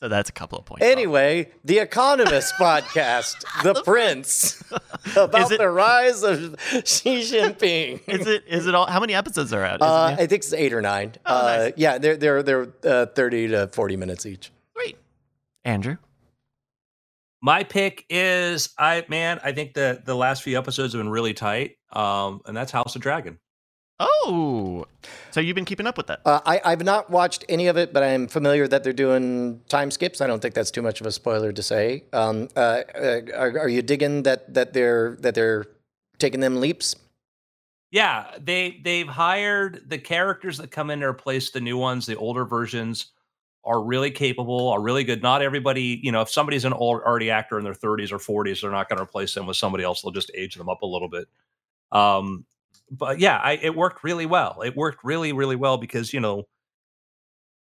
so 0.00 0.08
that's 0.08 0.30
a 0.30 0.32
couple 0.32 0.58
of 0.58 0.64
points. 0.64 0.82
off. 0.84 0.90
Anyway, 0.90 1.50
the 1.64 1.78
Economist 1.78 2.54
podcast, 2.58 3.44
The 3.62 3.80
Prince, 3.82 4.62
about 5.16 5.52
it- 5.52 5.58
the 5.58 5.68
rise 5.68 6.22
of 6.22 6.56
Xi 6.84 7.20
Jinping. 7.20 8.00
Is 8.08 8.26
it? 8.26 8.44
Is 8.48 8.66
it 8.66 8.74
all? 8.74 8.86
How 8.86 8.98
many 8.98 9.14
episodes 9.14 9.52
are 9.52 9.62
out? 9.62 9.82
Uh, 9.82 9.84
it 9.84 10.16
new? 10.16 10.22
I 10.22 10.26
think 10.26 10.32
it's 10.42 10.52
eight 10.54 10.72
or 10.72 10.80
nine. 10.80 11.12
Oh, 11.26 11.36
uh, 11.36 11.42
nice. 11.58 11.72
Yeah, 11.76 11.98
they're 11.98 12.16
they're 12.16 12.42
they're 12.42 12.68
uh, 12.84 13.06
thirty 13.06 13.48
to 13.48 13.68
forty 13.68 13.96
minutes 13.96 14.24
each. 14.24 14.50
Great. 14.74 14.96
Andrew. 15.64 15.98
My 17.44 17.64
pick 17.64 18.06
is 18.08 18.70
I 18.78 19.04
man, 19.08 19.40
I 19.42 19.52
think 19.52 19.74
the 19.74 20.00
the 20.04 20.14
last 20.14 20.44
few 20.44 20.56
episodes 20.56 20.92
have 20.92 21.00
been 21.00 21.10
really 21.10 21.34
tight. 21.34 21.76
Um, 21.92 22.40
and 22.46 22.56
that's 22.56 22.70
House 22.70 22.94
of 22.94 23.02
Dragon. 23.02 23.38
Oh, 23.98 24.86
so 25.30 25.40
you've 25.40 25.54
been 25.54 25.64
keeping 25.64 25.86
up 25.86 25.96
with 25.96 26.08
that? 26.08 26.22
Uh, 26.24 26.40
I, 26.44 26.60
I've 26.64 26.82
not 26.82 27.10
watched 27.10 27.44
any 27.48 27.68
of 27.68 27.76
it, 27.76 27.92
but 27.92 28.02
I'm 28.02 28.26
familiar 28.26 28.66
that 28.66 28.82
they're 28.82 28.92
doing 28.92 29.60
time 29.68 29.90
skips. 29.92 30.20
I 30.20 30.26
don't 30.26 30.40
think 30.40 30.54
that's 30.54 30.72
too 30.72 30.82
much 30.82 31.00
of 31.00 31.06
a 31.06 31.12
spoiler 31.12 31.52
to 31.52 31.62
say. 31.62 32.04
Um, 32.12 32.48
uh, 32.56 32.80
uh, 32.94 33.20
are, 33.36 33.58
are 33.60 33.68
you 33.68 33.82
digging 33.82 34.22
that 34.22 34.54
that 34.54 34.72
they're 34.72 35.16
that 35.20 35.34
they're 35.34 35.66
taking 36.18 36.40
them 36.40 36.60
leaps? 36.60 36.96
Yeah, 37.90 38.26
they 38.40 38.80
they've 38.82 39.06
hired 39.06 39.88
the 39.88 39.98
characters 39.98 40.58
that 40.58 40.70
come 40.70 40.90
in 40.90 41.00
to 41.00 41.06
replace 41.06 41.50
the 41.50 41.60
new 41.60 41.76
ones. 41.76 42.06
The 42.06 42.16
older 42.16 42.44
versions 42.44 43.12
are 43.64 43.82
really 43.82 44.10
capable, 44.10 44.68
are 44.70 44.80
really 44.80 45.04
good. 45.04 45.22
Not 45.22 45.42
everybody, 45.42 46.00
you 46.02 46.10
know, 46.10 46.20
if 46.20 46.30
somebody's 46.30 46.64
an 46.64 46.72
old 46.72 47.02
already 47.02 47.30
actor 47.30 47.58
in 47.58 47.64
their 47.64 47.74
30s 47.74 48.10
or 48.10 48.18
40s, 48.18 48.60
they're 48.60 48.70
not 48.70 48.88
going 48.88 48.96
to 48.96 49.02
replace 49.02 49.34
them 49.34 49.46
with 49.46 49.56
somebody 49.56 49.84
else. 49.84 50.02
They'll 50.02 50.10
just 50.12 50.32
age 50.34 50.56
them 50.56 50.68
up 50.68 50.82
a 50.82 50.86
little 50.86 51.08
bit. 51.08 51.28
Um, 51.92 52.44
but 52.90 53.18
yeah, 53.18 53.38
I, 53.38 53.52
it 53.52 53.74
worked 53.76 54.02
really 54.02 54.26
well. 54.26 54.62
It 54.62 54.76
worked 54.76 55.04
really, 55.04 55.32
really 55.32 55.56
well 55.56 55.78
because 55.78 56.12
you 56.12 56.20
know 56.20 56.44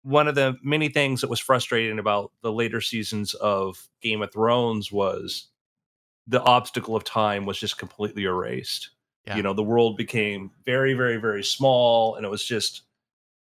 one 0.03 0.27
of 0.27 0.35
the 0.35 0.57
many 0.63 0.89
things 0.89 1.21
that 1.21 1.29
was 1.29 1.39
frustrating 1.39 1.99
about 1.99 2.31
the 2.41 2.51
later 2.51 2.81
seasons 2.81 3.33
of 3.35 3.87
Game 4.01 4.21
of 4.21 4.33
Thrones 4.33 4.91
was 4.91 5.47
the 6.27 6.41
obstacle 6.41 6.95
of 6.95 7.03
time 7.03 7.45
was 7.45 7.59
just 7.59 7.77
completely 7.77 8.23
erased. 8.23 8.91
Yeah. 9.25 9.37
You 9.37 9.43
know, 9.43 9.53
the 9.53 9.63
world 9.63 9.97
became 9.97 10.51
very, 10.65 10.93
very, 10.93 11.17
very 11.17 11.43
small, 11.43 12.15
and 12.15 12.25
it 12.25 12.29
was 12.29 12.43
just 12.43 12.81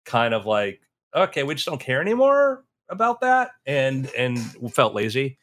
kind 0.05 0.33
of 0.33 0.47
like, 0.47 0.81
okay, 1.17 1.43
we 1.43 1.55
just 1.55 1.67
don't 1.67 1.81
care 1.81 2.01
anymore 2.01 2.65
about 2.89 3.21
that, 3.23 3.51
and 3.65 4.11
and 4.17 4.39
felt 4.73 4.95
lazy. 4.95 5.39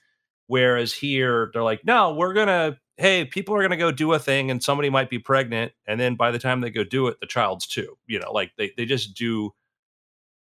Whereas 0.47 0.93
here, 0.93 1.49
they're 1.53 1.63
like, 1.63 1.85
no, 1.85 2.13
we're 2.13 2.33
gonna, 2.33 2.77
hey, 2.97 3.25
people 3.25 3.55
are 3.55 3.61
gonna 3.61 3.77
go 3.77 3.91
do 3.91 4.13
a 4.13 4.19
thing, 4.19 4.51
and 4.51 4.61
somebody 4.63 4.89
might 4.89 5.09
be 5.09 5.19
pregnant, 5.19 5.71
and 5.87 5.99
then 5.99 6.15
by 6.15 6.31
the 6.31 6.39
time 6.39 6.61
they 6.61 6.69
go 6.69 6.83
do 6.83 7.07
it, 7.07 7.19
the 7.19 7.27
child's 7.27 7.67
too. 7.67 7.97
You 8.07 8.19
know, 8.19 8.31
like 8.31 8.51
they 8.57 8.71
they 8.77 8.85
just 8.85 9.15
do 9.15 9.51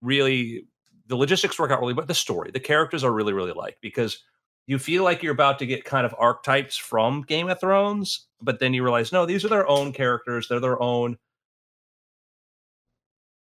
really 0.01 0.65
the 1.07 1.15
logistics 1.15 1.59
work 1.59 1.71
out 1.71 1.79
really, 1.79 1.93
but 1.93 2.07
the 2.07 2.13
story, 2.13 2.51
the 2.51 2.59
characters 2.59 3.03
are 3.03 3.11
really, 3.11 3.33
really 3.33 3.51
like 3.51 3.77
because 3.81 4.23
you 4.67 4.77
feel 4.77 5.03
like 5.03 5.23
you're 5.23 5.33
about 5.33 5.59
to 5.59 5.65
get 5.65 5.83
kind 5.83 6.05
of 6.05 6.13
archetypes 6.19 6.77
from 6.77 7.23
Game 7.23 7.49
of 7.49 7.59
Thrones, 7.59 8.27
but 8.41 8.59
then 8.59 8.73
you 8.73 8.83
realize 8.83 9.11
no, 9.11 9.25
these 9.25 9.43
are 9.43 9.49
their 9.49 9.67
own 9.67 9.91
characters, 9.91 10.47
they're 10.47 10.59
their 10.59 10.81
own 10.81 11.17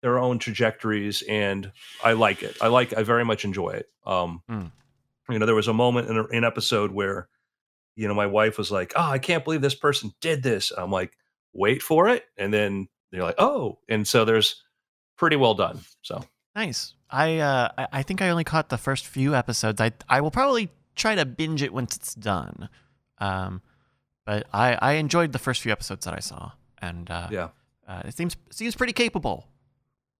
their 0.01 0.19
own 0.19 0.39
trajectories, 0.39 1.23
and 1.23 1.71
I 2.03 2.13
like 2.13 2.43
it. 2.43 2.57
I 2.61 2.67
like, 2.67 2.95
I 2.95 3.03
very 3.03 3.25
much 3.25 3.43
enjoy 3.45 3.69
it. 3.71 3.89
Um, 4.05 4.41
Hmm. 4.47 4.65
you 5.29 5.39
know, 5.39 5.45
there 5.45 5.55
was 5.55 5.67
a 5.67 5.73
moment 5.73 6.09
in 6.09 6.17
an 6.17 6.43
episode 6.43 6.91
where, 6.91 7.27
you 7.95 8.07
know, 8.07 8.13
my 8.13 8.27
wife 8.27 8.57
was 8.57 8.69
like, 8.71 8.93
"Oh, 8.95 9.09
I 9.09 9.17
can't 9.19 9.43
believe 9.43 9.61
this 9.61 9.73
person 9.75 10.13
did 10.21 10.43
this." 10.43 10.71
I'm 10.77 10.91
like, 10.91 11.17
"Wait 11.53 11.81
for 11.81 12.07
it," 12.09 12.25
and 12.37 12.53
then 12.53 12.87
they're 13.11 13.23
like, 13.23 13.35
"Oh," 13.39 13.79
and 13.89 14.07
so 14.07 14.25
there's 14.25 14.63
pretty 15.17 15.37
well 15.37 15.53
done. 15.55 15.79
So 16.01 16.23
Nice. 16.55 16.93
I 17.09 17.37
uh, 17.39 17.69
I 17.77 17.87
I 17.93 18.03
think 18.03 18.21
I 18.21 18.29
only 18.29 18.43
caught 18.43 18.69
the 18.69 18.77
first 18.77 19.07
few 19.07 19.33
episodes. 19.33 19.79
I 19.81 19.91
I 20.09 20.21
will 20.21 20.31
probably 20.31 20.69
try 20.95 21.15
to 21.15 21.25
binge 21.25 21.61
it 21.63 21.73
once 21.73 21.95
it's 21.95 22.13
done. 22.15 22.69
Um, 23.19 23.61
but 24.25 24.45
I 24.53 24.77
I 24.81 24.91
enjoyed 24.93 25.31
the 25.31 25.39
first 25.39 25.61
few 25.61 25.71
episodes 25.71 26.05
that 26.05 26.13
I 26.13 26.19
saw, 26.19 26.51
and 26.79 27.09
uh, 27.09 27.27
yeah. 27.31 27.49
uh, 27.87 28.01
it 28.05 28.15
seems 28.17 28.35
seems 28.51 28.75
pretty 28.75 28.93
capable. 28.93 29.47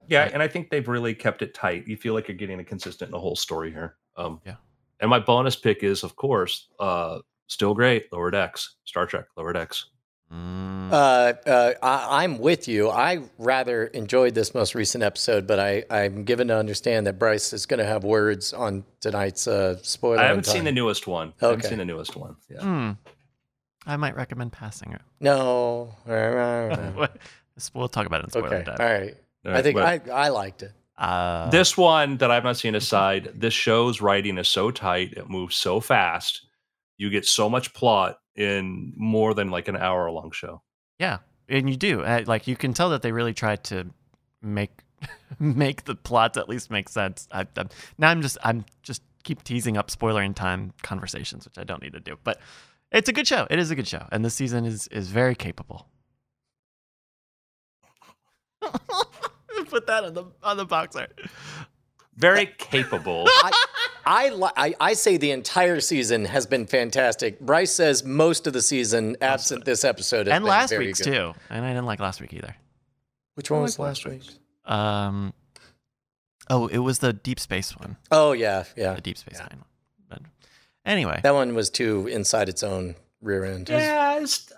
Yeah, 0.08 0.24
Right. 0.24 0.34
and 0.34 0.42
I 0.42 0.48
think 0.48 0.70
they've 0.70 0.88
really 0.88 1.16
kept 1.16 1.42
it 1.42 1.54
tight. 1.54 1.88
You 1.88 1.98
feel 1.98 2.14
like 2.14 2.28
you're 2.28 2.38
getting 2.38 2.60
a 2.60 2.64
consistent 2.64 3.12
the 3.12 3.20
whole 3.20 3.36
story 3.36 3.72
here. 3.72 3.96
Um, 4.18 4.42
Yeah. 4.46 4.56
And 5.02 5.10
my 5.10 5.20
bonus 5.20 5.56
pick 5.56 5.84
is, 5.84 6.04
of 6.04 6.16
course, 6.16 6.70
uh, 6.80 7.20
still 7.48 7.74
great. 7.74 8.12
Lower 8.14 8.32
Decks, 8.32 8.76
Star 8.86 9.06
Trek, 9.06 9.26
Lower 9.36 9.52
Decks. 9.52 9.88
Mm. 10.32 10.92
Uh, 10.92 11.34
uh, 11.48 11.74
I, 11.84 12.24
I'm 12.24 12.40
with 12.40 12.68
you. 12.68 12.90
I 12.90 13.22
rather 13.38 13.86
enjoyed 13.86 14.34
this 14.34 14.54
most 14.54 14.74
recent 14.74 15.04
episode, 15.04 15.46
but 15.46 15.60
I, 15.60 15.84
I'm 15.90 16.24
given 16.24 16.48
to 16.48 16.58
understand 16.58 17.08
that 17.08 17.20
Bryce 17.20 17.54
is 17.54 17.66
going 17.66 17.80
to 17.80 17.86
have 17.86 18.04
words 18.04 18.54
on 18.54 18.86
tonight's 19.02 19.48
uh, 19.48 19.78
spoiler. 19.84 20.20
I 20.20 20.28
haven't 20.28 20.46
seen 20.46 20.64
the 20.64 20.72
newest 20.72 21.08
one. 21.08 21.34
I 21.42 21.48
haven't 21.48 21.66
seen 21.66 21.78
the 21.78 21.86
newest 21.86 22.16
one. 22.16 22.36
Yeah. 22.50 22.62
Hmm. 22.62 22.92
I 23.86 23.98
might 23.98 24.16
recommend 24.16 24.52
passing 24.52 24.94
it. 24.94 25.02
No. 25.20 25.94
we'll 27.74 27.88
talk 27.88 28.08
about 28.08 28.22
it 28.22 28.24
in 28.26 28.30
spoiler 28.32 28.48
okay. 28.48 28.64
time. 28.64 28.78
All 28.80 28.86
right. 28.86 29.16
All 29.46 29.54
I 29.54 29.62
think 29.62 29.76
but- 29.76 30.10
I, 30.10 30.26
I 30.26 30.30
liked 30.30 30.64
it. 30.64 30.72
Uh, 30.98 31.50
this 31.50 31.76
one 31.78 32.16
that 32.18 32.32
I've 32.32 32.46
not 32.46 32.56
seen 32.56 32.74
aside, 32.74 33.34
this 33.36 33.54
show's 33.54 34.00
writing 34.00 34.38
is 34.38 34.48
so 34.48 34.72
tight, 34.72 35.14
it 35.18 35.30
moves 35.30 35.58
so 35.58 35.82
fast, 35.82 36.46
you 36.98 37.10
get 37.10 37.26
so 37.26 37.50
much 37.50 37.74
plot 37.74 38.20
in 38.36 38.94
more 38.96 39.34
than 39.34 39.50
like 39.52 39.68
an 39.68 39.76
hour 39.76 40.10
long 40.10 40.32
show. 40.32 40.62
Yeah, 40.98 41.18
and 41.50 41.70
you 41.70 41.76
do. 41.76 42.02
Uh, 42.04 42.24
Like 42.26 42.48
you 42.48 42.56
can 42.56 42.74
tell 42.74 42.90
that 42.92 43.02
they 43.02 43.12
really 43.12 43.34
tried 43.34 43.66
to 43.66 43.88
make 44.42 44.72
make 45.40 45.84
the 45.84 45.96
plots 45.96 46.38
at 46.38 46.48
least 46.48 46.72
make 46.72 46.88
sense. 46.88 47.28
I, 47.30 47.46
I'm, 47.58 47.68
now 47.98 48.10
I'm 48.10 48.22
just 48.22 48.38
I'm 48.42 48.64
just 48.82 49.02
keep 49.24 49.44
teasing 49.44 49.76
up 49.76 49.92
spoiler 49.92 50.22
in 50.24 50.34
time 50.34 50.72
conversations, 50.82 51.44
which 51.44 51.58
I 51.58 51.66
don't 51.66 51.82
need 51.82 51.92
to 51.94 52.00
do. 52.00 52.18
But 52.24 52.40
it's 52.94 53.10
a 53.10 53.14
good 53.14 53.28
show. 53.28 53.48
It 53.50 53.60
is 53.60 53.70
a 53.70 53.76
good 53.76 53.88
show, 53.88 54.08
and 54.14 54.24
this 54.24 54.34
season 54.36 54.64
is 54.64 54.88
is 54.88 55.10
very 55.10 55.36
capable. 55.36 55.90
Put 59.70 59.88
that 59.88 60.04
on 60.04 60.14
the 60.14 60.26
on 60.44 60.58
the 60.58 60.66
box 60.66 60.96
art. 60.96 61.20
Very 62.18 62.46
capable. 62.46 63.26
I, 63.28 63.52
I, 64.06 64.30
li- 64.30 64.50
I 64.56 64.74
I 64.80 64.94
say 64.94 65.18
the 65.18 65.32
entire 65.32 65.80
season 65.82 66.24
has 66.26 66.46
been 66.46 66.66
fantastic. 66.66 67.40
Bryce 67.42 67.74
says 67.74 68.04
most 68.06 68.48
of 68.48 68.54
the 68.54 68.62
season, 68.62 69.18
absent 69.22 69.66
this 69.66 69.84
episode, 69.84 70.28
has 70.28 70.34
and 70.36 70.44
been 70.44 70.50
last 70.50 70.70
very 70.70 70.86
week's 70.88 71.02
good. 71.02 71.12
too. 71.14 71.34
And 71.50 71.66
I 71.66 71.70
didn't 71.70 71.86
like 71.88 72.00
last 72.00 72.22
week 72.22 72.34
either. 72.34 72.56
Which 73.34 73.52
one 73.52 73.62
was 73.64 73.78
like 73.78 73.88
last 73.90 74.06
last 74.06 74.14
week? 74.14 74.24
Um, 74.64 75.34
oh, 76.50 76.68
it 76.68 76.78
was 76.78 77.00
the 77.00 77.12
deep 77.12 77.40
space 77.40 77.76
one. 77.78 77.98
Oh 78.12 78.32
yeah, 78.32 78.64
yeah. 78.78 78.94
The 78.94 79.02
deep 79.02 79.18
space 79.18 79.38
nine 79.40 79.50
one. 79.52 79.66
But 80.08 80.22
anyway, 80.86 81.20
That 81.22 81.34
one 81.34 81.54
was 81.54 81.70
too 81.70 82.08
inside 82.08 82.48
its 82.48 82.64
own 82.64 82.96
rear 83.22 83.44
end. 83.44 83.68
yeah, 83.68 84.20
it's, 84.22 84.46
deep 84.46 84.55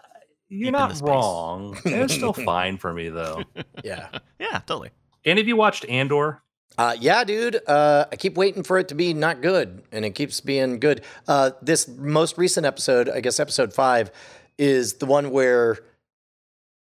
you're 0.50 0.72
not 0.72 0.90
the 0.90 0.96
space. 0.96 1.08
wrong. 1.10 1.78
It's 1.86 2.14
still 2.14 2.34
fine 2.34 2.78
for 2.78 2.94
me 2.94 3.10
though. 3.10 3.44
Yeah. 3.84 4.08
yeah, 4.40 4.60
totally. 4.66 4.92
Any 5.26 5.42
of 5.42 5.48
you 5.48 5.56
watched 5.56 5.86
Andor? 5.86 6.42
Uh, 6.78 6.96
yeah, 7.00 7.24
dude. 7.24 7.60
Uh, 7.68 8.06
I 8.12 8.16
keep 8.18 8.36
waiting 8.36 8.64
for 8.64 8.78
it 8.78 8.88
to 8.90 8.96
be 8.96 9.14
not 9.14 9.42
good, 9.42 9.82
and 9.92 10.06
it 10.06 10.12
keeps 10.12 10.42
being 10.42 10.80
good. 10.80 11.04
Uh, 11.28 11.52
this 11.62 11.88
most 11.88 12.38
recent 12.38 12.66
episode, 12.68 13.10
I 13.10 13.20
guess 13.20 13.40
episode 13.40 13.74
five, 13.74 14.12
is 14.60 14.94
the 14.96 15.08
one 15.08 15.32
where 15.32 15.80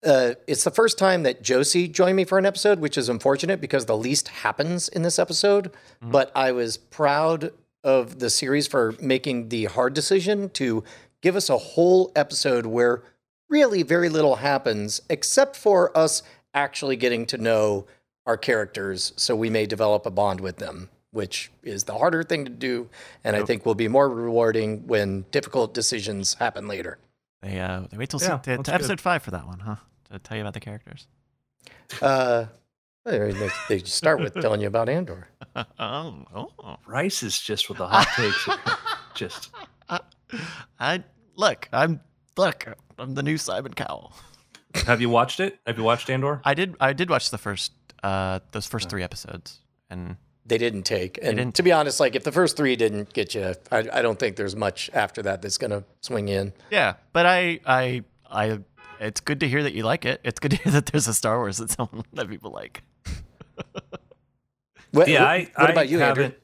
uh, 0.04 0.34
it's 0.48 0.64
the 0.64 0.72
first 0.72 0.98
time 0.98 1.24
that 1.24 1.44
Josie 1.44 1.88
joined 1.88 2.16
me 2.16 2.26
for 2.26 2.38
an 2.38 2.46
episode, 2.46 2.80
which 2.80 2.98
is 2.98 3.10
unfortunate 3.10 3.62
because 3.62 3.86
the 3.86 3.98
least 3.98 4.28
happens 4.30 4.88
in 4.88 5.04
this 5.04 5.20
episode. 5.20 5.72
But 6.02 6.32
I 6.36 6.52
was 6.52 6.78
proud 6.78 7.52
of 7.84 8.18
the 8.20 8.30
series 8.32 8.66
for 8.68 8.96
making 9.00 9.50
the 9.50 9.66
hard 9.66 9.94
decision 9.94 10.50
to 10.52 10.84
give 11.22 11.36
us 11.36 11.50
a 11.50 11.58
whole 11.58 12.12
episode 12.16 12.66
where 12.66 13.04
really 13.50 13.84
very 13.84 14.10
little 14.10 14.36
happens, 14.38 15.02
except 15.10 15.56
for 15.56 15.96
us 15.98 16.24
actually 16.54 16.96
getting 16.96 17.26
to 17.28 17.38
know 17.38 17.86
our 18.26 18.38
characters 18.38 19.14
so 19.16 19.36
we 19.36 19.50
may 19.50 19.66
develop 19.66 20.06
a 20.06 20.12
bond 20.12 20.42
with 20.42 20.58
them, 20.58 20.90
which 21.12 21.52
is 21.64 21.84
the 21.84 21.98
harder 21.98 22.24
thing 22.24 22.46
to 22.46 22.52
do. 22.52 22.90
And 23.24 23.36
I 23.36 23.44
think 23.44 23.66
will 23.66 23.76
be 23.76 23.88
more 23.88 24.10
rewarding 24.10 24.88
when 24.88 25.26
difficult 25.32 25.74
decisions 25.74 26.34
happen 26.36 26.68
later. 26.68 26.98
They 27.42 27.60
uh 27.60 27.82
they 27.92 27.98
wait 27.98 28.10
till, 28.10 28.22
Yeah, 28.22 28.38
se- 28.38 28.44
to, 28.44 28.58
that's 28.58 28.70
to 28.70 28.74
episode 28.74 29.02
five 29.02 29.22
for 29.22 29.32
that 29.32 29.46
one, 29.46 29.60
huh? 29.60 29.76
To 30.12 30.20
tell 30.20 30.38
you 30.38 30.42
about 30.42 30.54
the 30.54 30.60
characters. 30.60 31.08
Uh, 32.02 32.46
they 33.06 33.50
they 33.70 33.80
start 33.80 34.20
with 34.20 34.34
telling 34.34 34.62
you 34.62 34.68
about 34.68 34.90
Andor. 34.90 35.28
oh, 35.56 36.26
oh. 36.34 36.78
Rice 36.88 37.22
is 37.22 37.40
just 37.40 37.70
with 37.70 37.78
the 37.78 37.88
hot 37.88 38.08
takes. 38.16 38.50
just 39.14 39.52
I 40.80 41.04
look. 41.36 41.70
I'm 41.72 42.02
look. 42.38 42.66
I'm 42.98 43.14
the 43.16 43.24
new 43.24 43.38
Simon 43.38 43.74
Cowell. 43.74 44.14
have 44.86 45.02
you 45.02 45.10
watched 45.10 45.40
it? 45.40 45.60
Have 45.66 45.78
you 45.78 45.84
watched 45.84 46.10
Andor? 46.10 46.42
I 46.44 46.54
did. 46.54 46.76
I 46.80 46.94
did 46.94 47.10
watch 47.10 47.30
the 47.30 47.38
first 47.38 47.72
uh 48.04 48.40
those 48.52 48.66
first 48.68 48.90
three 48.90 49.04
episodes, 49.04 49.60
and 49.90 50.18
They 50.46 50.58
didn't 50.58 50.84
take. 50.84 51.18
And 51.22 51.38
didn't 51.38 51.56
to 51.56 51.64
be 51.64 51.72
honest, 51.72 52.00
like 52.00 52.16
if 52.16 52.24
the 52.24 52.32
first 52.32 52.56
three 52.58 52.76
didn't 52.76 53.14
get 53.14 53.34
you, 53.36 53.54
I, 53.72 53.80
I 53.92 54.02
don't 54.02 54.20
think 54.20 54.36
there's 54.36 54.56
much 54.56 54.90
after 54.94 55.22
that 55.24 55.42
that's 55.42 55.58
going 55.58 55.72
to 55.72 55.84
swing 56.02 56.28
in. 56.30 56.54
yeah. 56.70 56.96
But 57.14 57.26
I 57.26 57.60
I 57.66 58.04
I. 58.30 58.60
It's 59.00 59.20
good 59.20 59.42
to 59.42 59.48
hear 59.50 59.62
that 59.64 59.74
you 59.74 59.84
like 59.84 60.06
it. 60.06 60.22
It's 60.24 60.40
good 60.40 60.52
to 60.52 60.58
hear 60.58 60.72
that 60.78 60.86
there's 60.88 61.08
a 61.08 61.14
Star 61.14 61.38
Wars 61.38 61.58
that 61.58 61.70
someone 61.72 62.04
that 62.14 62.30
people 62.30 62.52
like. 62.52 62.82
What, 64.92 65.10
yeah, 65.10 65.22
what, 65.22 65.30
I, 65.30 65.40
what 65.58 65.70
I 65.70 65.72
about 65.74 65.90
you, 65.90 66.00
haven't, 66.00 66.36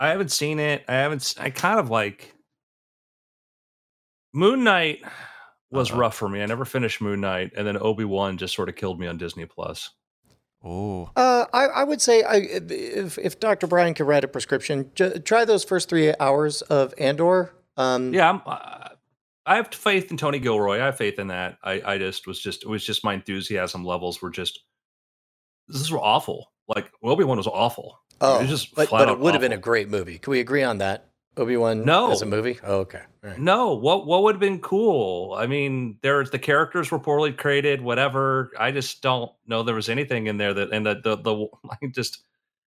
I 0.00 0.08
haven't 0.08 0.32
seen 0.32 0.58
it. 0.58 0.84
I 0.88 0.94
haven't. 0.94 1.34
I 1.38 1.50
kind 1.50 1.78
of 1.78 1.88
like 1.88 2.34
Moon 4.36 4.62
Knight 4.64 5.00
was 5.70 5.90
Uh-oh. 5.90 5.98
rough 5.98 6.14
for 6.14 6.28
me. 6.28 6.42
I 6.42 6.46
never 6.46 6.64
finished 6.64 7.00
Moon 7.00 7.20
Knight, 7.22 7.52
and 7.56 7.66
then 7.66 7.76
Obi 7.80 8.04
Wan 8.04 8.36
just 8.36 8.54
sort 8.54 8.68
of 8.68 8.76
killed 8.76 9.00
me 9.00 9.06
on 9.06 9.16
Disney 9.16 9.46
Plus. 9.46 9.90
Oh, 10.62 11.10
Uh, 11.16 11.46
I, 11.52 11.66
I 11.66 11.84
would 11.84 12.00
say 12.02 12.22
I, 12.22 12.36
if, 12.36 13.18
if 13.18 13.40
Dr. 13.40 13.66
Brian 13.66 13.94
could 13.94 14.06
write 14.06 14.24
a 14.24 14.28
prescription, 14.28 14.90
ju- 14.94 15.18
try 15.20 15.44
those 15.44 15.64
first 15.64 15.88
three 15.88 16.12
hours 16.20 16.60
of 16.62 16.92
Andor. 16.98 17.54
Um, 17.76 18.12
Yeah, 18.12 18.28
I'm, 18.30 18.42
uh, 18.44 18.88
I 19.46 19.56
have 19.56 19.72
faith 19.72 20.10
in 20.10 20.16
Tony 20.16 20.38
Gilroy. 20.40 20.80
I 20.80 20.86
have 20.86 20.96
faith 20.98 21.18
in 21.18 21.28
that. 21.28 21.58
I, 21.62 21.80
I 21.84 21.98
just 21.98 22.26
was 22.26 22.40
just 22.40 22.64
it 22.64 22.68
was 22.68 22.84
just 22.84 23.04
my 23.04 23.14
enthusiasm 23.14 23.84
levels 23.84 24.20
were 24.20 24.30
just 24.30 24.60
this 25.68 25.80
is 25.80 25.92
awful. 25.92 26.50
Like 26.66 26.90
Obi 27.02 27.22
Wan 27.22 27.36
was 27.36 27.46
awful. 27.46 28.00
Oh, 28.20 28.38
it 28.38 28.42
was 28.42 28.50
just 28.50 28.74
but, 28.74 28.88
flat 28.88 29.06
but 29.06 29.08
it 29.12 29.18
would 29.20 29.34
have 29.34 29.40
been 29.40 29.52
a 29.52 29.56
great 29.58 29.88
movie. 29.88 30.18
Can 30.18 30.32
we 30.32 30.40
agree 30.40 30.64
on 30.64 30.78
that? 30.78 31.10
Obi 31.36 31.56
Wan 31.56 31.84
No. 31.84 32.10
as 32.12 32.22
a 32.22 32.26
movie? 32.26 32.58
Oh, 32.62 32.78
okay. 32.78 33.02
All 33.24 33.30
right. 33.30 33.38
No, 33.38 33.74
what 33.74 34.06
what 34.06 34.22
would 34.22 34.36
have 34.36 34.40
been 34.40 34.60
cool? 34.60 35.34
I 35.38 35.46
mean, 35.46 35.98
there's 36.02 36.30
the 36.30 36.38
characters 36.38 36.90
were 36.90 36.98
poorly 36.98 37.32
created, 37.32 37.82
whatever. 37.82 38.50
I 38.58 38.70
just 38.70 39.02
don't 39.02 39.30
know 39.46 39.62
there 39.62 39.74
was 39.74 39.88
anything 39.88 40.26
in 40.28 40.38
there 40.38 40.54
that 40.54 40.70
and 40.72 40.86
the 40.86 40.94
the, 41.02 41.16
the 41.16 41.32
like 41.64 41.92
just 41.94 42.22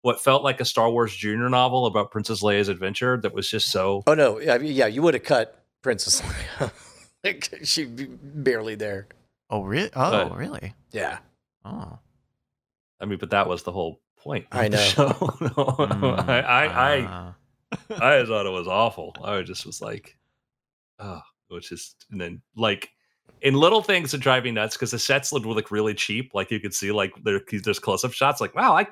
what 0.02 0.20
felt 0.20 0.42
like 0.42 0.60
a 0.60 0.64
Star 0.64 0.90
Wars 0.90 1.14
Junior 1.14 1.48
novel 1.48 1.86
about 1.86 2.10
Princess 2.10 2.42
Leia's 2.42 2.68
adventure 2.68 3.18
that 3.22 3.34
was 3.34 3.48
just 3.48 3.70
so 3.70 4.02
Oh 4.06 4.14
no, 4.14 4.38
yeah, 4.40 4.56
yeah, 4.58 4.86
you 4.86 5.02
would 5.02 5.14
have 5.14 5.22
cut 5.24 5.62
Princess 5.82 6.20
Leia. 6.22 6.70
Like, 7.22 7.52
She'd 7.64 7.96
be 7.96 8.06
barely 8.06 8.76
there. 8.76 9.06
oh, 9.50 9.60
really? 9.62 9.90
Oh, 9.94 10.10
But- 10.10 10.36
really? 10.38 10.72
Yeah. 10.90 11.18
Oh, 11.66 11.98
I 12.98 13.04
mean, 13.04 13.18
but 13.18 13.28
that 13.32 13.46
was 13.46 13.62
the 13.62 13.72
whole 13.72 14.00
point. 14.16 14.46
of 14.50 14.58
I 14.58 14.68
the 14.70 14.76
know. 14.78 14.82
show. 14.82 15.06
No, 15.40 15.50
Mm, 15.86 16.28
I 16.28 16.40
I, 16.40 16.64
I 16.64 17.00
uh, 17.02 17.32
I 17.32 17.32
thought 17.88 18.46
it 18.46 18.52
was 18.52 18.68
awful. 18.68 19.14
I 19.22 19.42
just 19.42 19.66
was 19.66 19.80
like, 19.80 20.16
oh, 20.98 21.20
it 21.50 21.54
was 21.54 21.68
just, 21.68 22.06
and 22.10 22.20
then 22.20 22.42
like 22.56 22.90
in 23.42 23.54
little 23.54 23.82
things 23.82 24.12
that 24.12 24.18
drive 24.18 24.44
me 24.44 24.50
nuts 24.50 24.76
because 24.76 24.90
the 24.90 24.98
sets 24.98 25.32
looked 25.32 25.46
like 25.46 25.70
really 25.70 25.94
cheap. 25.94 26.32
Like 26.34 26.50
you 26.50 26.60
could 26.60 26.74
see 26.74 26.92
like 26.92 27.12
there, 27.24 27.40
there's 27.64 27.78
close 27.78 28.04
up 28.04 28.12
shots. 28.12 28.40
Like 28.40 28.54
wow, 28.54 28.76
I 28.76 28.86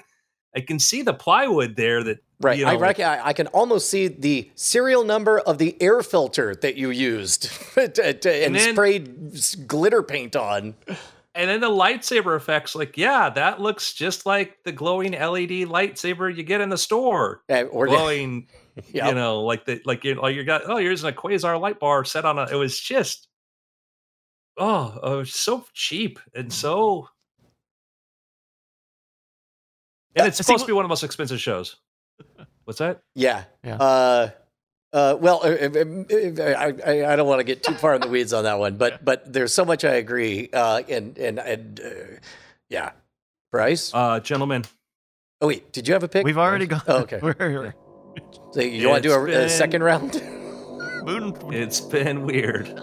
I 0.56 0.60
can 0.60 0.78
see 0.78 1.02
the 1.02 1.12
plywood 1.14 1.76
there. 1.76 2.02
That 2.02 2.18
Right. 2.40 2.56
you 2.58 2.66
I 2.66 2.74
know, 2.74 2.78
reckon 2.78 3.04
I, 3.04 3.26
I 3.28 3.32
can 3.32 3.48
almost 3.48 3.90
see 3.90 4.06
the 4.06 4.48
serial 4.54 5.02
number 5.04 5.40
of 5.40 5.58
the 5.58 5.76
air 5.82 6.02
filter 6.02 6.54
that 6.62 6.76
you 6.76 6.90
used 6.90 7.50
to, 7.74 7.88
to- 7.88 8.32
and, 8.32 8.54
And 8.54 8.54
then- 8.54 8.74
sprayed 8.74 9.66
glitter 9.68 10.04
paint 10.04 10.36
on. 10.36 10.76
and 11.34 11.50
then 11.50 11.60
the 11.60 11.68
lightsaber 11.68 12.36
effects. 12.36 12.74
Like 12.76 12.96
yeah, 12.96 13.28
that 13.30 13.60
looks 13.60 13.92
just 13.92 14.24
like 14.24 14.56
the 14.64 14.70
glowing 14.72 15.12
LED 15.12 15.66
lightsaber 15.68 16.34
you 16.34 16.44
get 16.44 16.60
in 16.60 16.68
the 16.68 16.78
store. 16.78 17.42
Uh, 17.50 17.62
or 17.64 17.86
Glowing, 17.88 18.46
yeah. 18.92 19.08
you 19.08 19.14
know, 19.14 19.42
like 19.42 19.64
the 19.64 19.80
like 19.84 20.04
you 20.04 20.14
like 20.14 20.34
you 20.36 20.44
got 20.44 20.62
oh, 20.66 20.76
here's 20.76 21.04
a 21.04 21.12
quasar 21.12 21.60
light 21.60 21.78
bar 21.80 22.04
set 22.04 22.24
on 22.24 22.38
a. 22.38 22.44
It 22.44 22.54
was 22.56 22.78
just 22.78 23.28
oh, 24.56 24.98
it 25.02 25.16
was 25.16 25.32
so 25.34 25.64
cheap 25.74 26.18
and 26.34 26.52
so. 26.52 27.08
And 30.16 30.26
it's 30.26 30.36
See, 30.38 30.42
supposed 30.42 30.62
wh- 30.62 30.66
to 30.66 30.68
be 30.68 30.72
one 30.72 30.84
of 30.84 30.88
the 30.88 30.92
most 30.92 31.04
expensive 31.04 31.40
shows. 31.40 31.76
What's 32.64 32.80
that? 32.80 33.02
Yeah. 33.14 33.44
Yeah. 33.62 33.76
Uh, 33.76 34.30
uh, 34.92 35.16
well, 35.20 35.40
uh, 35.44 35.48
uh, 35.48 35.68
uh, 35.78 36.42
I, 36.58 36.74
I, 36.84 37.12
I 37.12 37.16
don't 37.16 37.28
want 37.28 37.40
to 37.40 37.44
get 37.44 37.62
too 37.62 37.74
far 37.74 37.94
in 37.94 38.00
the 38.00 38.08
weeds 38.08 38.32
on 38.32 38.44
that 38.44 38.58
one, 38.58 38.76
but 38.78 39.04
but 39.04 39.30
there's 39.32 39.52
so 39.52 39.64
much 39.64 39.84
I 39.84 39.94
agree. 39.94 40.48
Uh, 40.52 40.82
and 40.88 41.16
and 41.18 41.38
and 41.38 41.80
uh, 41.80 42.16
yeah, 42.70 42.92
Bryce. 43.52 43.92
Uh, 43.94 44.18
gentlemen, 44.20 44.64
oh 45.40 45.48
wait, 45.48 45.72
did 45.72 45.86
you 45.86 45.94
have 45.94 46.02
a 46.02 46.08
pick? 46.08 46.24
we've 46.24 46.38
already 46.38 46.66
gone. 46.66 46.82
Oh, 46.88 46.96
okay. 47.02 47.20
We're, 47.22 47.34
we're- 47.38 47.74
So 48.52 48.62
you 48.62 48.88
want 48.88 49.02
to 49.02 49.08
do 49.10 49.14
a, 49.14 49.24
It's 49.26 49.52
a 49.52 49.56
second 49.56 49.82
round? 49.82 50.22
Moon. 51.04 51.36
it's 51.52 51.80
been 51.80 52.24
weird. 52.24 52.66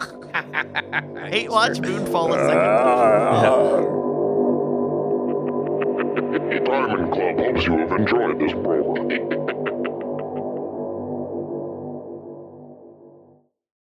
Hate 1.27 1.49
watch 1.49 1.79
Moonfall 1.79 2.27
in 2.27 2.39
second. 2.47 2.61
Diamond 2.61 3.23
ah. 3.23 3.41
Club 3.41 4.05
hopes 7.39 7.65
you 7.65 7.77
have 7.77 7.91
enjoyed 7.91 8.39
this 8.39 8.51
program. 8.51 9.44